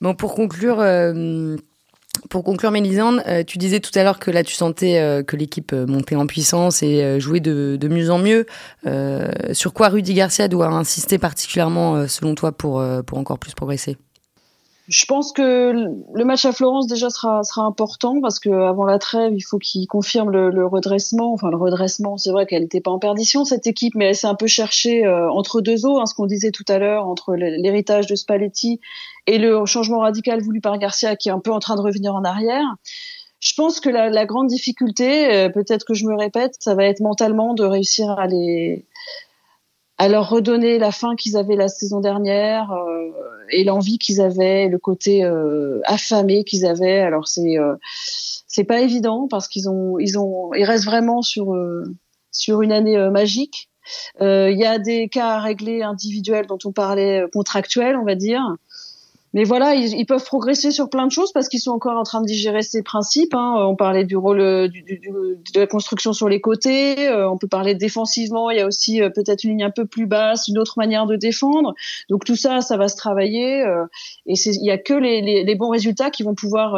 Bon, 0.00 0.14
pour 0.14 0.34
conclure, 0.34 0.84
pour 2.28 2.44
conclure, 2.44 2.70
Mélisande, 2.70 3.22
tu 3.46 3.56
disais 3.56 3.80
tout 3.80 3.96
à 3.98 4.02
l'heure 4.02 4.18
que 4.18 4.30
là, 4.30 4.44
tu 4.44 4.54
sentais 4.54 5.24
que 5.26 5.36
l'équipe 5.36 5.72
montait 5.72 6.16
en 6.16 6.26
puissance 6.26 6.82
et 6.82 7.18
jouait 7.18 7.40
de, 7.40 7.78
de, 7.80 7.88
mieux 7.88 8.10
en 8.10 8.18
mieux. 8.18 8.44
sur 9.52 9.72
quoi 9.72 9.88
Rudy 9.88 10.12
Garcia 10.12 10.48
doit 10.48 10.66
insister 10.66 11.16
particulièrement, 11.16 12.06
selon 12.08 12.34
toi, 12.34 12.52
pour, 12.52 12.84
pour 13.06 13.16
encore 13.16 13.38
plus 13.38 13.54
progresser? 13.54 13.96
Je 14.88 15.04
pense 15.04 15.32
que 15.32 15.72
le 16.14 16.24
match 16.24 16.44
à 16.44 16.52
Florence 16.52 16.86
déjà 16.86 17.10
sera, 17.10 17.42
sera 17.42 17.62
important 17.62 18.20
parce 18.20 18.38
que 18.38 18.50
avant 18.50 18.84
la 18.84 18.98
trêve, 18.98 19.32
il 19.34 19.40
faut 19.40 19.58
qu'il 19.58 19.86
confirme 19.88 20.30
le, 20.30 20.50
le, 20.50 20.64
redressement. 20.64 21.32
Enfin, 21.32 21.50
le 21.50 21.56
redressement, 21.56 22.16
c'est 22.16 22.30
vrai 22.30 22.46
qu'elle 22.46 22.62
n'était 22.62 22.80
pas 22.80 22.92
en 22.92 23.00
perdition 23.00 23.44
cette 23.44 23.66
équipe, 23.66 23.94
mais 23.96 24.06
elle 24.06 24.14
s'est 24.14 24.28
un 24.28 24.36
peu 24.36 24.46
cherchée 24.46 25.04
euh, 25.04 25.28
entre 25.30 25.60
deux 25.60 25.86
eaux, 25.86 25.98
hein, 25.98 26.06
ce 26.06 26.14
qu'on 26.14 26.26
disait 26.26 26.52
tout 26.52 26.64
à 26.68 26.78
l'heure, 26.78 27.08
entre 27.08 27.34
l'héritage 27.34 28.06
de 28.06 28.14
Spalletti 28.14 28.80
et 29.26 29.38
le 29.38 29.64
changement 29.66 29.98
radical 29.98 30.40
voulu 30.40 30.60
par 30.60 30.78
Garcia, 30.78 31.16
qui 31.16 31.30
est 31.30 31.32
un 31.32 31.40
peu 31.40 31.52
en 31.52 31.58
train 31.58 31.74
de 31.74 31.80
revenir 31.80 32.14
en 32.14 32.22
arrière. 32.22 32.66
Je 33.40 33.54
pense 33.54 33.80
que 33.80 33.90
la, 33.90 34.08
la 34.08 34.24
grande 34.24 34.46
difficulté, 34.46 35.32
euh, 35.32 35.48
peut-être 35.48 35.84
que 35.84 35.94
je 35.94 36.06
me 36.06 36.16
répète, 36.16 36.54
ça 36.60 36.76
va 36.76 36.84
être 36.84 37.00
mentalement 37.00 37.54
de 37.54 37.64
réussir 37.64 38.10
à 38.10 38.28
les 38.28 38.86
à 39.98 40.08
leur 40.08 40.28
redonner 40.28 40.78
la 40.78 40.92
fin 40.92 41.16
qu'ils 41.16 41.36
avaient 41.36 41.56
la 41.56 41.68
saison 41.68 42.00
dernière 42.00 42.70
euh, 42.72 43.10
et 43.50 43.64
l'envie 43.64 43.98
qu'ils 43.98 44.20
avaient, 44.20 44.68
le 44.68 44.78
côté 44.78 45.24
euh, 45.24 45.80
affamé 45.84 46.44
qu'ils 46.44 46.66
avaient. 46.66 47.00
Alors 47.00 47.28
c'est 47.28 47.58
euh, 47.58 47.74
c'est 48.46 48.64
pas 48.64 48.80
évident 48.80 49.26
parce 49.28 49.48
qu'ils 49.48 49.68
ont 49.68 49.98
ils 49.98 50.18
ont 50.18 50.52
ils 50.54 50.64
restent 50.64 50.84
vraiment 50.84 51.22
sur 51.22 51.54
euh, 51.54 51.84
sur 52.30 52.62
une 52.62 52.72
année 52.72 52.98
magique. 53.10 53.70
Il 54.20 54.58
y 54.58 54.64
a 54.64 54.78
des 54.78 55.08
cas 55.08 55.36
à 55.36 55.40
régler 55.40 55.82
individuels 55.82 56.46
dont 56.46 56.58
on 56.64 56.72
parlait 56.72 57.24
contractuels, 57.32 57.96
on 57.96 58.04
va 58.04 58.16
dire. 58.16 58.42
Mais 59.36 59.44
voilà, 59.44 59.74
ils, 59.74 60.06
peuvent 60.06 60.24
progresser 60.24 60.70
sur 60.70 60.88
plein 60.88 61.06
de 61.06 61.12
choses 61.12 61.30
parce 61.30 61.50
qu'ils 61.50 61.60
sont 61.60 61.72
encore 61.72 61.98
en 61.98 62.04
train 62.04 62.22
de 62.22 62.26
digérer 62.26 62.62
ces 62.62 62.82
principes. 62.82 63.34
Hein. 63.34 63.66
On 63.68 63.76
parlait 63.76 64.06
du 64.06 64.16
rôle 64.16 64.40
euh, 64.40 64.66
de 64.66 65.60
la 65.60 65.66
construction 65.66 66.14
sur 66.14 66.30
les 66.30 66.40
côtés. 66.40 67.06
Euh, 67.10 67.28
on 67.28 67.36
peut 67.36 67.46
parler 67.46 67.74
défensivement. 67.74 68.48
Il 68.48 68.56
y 68.56 68.62
a 68.62 68.66
aussi 68.66 69.02
euh, 69.02 69.10
peut-être 69.10 69.44
une 69.44 69.50
ligne 69.50 69.64
un 69.64 69.70
peu 69.70 69.84
plus 69.84 70.06
basse, 70.06 70.48
une 70.48 70.56
autre 70.56 70.78
manière 70.78 71.04
de 71.04 71.16
défendre. 71.16 71.74
Donc 72.08 72.24
tout 72.24 72.34
ça, 72.34 72.62
ça 72.62 72.78
va 72.78 72.88
se 72.88 72.96
travailler. 72.96 73.60
et 74.24 74.32
il 74.32 74.64
y 74.64 74.70
a 74.70 74.78
que 74.78 74.94
les, 74.94 75.54
bons 75.54 75.68
résultats 75.68 76.10
qui 76.10 76.22
vont 76.22 76.34
pouvoir 76.34 76.74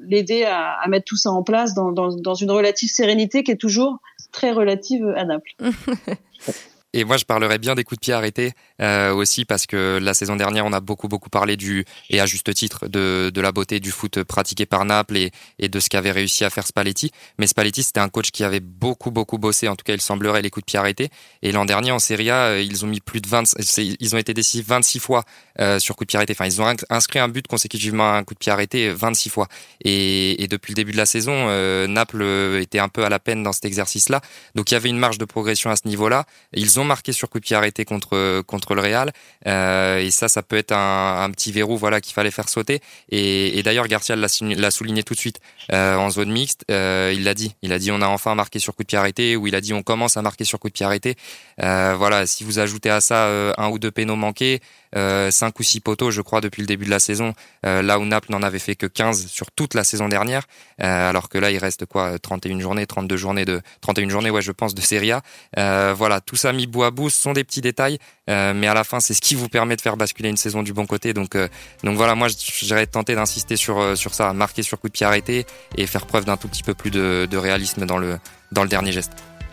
l'aider 0.00 0.42
à, 0.42 0.84
mettre 0.88 1.04
tout 1.04 1.16
ça 1.16 1.30
en 1.30 1.44
place 1.44 1.72
dans, 1.72 1.92
dans 1.92 2.34
une 2.34 2.50
relative 2.50 2.90
sérénité 2.90 3.44
qui 3.44 3.52
est 3.52 3.56
toujours 3.56 3.98
très 4.32 4.50
relative 4.50 5.06
à 5.16 5.24
Naples. 5.24 5.54
Et 6.94 7.04
moi, 7.04 7.16
je 7.16 7.24
parlerais 7.24 7.58
bien 7.58 7.74
des 7.74 7.84
coups 7.84 7.98
de 7.98 8.04
pied 8.04 8.12
arrêtés 8.12 8.52
euh, 8.80 9.12
aussi 9.14 9.44
parce 9.44 9.66
que 9.66 9.98
la 10.00 10.12
saison 10.12 10.36
dernière, 10.36 10.66
on 10.66 10.72
a 10.72 10.80
beaucoup 10.80 11.08
beaucoup 11.08 11.30
parlé 11.30 11.56
du 11.56 11.84
et 12.10 12.20
à 12.20 12.26
juste 12.26 12.52
titre 12.54 12.86
de, 12.88 13.30
de 13.32 13.40
la 13.40 13.50
beauté 13.50 13.80
du 13.80 13.90
foot 13.90 14.22
pratiqué 14.24 14.66
par 14.66 14.84
Naples 14.84 15.16
et, 15.16 15.30
et 15.58 15.68
de 15.68 15.80
ce 15.80 15.88
qu'avait 15.88 16.10
réussi 16.10 16.44
à 16.44 16.50
faire 16.50 16.66
Spalletti. 16.66 17.10
Mais 17.38 17.46
Spalletti, 17.46 17.82
c'était 17.82 18.00
un 18.00 18.08
coach 18.10 18.30
qui 18.30 18.44
avait 18.44 18.60
beaucoup 18.60 19.10
beaucoup 19.10 19.38
bossé. 19.38 19.68
En 19.68 19.76
tout 19.76 19.84
cas, 19.84 19.94
il 19.94 20.00
semblerait 20.00 20.42
les 20.42 20.50
coups 20.50 20.66
de 20.66 20.70
pied 20.70 20.78
arrêtés. 20.78 21.08
Et 21.40 21.52
l'an 21.52 21.64
dernier 21.64 21.92
en 21.92 21.98
Serie 21.98 22.30
A, 22.30 22.48
euh, 22.48 22.62
ils 22.62 22.84
ont 22.84 22.88
mis 22.88 23.00
plus 23.00 23.20
de 23.20 23.28
20, 23.28 23.54
ils 23.78 24.14
ont 24.14 24.18
été 24.18 24.34
décisifs 24.34 24.66
26 24.66 24.98
fois 24.98 25.24
euh, 25.60 25.78
sur 25.78 25.96
coup 25.96 26.04
de 26.04 26.08
pied 26.08 26.18
arrêté. 26.18 26.34
Enfin, 26.36 26.46
ils 26.46 26.60
ont 26.60 26.74
inscrit 26.90 27.18
un 27.18 27.28
but 27.28 27.46
consécutivement 27.46 28.12
à 28.12 28.16
un 28.16 28.24
coup 28.24 28.34
de 28.34 28.38
pied 28.38 28.52
arrêté 28.52 28.90
26 28.90 29.30
fois. 29.30 29.48
Et, 29.82 30.42
et 30.42 30.46
depuis 30.46 30.72
le 30.72 30.76
début 30.76 30.92
de 30.92 30.98
la 30.98 31.06
saison, 31.06 31.32
euh, 31.48 31.86
Naples 31.86 32.22
était 32.60 32.80
un 32.80 32.88
peu 32.88 33.04
à 33.04 33.08
la 33.08 33.18
peine 33.18 33.42
dans 33.42 33.52
cet 33.52 33.64
exercice-là. 33.64 34.20
Donc 34.54 34.70
il 34.70 34.74
y 34.74 34.76
avait 34.76 34.90
une 34.90 34.98
marge 34.98 35.16
de 35.16 35.24
progression 35.24 35.70
à 35.70 35.76
ce 35.76 35.88
niveau-là. 35.88 36.26
Ils 36.52 36.80
ont 36.80 36.81
marqué 36.84 37.12
sur 37.12 37.28
coup 37.28 37.38
de 37.38 37.44
pied 37.44 37.56
arrêté 37.56 37.84
contre 37.84 38.14
le 38.14 38.80
Real. 38.80 39.12
et 39.46 40.10
ça, 40.10 40.28
ça 40.28 40.42
peut 40.42 40.56
être 40.56 40.72
un, 40.72 41.30
petit 41.30 41.52
verrou, 41.52 41.76
voilà, 41.76 42.00
qu'il 42.00 42.14
fallait 42.14 42.30
faire 42.30 42.48
sauter. 42.48 42.80
Et, 43.10 43.62
d'ailleurs, 43.62 43.88
Garcia 43.88 44.16
l'a 44.16 44.70
souligné 44.70 45.02
tout 45.02 45.14
de 45.14 45.18
suite 45.18 45.40
en 45.70 46.10
zone 46.10 46.30
mixte. 46.30 46.64
il 46.68 47.24
l'a 47.24 47.34
dit. 47.34 47.54
Il 47.62 47.72
a 47.72 47.78
dit, 47.78 47.90
on 47.90 48.00
a 48.00 48.08
enfin 48.08 48.34
marqué 48.34 48.58
sur 48.58 48.74
coup 48.74 48.82
de 48.82 48.88
pied 48.88 48.98
arrêté, 48.98 49.36
ou 49.36 49.46
il 49.46 49.54
a 49.54 49.60
dit, 49.60 49.72
on 49.72 49.82
commence 49.82 50.16
à 50.16 50.22
marquer 50.22 50.44
sur 50.44 50.58
coup 50.58 50.68
de 50.68 50.74
pied 50.74 50.86
arrêté. 50.86 51.16
voilà, 51.58 52.26
si 52.26 52.44
vous 52.44 52.58
ajoutez 52.58 52.90
à 52.90 53.00
ça 53.00 53.28
un 53.58 53.68
ou 53.68 53.78
deux 53.78 53.90
pénaux 53.90 54.16
manqués, 54.16 54.60
euh, 54.62 54.81
5 54.94 55.58
ou 55.58 55.62
6 55.62 55.80
poteaux, 55.80 56.10
je 56.10 56.20
crois, 56.20 56.40
depuis 56.40 56.60
le 56.60 56.66
début 56.66 56.84
de 56.84 56.90
la 56.90 56.98
saison, 56.98 57.34
euh, 57.66 57.82
là 57.82 57.98
où 57.98 58.04
Naples 58.04 58.30
n'en 58.30 58.42
avait 58.42 58.58
fait 58.58 58.76
que 58.76 58.86
15 58.86 59.26
sur 59.26 59.50
toute 59.50 59.74
la 59.74 59.84
saison 59.84 60.08
dernière, 60.08 60.46
euh, 60.82 61.10
alors 61.10 61.28
que 61.28 61.38
là, 61.38 61.50
il 61.50 61.58
reste 61.58 61.86
quoi 61.86 62.18
31 62.18 62.60
journées, 62.60 62.86
32 62.86 63.16
journées 63.16 63.44
de 63.44 63.60
31 63.80 64.08
journées, 64.08 64.30
ouais, 64.30 64.42
je 64.42 64.52
pense, 64.52 64.74
de 64.74 64.80
Serie 64.80 65.12
A. 65.12 65.22
Euh, 65.58 65.94
voilà, 65.96 66.20
tout 66.20 66.36
ça 66.36 66.52
mis 66.52 66.66
bout 66.66 66.84
à 66.84 66.90
bout, 66.90 67.10
ce 67.10 67.20
sont 67.20 67.32
des 67.32 67.44
petits 67.44 67.60
détails, 67.60 67.98
mais 68.28 68.66
à 68.66 68.74
la 68.74 68.84
fin, 68.84 69.00
c'est 69.00 69.14
ce 69.14 69.20
qui 69.20 69.34
vous 69.34 69.48
permet 69.48 69.76
de 69.76 69.80
faire 69.80 69.96
basculer 69.96 70.28
une 70.28 70.36
saison 70.36 70.62
du 70.62 70.72
bon 70.72 70.86
côté. 70.86 71.12
Donc, 71.12 71.36
donc 71.84 71.96
voilà, 71.96 72.14
moi, 72.14 72.28
j'aurais 72.62 72.86
tenté 72.86 73.14
d'insister 73.14 73.56
sur 73.56 73.96
sur 73.96 74.14
ça, 74.14 74.32
marquer 74.32 74.62
sur 74.62 74.80
coup 74.80 74.88
de 74.88 74.92
pied 74.92 75.06
arrêté 75.06 75.44
et 75.76 75.86
faire 75.86 76.06
preuve 76.06 76.24
d'un 76.24 76.36
tout 76.36 76.48
petit 76.48 76.62
peu 76.62 76.74
plus 76.74 76.90
de, 76.90 77.26
de 77.30 77.36
réalisme 77.36 77.84
dans 77.84 77.98
le 77.98 78.18
dans 78.52 78.62
le 78.62 78.68
dernier 78.68 78.92
geste. 78.92 79.12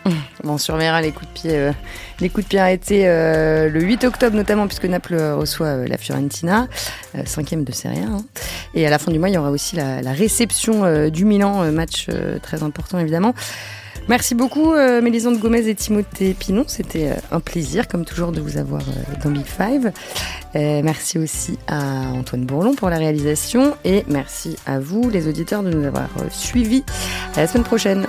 on 0.44 0.58
surveillera 0.58 1.02
les 1.02 1.12
coups 1.12 1.28
de 1.28 1.40
pied, 1.40 1.52
euh, 1.54 1.72
les 2.20 2.30
coups 2.30 2.46
de 2.46 2.50
pied 2.50 2.60
arrêtés 2.60 3.08
euh, 3.08 3.70
le 3.70 3.82
8 3.82 4.04
octobre 4.04 4.36
notamment 4.36 4.68
puisque 4.68 4.86
Naples 4.86 5.18
reçoit 5.18 5.68
euh, 5.68 5.88
la 5.88 5.98
Fiorentina, 5.98 6.68
cinquième 7.26 7.64
de 7.64 7.72
Serie. 7.72 8.00
Hein. 8.00 8.24
Et 8.74 8.86
à 8.86 8.90
la 8.90 9.00
fin 9.00 9.12
du 9.12 9.20
mois, 9.20 9.30
il 9.30 9.36
y 9.36 9.38
aura 9.38 9.52
aussi 9.52 9.76
la, 9.76 10.12
réception 10.12 11.10
du 11.10 11.26
Milan, 11.26 11.72
match 11.72 12.08
très 12.42 12.64
important 12.64 13.00
évidemment. 13.00 13.34
Merci 14.08 14.34
beaucoup 14.34 14.74
Mélisande 14.74 15.38
Gomez 15.40 15.68
et 15.68 15.76
Timothée 15.76 16.34
Pinon, 16.34 16.64
c'était 16.68 17.12
un 17.32 17.40
plaisir 17.40 17.88
comme 17.88 18.06
toujours 18.06 18.32
de 18.32 18.42
vous 18.42 18.58
avoir 18.58 18.82
dans 19.24 19.30
Big 19.30 19.46
Five. 19.46 19.92
merci 20.56 21.20
aussi 21.20 21.60
à 21.68 22.10
Antoine 22.12 22.46
Bourlon 22.46 22.74
pour 22.74 22.90
la 22.90 22.98
réalisation 22.98 23.76
et 23.86 24.04
merci 24.08 24.56
à 24.66 24.80
vous 24.80 25.10
les 25.10 25.28
auditeurs 25.28 25.64
de 25.64 25.70
nous 25.70 25.86
avoir 25.86 26.10
suivis. 26.32 26.84
À 27.36 27.42
la 27.42 27.48
semaine 27.48 27.66
prochaine. 27.66 28.08